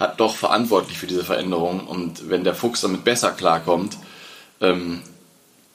hat 0.00 0.18
doch 0.18 0.34
verantwortlich 0.34 0.98
für 0.98 1.06
diese 1.06 1.24
Veränderung 1.24 1.86
und 1.86 2.30
wenn 2.30 2.42
der 2.42 2.54
Fuchs 2.54 2.80
damit 2.80 3.04
besser 3.04 3.32
klarkommt, 3.32 3.98
ähm, 4.62 5.02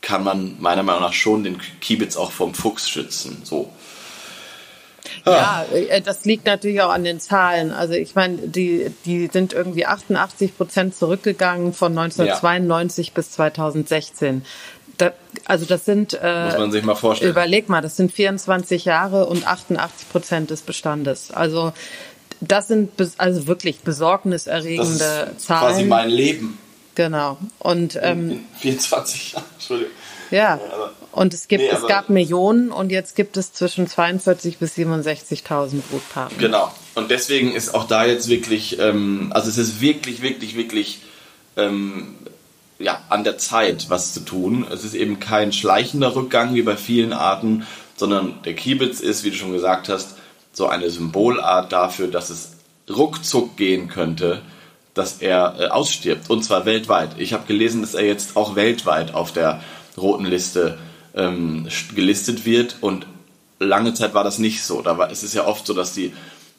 kann 0.01 0.23
man 0.23 0.57
meiner 0.59 0.83
Meinung 0.83 1.01
nach 1.01 1.13
schon 1.13 1.43
den 1.43 1.59
Kiebitz 1.79 2.17
auch 2.17 2.31
vom 2.31 2.53
Fuchs 2.53 2.89
schützen. 2.89 3.41
So. 3.43 3.71
Ja, 5.25 5.65
äh, 5.71 6.01
das 6.01 6.25
liegt 6.25 6.45
natürlich 6.45 6.81
auch 6.81 6.89
an 6.89 7.03
den 7.03 7.19
Zahlen. 7.19 7.71
Also 7.71 7.93
ich 7.93 8.15
meine, 8.15 8.37
die, 8.37 8.91
die 9.05 9.29
sind 9.31 9.53
irgendwie 9.53 9.85
88 9.85 10.57
Prozent 10.57 10.95
zurückgegangen 10.95 11.73
von 11.73 11.97
1992 11.97 13.13
bis 13.13 13.31
2016. 13.31 14.43
Da, 14.97 15.11
also 15.45 15.65
das 15.65 15.85
sind, 15.85 16.13
Muss 16.13 16.21
äh, 16.21 16.57
man 16.57 16.71
sich 16.71 16.83
mal 16.83 16.95
vorstellen. 16.95 17.31
überleg 17.31 17.69
mal, 17.69 17.81
das 17.81 17.97
sind 17.97 18.11
24 18.11 18.85
Jahre 18.85 19.25
und 19.25 19.45
88 19.45 20.09
Prozent 20.09 20.49
des 20.49 20.61
Bestandes. 20.61 21.31
Also 21.31 21.73
das 22.41 22.67
sind 22.67 22.91
also 23.17 23.47
wirklich 23.47 23.77
das 23.77 23.85
besorgniserregende 23.85 25.31
ist 25.37 25.45
Zahlen. 25.45 25.59
quasi 25.73 25.83
mein 25.85 26.09
Leben. 26.09 26.57
genau. 26.95 27.37
Und 27.59 27.99
ähm, 28.01 28.31
In 28.31 28.39
24 28.59 29.33
Jahren, 29.33 29.43
Entschuldigung. 29.55 29.91
ja, 30.31 30.53
aber- 30.73 30.91
und 31.11 31.33
es 31.33 31.47
gibt, 31.47 31.63
Nee, 31.63 31.69
es 31.69 31.77
aber- 31.79 31.87
gab 31.87 32.09
Millionen 32.09 32.71
und 32.71 32.91
jetzt 32.91 33.15
gibt 33.15 33.37
es 33.37 33.53
zwischen 33.53 33.87
42 33.87 34.57
bis 34.57 34.75
67.000 34.75 35.81
Brutpaare. 35.89 36.31
Genau. 36.37 36.73
Und 36.95 37.09
deswegen 37.09 37.53
ist 37.53 37.73
auch 37.73 37.87
da 37.87 38.05
jetzt 38.05 38.27
wirklich, 38.27 38.79
ähm, 38.79 39.31
also 39.33 39.49
es 39.49 39.57
ist 39.57 39.79
wirklich, 39.79 40.21
wirklich, 40.21 40.57
wirklich 40.57 41.01
ähm, 41.57 42.15
ja, 42.79 43.01
an 43.07 43.23
der 43.23 43.37
Zeit, 43.37 43.85
was 43.89 44.13
zu 44.13 44.19
tun. 44.19 44.65
Es 44.69 44.83
ist 44.83 44.93
eben 44.93 45.21
kein 45.21 45.53
schleichender 45.53 46.13
Rückgang 46.15 46.53
wie 46.53 46.61
bei 46.63 46.75
vielen 46.75 47.13
Arten, 47.13 47.65
sondern 47.95 48.39
der 48.43 48.53
Kiebitz 48.55 48.99
ist, 48.99 49.23
wie 49.23 49.29
du 49.29 49.37
schon 49.37 49.53
gesagt 49.53 49.87
hast, 49.87 50.15
so 50.55 50.67
eine 50.67 50.89
Symbolart 50.89 51.71
dafür, 51.71 52.07
dass 52.07 52.29
es 52.29 52.53
ruckzuck 52.89 53.57
gehen 53.57 53.89
könnte, 53.89 54.41
dass 54.93 55.21
er 55.21 55.55
äh, 55.59 55.67
ausstirbt. 55.67 56.29
Und 56.29 56.43
zwar 56.43 56.65
weltweit. 56.65 57.11
Ich 57.17 57.33
habe 57.33 57.45
gelesen, 57.45 57.81
dass 57.81 57.93
er 57.93 58.05
jetzt 58.05 58.37
auch 58.37 58.55
weltweit 58.55 59.13
auf 59.13 59.33
der 59.33 59.61
roten 59.97 60.25
Liste 60.25 60.77
ähm, 61.13 61.67
gelistet 61.93 62.45
wird 62.45 62.77
und 62.81 63.05
lange 63.59 63.93
Zeit 63.93 64.13
war 64.13 64.23
das 64.23 64.39
nicht 64.39 64.63
so. 64.63 64.81
Da 64.81 64.97
war, 64.97 65.11
es 65.11 65.23
ist 65.23 65.33
ja 65.33 65.45
oft 65.45 65.67
so, 65.67 65.73
dass 65.73 65.93
die 65.93 66.13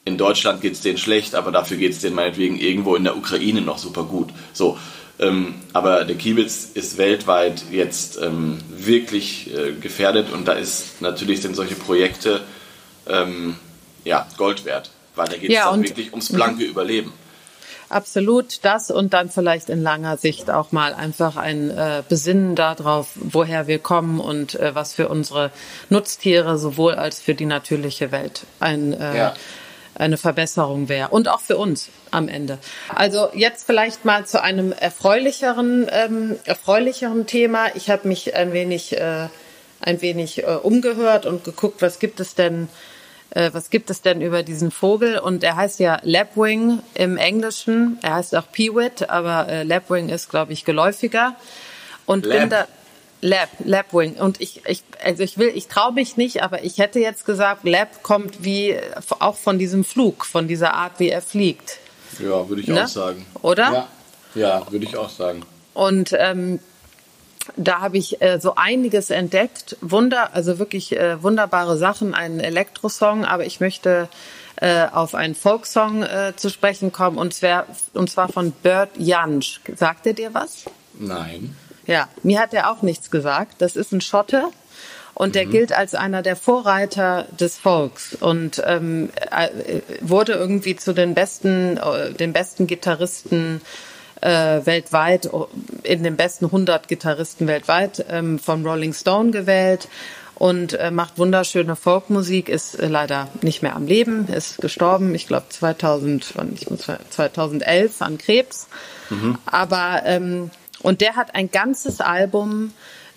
in 0.04 0.18
Deutschland 0.18 0.60
geht 0.60 0.74
es 0.74 0.82
denen 0.82 0.98
schlecht, 0.98 1.34
aber 1.34 1.50
dafür 1.50 1.78
geht 1.78 1.92
es 1.92 2.00
denen 2.00 2.14
meinetwegen 2.14 2.58
irgendwo 2.58 2.94
in 2.94 3.04
der 3.04 3.16
Ukraine 3.16 3.60
noch 3.60 3.78
super 3.78 4.04
gut. 4.04 4.28
So, 4.52 4.78
ähm, 5.18 5.54
aber 5.72 6.04
der 6.04 6.16
Kiebitz 6.16 6.68
ist 6.74 6.98
weltweit 6.98 7.64
jetzt 7.72 8.18
ähm, 8.22 8.58
wirklich 8.68 9.50
äh, 9.54 9.72
gefährdet 9.72 10.32
und 10.32 10.46
da 10.46 10.52
ist 10.52 11.00
natürlich 11.00 11.40
sind 11.40 11.56
solche 11.56 11.74
Projekte 11.74 12.42
ähm, 13.08 13.56
ja 14.06 14.26
Gold 14.38 14.64
wert, 14.64 14.90
weil 15.14 15.26
da 15.28 15.36
geht 15.36 15.50
es 15.50 15.54
Ja, 15.56 15.70
dann 15.70 15.82
wirklich 15.82 16.10
ums 16.12 16.32
blanke 16.32 16.64
Überleben. 16.64 17.12
Absolut 17.88 18.64
das 18.64 18.90
und 18.90 19.12
dann 19.12 19.30
vielleicht 19.30 19.68
in 19.68 19.80
langer 19.80 20.16
Sicht 20.16 20.50
auch 20.50 20.72
mal 20.72 20.92
einfach 20.92 21.36
ein 21.36 21.70
äh, 21.70 22.02
Besinnen 22.08 22.56
darauf, 22.56 23.10
woher 23.14 23.68
wir 23.68 23.78
kommen 23.78 24.18
und 24.18 24.56
äh, 24.56 24.74
was 24.74 24.92
für 24.92 25.08
unsere 25.08 25.52
Nutztiere 25.88 26.58
sowohl 26.58 26.94
als 26.94 27.20
für 27.20 27.34
die 27.36 27.46
natürliche 27.46 28.10
Welt 28.10 28.42
ein, 28.58 28.92
äh, 28.92 29.16
Ja. 29.16 29.34
eine 29.94 30.16
Verbesserung 30.16 30.88
wäre 30.88 31.10
und 31.10 31.28
auch 31.28 31.40
für 31.40 31.56
uns 31.58 31.88
am 32.10 32.26
Ende. 32.28 32.58
Also 32.92 33.28
jetzt 33.34 33.64
vielleicht 33.66 34.04
mal 34.04 34.26
zu 34.26 34.42
einem 34.42 34.72
erfreulicheren, 34.72 35.86
ähm, 35.90 36.36
erfreulicheren 36.44 37.26
Thema. 37.26 37.68
Ich 37.76 37.88
habe 37.88 38.08
mich 38.08 38.34
ein 38.34 38.52
wenig, 38.52 38.96
äh, 38.96 39.28
ein 39.80 40.00
wenig 40.02 40.42
äh, 40.42 40.46
umgehört 40.60 41.24
und 41.24 41.44
geguckt, 41.44 41.82
was 41.82 42.00
gibt 42.00 42.18
es 42.18 42.34
denn 42.34 42.68
äh, 43.30 43.50
was 43.52 43.70
gibt 43.70 43.90
es 43.90 44.02
denn 44.02 44.20
über 44.20 44.42
diesen 44.42 44.70
Vogel? 44.70 45.18
Und 45.18 45.42
er 45.44 45.56
heißt 45.56 45.80
ja 45.80 45.98
Lapwing 46.02 46.80
im 46.94 47.16
Englischen. 47.16 47.98
Er 48.02 48.14
heißt 48.14 48.34
auch 48.36 48.50
Peewit, 48.52 49.08
aber 49.10 49.48
äh, 49.48 49.62
Lapwing 49.62 50.08
ist, 50.08 50.30
glaube 50.30 50.52
ich, 50.52 50.64
geläufiger. 50.64 51.34
Und 52.06 52.24
Lap. 52.26 52.40
bin 52.40 52.50
da 52.50 52.66
Lap, 53.22 53.48
Lapwing. 53.64 54.14
Und 54.14 54.40
ich, 54.40 54.62
ich, 54.66 54.82
also 55.02 55.22
ich 55.22 55.38
will, 55.38 55.50
ich 55.54 55.66
traue 55.68 55.92
mich 55.92 56.16
nicht, 56.16 56.42
aber 56.42 56.64
ich 56.64 56.78
hätte 56.78 57.00
jetzt 57.00 57.24
gesagt, 57.26 57.64
Lap 57.64 58.02
kommt 58.02 58.44
wie 58.44 58.76
auch 59.18 59.36
von 59.36 59.58
diesem 59.58 59.84
Flug, 59.84 60.24
von 60.24 60.46
dieser 60.48 60.74
Art, 60.74 60.92
wie 60.98 61.08
er 61.08 61.22
fliegt. 61.22 61.78
Ja, 62.20 62.48
würde 62.48 62.62
ich 62.62 62.68
Ne? 62.68 62.84
auch 62.84 62.88
sagen. 62.88 63.26
Oder? 63.42 63.88
Ja, 64.34 64.40
ja 64.60 64.66
würde 64.70 64.84
ich 64.84 64.96
auch 64.96 65.10
sagen. 65.10 65.42
Und 65.74 66.14
ähm, 66.18 66.60
da 67.56 67.80
habe 67.80 67.98
ich 67.98 68.20
äh, 68.22 68.38
so 68.40 68.54
einiges 68.56 69.10
entdeckt. 69.10 69.76
Wunder, 69.80 70.34
also 70.34 70.58
wirklich 70.58 70.96
äh, 70.96 71.22
wunderbare 71.22 71.76
Sachen, 71.76 72.14
einen 72.14 72.40
Elektrosong, 72.40 73.24
aber 73.24 73.46
ich 73.46 73.60
möchte 73.60 74.08
äh, 74.56 74.86
auf 74.86 75.14
einen 75.14 75.34
Folksong 75.34 76.02
äh, 76.02 76.32
zu 76.36 76.50
sprechen 76.50 76.92
kommen 76.92 77.18
und 77.18 77.34
zwar, 77.34 77.66
und 77.94 78.10
zwar 78.10 78.28
von 78.28 78.52
Bert 78.52 78.90
Jansch. 78.96 79.60
Sagt 79.74 80.06
er 80.06 80.14
dir 80.14 80.34
was? 80.34 80.64
Nein. 80.94 81.56
Ja, 81.86 82.08
mir 82.22 82.40
hat 82.40 82.54
er 82.54 82.70
auch 82.70 82.82
nichts 82.82 83.10
gesagt. 83.10 83.56
Das 83.58 83.76
ist 83.76 83.92
ein 83.92 84.00
Schotte 84.00 84.48
und 85.16 85.34
der 85.34 85.46
gilt 85.46 85.72
als 85.72 85.94
einer 85.94 86.22
der 86.22 86.36
Vorreiter 86.36 87.26
des 87.40 87.56
Folks 87.56 88.14
und 88.14 88.62
ähm, 88.66 89.10
äh, 89.30 89.48
wurde 90.00 90.32
irgendwie 90.32 90.76
zu 90.76 90.92
den 90.92 91.14
besten, 91.14 91.78
äh, 91.78 92.12
den 92.12 92.32
besten 92.32 92.66
Gitarristen 92.66 93.62
äh, 94.20 94.64
weltweit, 94.64 95.28
in 95.82 96.02
den 96.02 96.16
besten 96.16 96.46
100 96.46 96.88
Gitarristen 96.88 97.46
weltweit 97.46 98.04
ähm, 98.08 98.38
vom 98.38 98.66
Rolling 98.66 98.92
Stone 98.94 99.30
gewählt 99.30 99.88
und 100.34 100.74
äh, 100.74 100.90
macht 100.90 101.18
wunderschöne 101.18 101.76
Folkmusik, 101.76 102.48
ist 102.48 102.74
äh, 102.78 102.88
leider 102.88 103.28
nicht 103.42 103.62
mehr 103.62 103.74
am 103.76 103.86
Leben, 103.86 104.28
ist 104.28 104.58
gestorben, 104.58 105.14
ich 105.14 105.26
glaube 105.26 105.46
2000, 105.48 106.32
wann- 106.34 106.52
ich 106.54 106.68
muss- 106.70 106.86
2011 107.10 108.02
an 108.02 108.18
Krebs. 108.18 108.68
Aber 109.46 110.02
ähm, 110.04 110.50
und 110.82 111.00
der 111.00 111.16
hat 111.16 111.34
ein 111.34 111.50
ganzes 111.50 112.00
Album 112.00 112.72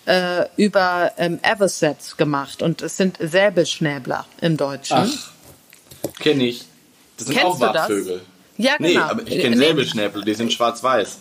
äh, 0.06 0.44
über 0.56 1.12
ähm, 1.18 1.38
Eversets 1.42 2.16
gemacht 2.16 2.62
und 2.62 2.80
es 2.80 2.96
sind 2.96 3.18
Säbelschnäbler 3.20 4.24
im 4.40 4.56
Deutschen. 4.56 4.96
Ach, 4.96 6.12
kenne 6.20 6.44
ich. 6.44 6.64
Das 7.18 7.26
sind 7.26 7.36
Kennst 7.36 7.62
auch 7.62 7.86
du 7.88 8.20
Ja, 8.60 8.72
Nee, 8.78 8.94
genau. 8.94 9.06
aber 9.06 9.22
ich 9.26 9.40
kenne 9.40 9.56
Nee. 9.56 10.10
Die 10.24 10.34
sind 10.34 10.52
schwarz-weiß. 10.52 11.18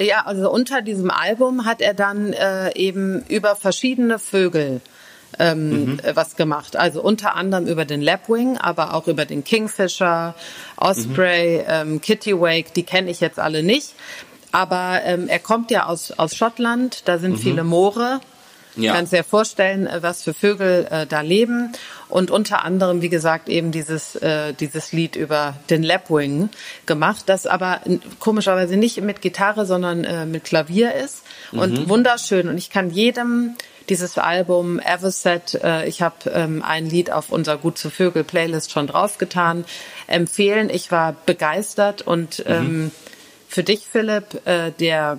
Ja, 0.00 0.24
also 0.24 0.50
unter 0.50 0.80
diesem 0.80 1.10
Album 1.10 1.66
hat 1.66 1.82
er 1.82 1.92
dann 1.92 2.32
äh, 2.32 2.74
eben 2.74 3.22
über 3.28 3.54
verschiedene 3.54 4.18
Vögel 4.18 4.80
ähm, 5.38 6.00
äh, 6.02 6.16
was 6.16 6.36
gemacht. 6.36 6.76
Also 6.76 7.02
unter 7.02 7.36
anderem 7.36 7.66
über 7.66 7.84
den 7.84 8.00
Lapwing, 8.00 8.56
aber 8.56 8.94
auch 8.94 9.08
über 9.08 9.26
den 9.26 9.44
Kingfisher, 9.44 10.34
Osprey, 10.76 11.62
ähm, 11.66 12.00
Kittiwake, 12.00 12.72
die 12.74 12.82
kenne 12.82 13.10
ich 13.10 13.20
jetzt 13.20 13.38
alle 13.38 13.62
nicht. 13.62 13.94
Aber 14.52 15.00
ähm, 15.04 15.28
er 15.28 15.38
kommt 15.38 15.70
ja 15.70 15.86
aus, 15.86 16.12
aus 16.12 16.34
Schottland, 16.34 17.06
da 17.06 17.18
sind 17.18 17.38
viele 17.38 17.62
Moore. 17.62 18.20
Ja. 18.76 18.94
Kannst 18.94 19.12
dir 19.12 19.24
vorstellen, 19.24 19.86
äh, 19.86 20.02
was 20.02 20.22
für 20.22 20.34
Vögel 20.34 20.86
äh, 20.90 21.06
da 21.06 21.20
leben. 21.20 21.72
Und 22.08 22.30
unter 22.30 22.64
anderem, 22.64 23.02
wie 23.02 23.08
gesagt, 23.08 23.48
eben 23.48 23.72
dieses, 23.72 24.16
äh, 24.16 24.52
dieses 24.52 24.92
Lied 24.92 25.16
über 25.16 25.54
den 25.70 25.82
Lapwing 25.82 26.48
gemacht, 26.86 27.24
das 27.26 27.46
aber 27.46 27.80
komischerweise 28.18 28.76
nicht 28.76 29.00
mit 29.00 29.22
Gitarre, 29.22 29.66
sondern 29.66 30.04
äh, 30.04 30.26
mit 30.26 30.44
Klavier 30.44 30.94
ist. 30.94 31.22
Und 31.52 31.88
wunderschön. 31.88 32.48
Und 32.48 32.58
ich 32.58 32.70
kann 32.70 32.90
jedem 32.90 33.56
dieses 33.88 34.18
Album 34.18 34.78
Everset, 34.78 35.54
äh, 35.62 35.86
ich 35.86 36.00
habe 36.00 36.30
ähm, 36.32 36.62
ein 36.62 36.88
Lied 36.88 37.10
auf 37.10 37.30
unser 37.30 37.56
Gut 37.56 37.76
zu 37.76 37.90
Vögel 37.90 38.22
Playlist 38.22 38.70
schon 38.70 38.86
draufgetan, 38.86 39.64
empfehlen. 40.06 40.70
Ich 40.70 40.92
war 40.92 41.16
begeistert 41.26 42.02
und 42.02 42.44
ähm, 42.46 42.92
für 43.48 43.64
dich, 43.64 43.88
Philipp, 43.90 44.46
äh, 44.46 44.70
der 44.70 45.18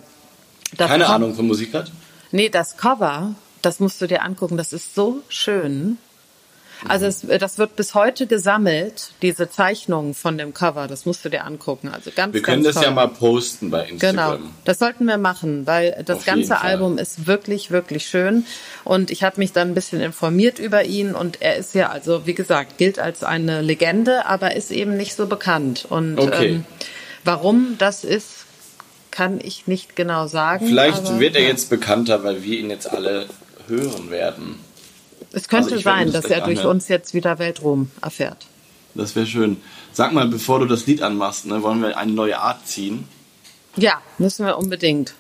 das 0.78 0.89
Keine 0.89 1.08
Ahnung 1.08 1.36
von 1.36 1.47
Musik 1.47 1.74
hat? 1.74 1.91
Nee, 2.32 2.50
das 2.50 2.78
Cover, 2.78 3.36
das 3.62 3.80
musst 3.80 4.02
du 4.02 4.08
dir 4.08 4.24
angucken, 4.24 4.58
das 4.58 4.74
ist 4.74 4.96
so 4.96 5.22
schön. 5.30 5.98
Also 6.88 7.06
es, 7.06 7.22
das 7.40 7.60
wird 7.60 7.76
bis 7.76 7.94
heute 7.94 8.26
gesammelt, 8.26 9.12
diese 9.22 9.48
Zeichnungen 9.50 10.16
von 10.16 10.40
dem 10.40 10.52
Cover. 10.52 10.88
Das 10.88 11.06
musst 11.06 11.24
du 11.24 11.30
dir 11.30 11.46
angucken. 11.46 11.90
Also 11.90 12.10
ganz, 12.16 12.34
Wir 12.34 12.42
können 12.42 12.64
ganz 12.64 12.74
das 12.76 12.84
ja 12.84 12.90
mal 12.90 13.08
posten 13.08 13.70
bei 13.70 13.88
Instagram. 13.88 14.40
Genau, 14.40 14.50
das 14.66 14.80
sollten 14.80 15.06
wir 15.06 15.20
machen, 15.20 15.68
weil 15.68 16.02
das 16.06 16.18
Auf 16.20 16.26
ganze. 16.26 16.60
Album 16.62 16.98
ist 16.98 17.28
wirklich, 17.28 17.70
wirklich 17.70 18.08
schön. 18.08 18.48
Und 18.84 19.12
ich 19.12 19.22
habe 19.24 19.40
mich 19.40 19.52
dann 19.52 19.70
ein 19.70 19.74
bisschen 19.76 20.02
informiert 20.02 20.58
über 20.58 20.84
ihn 20.84 21.14
und 21.14 21.40
er 21.44 21.56
ist 21.58 21.76
ja, 21.76 21.90
also 21.90 22.26
wie 22.26 22.34
gesagt, 22.34 22.80
gilt 22.80 22.98
als 22.98 23.24
eine 23.24 23.62
Legende, 23.62 24.26
aber 24.26 24.56
ist 24.56 24.72
eben 24.72 24.98
nicht 24.98 25.16
so 25.16 25.28
bekannt. 25.28 25.86
Und 25.88 26.18
Okay. 26.18 26.48
ähm, 26.48 26.66
warum 27.24 27.76
das 27.78 28.04
ist, 28.04 28.41
kann 29.12 29.39
ich 29.41 29.68
nicht 29.68 29.95
genau 29.95 30.28
sagen. 30.28 30.66
Vielleicht 30.68 31.05
aber, 31.05 31.20
wird 31.20 31.36
er 31.36 31.43
ja. 31.43 31.49
jetzt 31.49 31.70
bekannter, 31.70 32.24
weil 32.24 32.43
wir 32.43 32.59
ihn 32.59 32.70
jetzt 32.70 32.91
alle 32.91 33.28
hören 33.68 34.09
werden. 34.09 34.59
Es 35.34 35.47
könnte 35.47 35.74
Also 35.74 35.84
sein, 35.84 36.12
das 36.12 36.24
dass 36.24 36.32
er 36.32 36.41
durch 36.41 36.59
anhören. 36.59 36.78
uns 36.78 36.88
jetzt 36.88 37.14
wieder 37.14 37.39
Weltruhm 37.39 37.91
erfährt. 38.01 38.47
Das 38.95 39.16
wäre 39.16 39.26
schön. 39.26 39.57
Sag 39.93 40.14
mal, 40.14 40.28
bevor 40.28 40.59
du 40.59 40.66
das 40.66 40.86
Lied 40.88 41.01
anmachst, 41.01 41.45
ne, 41.45 41.62
wollen 41.64 41.82
wir 41.82 41.97
eine 41.97 42.12
neue 42.12 42.39
Art 42.39 42.68
ziehen? 42.68 43.07
Ja, 43.78 44.01
müssen 44.18 44.45
wir 44.45 44.57
unbedingt. 44.57 45.14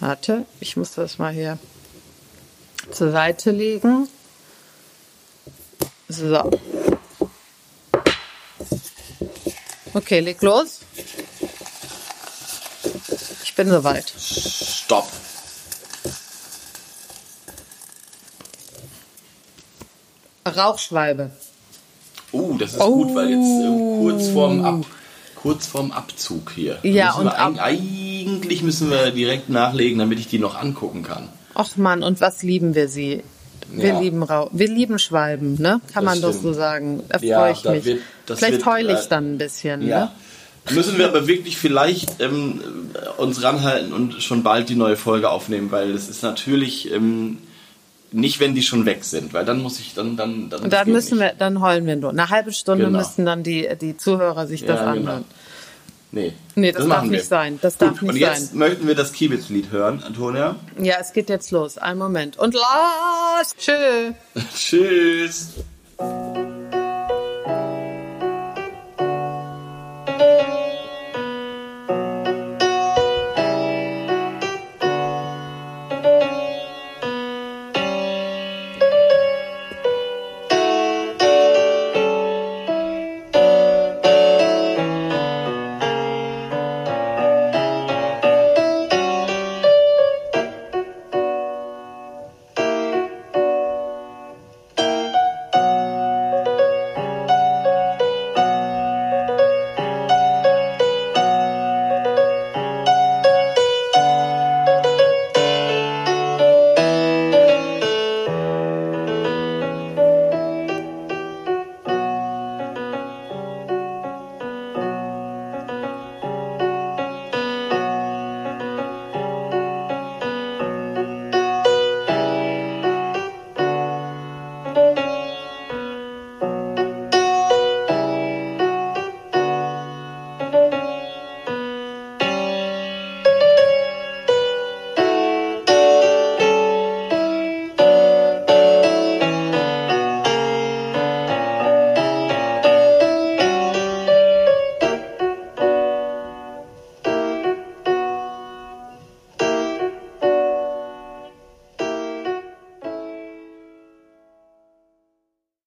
Warte, 0.00 0.44
ich 0.60 0.76
muss 0.76 0.92
das 0.92 1.18
mal 1.18 1.32
hier 1.32 1.58
zur 2.90 3.12
Seite 3.12 3.50
legen. 3.52 4.08
So. 6.08 6.50
Okay, 9.94 10.20
leg 10.20 10.42
los. 10.42 10.80
Ich 13.56 13.64
bin 13.64 13.70
soweit. 13.70 14.12
Stopp. 14.18 15.08
Rauchschwalbe. 20.46 21.30
Uh, 22.32 22.56
das 22.58 22.72
ist 22.74 22.80
Oh. 22.80 23.04
gut, 23.04 23.14
weil 23.14 23.30
jetzt 23.30 23.40
äh, 23.46 24.00
kurz 24.00 24.28
vorm, 24.28 24.64
Ab, 24.64 24.84
kurz 25.34 25.66
vorm 25.66 25.90
Abzug 25.92 26.52
hier. 26.54 26.78
Ja, 26.82 27.14
und 27.14 27.24
wir 27.24 27.38
ab- 27.38 27.54
eigentlich 27.58 28.62
müssen 28.62 28.90
wir 28.90 29.10
direkt 29.10 29.48
nachlegen, 29.48 29.98
damit 29.98 30.18
ich 30.18 30.28
die 30.28 30.38
noch 30.38 30.54
angucken 30.60 31.02
kann. 31.02 31.28
Och 31.54 31.76
Mann, 31.76 32.02
und 32.02 32.20
was 32.20 32.42
lieben 32.42 32.74
wir 32.74 32.88
sie? 32.88 33.22
Wir 33.70 33.88
Ja. 33.94 34.00
lieben 34.00 34.22
Rauch. 34.22 34.50
Wir 34.52 34.68
lieben 34.68 34.98
Schwalben, 34.98 35.54
ne? 35.60 35.80
Kann 35.92 36.04
Das 36.04 36.20
man 36.20 36.30
stimmt. 36.32 36.42
so 36.42 36.52
sagen. 36.52 37.02
Da 37.08 37.18
Ja, 37.18 37.38
freue 37.40 37.52
ich 37.52 37.62
da 37.62 37.70
mich. 37.72 37.84
wird- 37.84 38.00
das 38.26 38.38
Vielleicht 38.38 38.66
heule 38.66 38.92
ich 38.92 39.06
äh, 39.06 39.08
dann 39.08 39.34
ein 39.34 39.38
bisschen, 39.38 39.86
Ja. 39.86 40.00
ne? 40.00 40.12
Müssen 40.70 40.98
wir 40.98 41.06
aber 41.08 41.26
wirklich 41.26 41.56
vielleicht 41.56 42.20
ähm, 42.20 42.60
uns 43.18 43.42
ranhalten 43.42 43.92
und 43.92 44.22
schon 44.22 44.42
bald 44.42 44.68
die 44.68 44.74
neue 44.74 44.96
Folge 44.96 45.30
aufnehmen, 45.30 45.70
weil 45.70 45.90
es 45.92 46.08
ist 46.08 46.22
natürlich 46.22 46.90
ähm, 46.92 47.38
nicht, 48.12 48.40
wenn 48.40 48.54
die 48.54 48.62
schon 48.62 48.86
weg 48.86 49.04
sind, 49.04 49.32
weil 49.34 49.44
dann 49.44 49.60
muss 49.62 49.78
ich 49.80 49.94
dann 49.94 50.16
dann 50.16 50.48
dann. 50.50 50.62
Und 50.64 50.72
dann 50.72 50.90
müssen 50.90 51.18
nicht. 51.18 51.28
wir, 51.28 51.34
dann 51.38 51.60
heulen 51.60 51.86
wir 51.86 51.96
nur. 51.96 52.10
Eine 52.10 52.30
halbe 52.30 52.52
Stunde 52.52 52.86
Genau. 52.86 52.98
müssen 52.98 53.24
dann 53.26 53.42
die, 53.42 53.68
die 53.80 53.96
Zuhörer 53.96 54.46
sich 54.46 54.64
das 54.64 54.80
Ja, 54.80 54.92
genau. 54.94 55.06
anhören. 55.10 55.24
Nee, 56.12 56.32
Nee, 56.54 56.72
das 56.72 56.80
darf 56.82 56.88
machen 56.88 57.10
wir. 57.10 57.18
nicht 57.18 57.28
sein. 57.28 57.58
Das 57.60 57.76
darf 57.76 57.90
Gut, 57.98 58.02
nicht 58.02 58.10
und 58.12 58.16
jetzt 58.16 58.48
sein. 58.50 58.58
möchten 58.58 58.86
wir 58.86 58.94
das 58.94 59.12
Kiebitz-Lied 59.12 59.70
hören, 59.70 60.02
Antonia. 60.06 60.56
Ja, 60.80 60.94
es 61.00 61.12
geht 61.12 61.28
jetzt 61.28 61.50
los. 61.50 61.78
Einen 61.78 61.98
Moment. 61.98 62.38
Und 62.38 62.54
los! 62.54 63.54
Tschö! 63.58 64.12
Tschüss. 64.56 65.48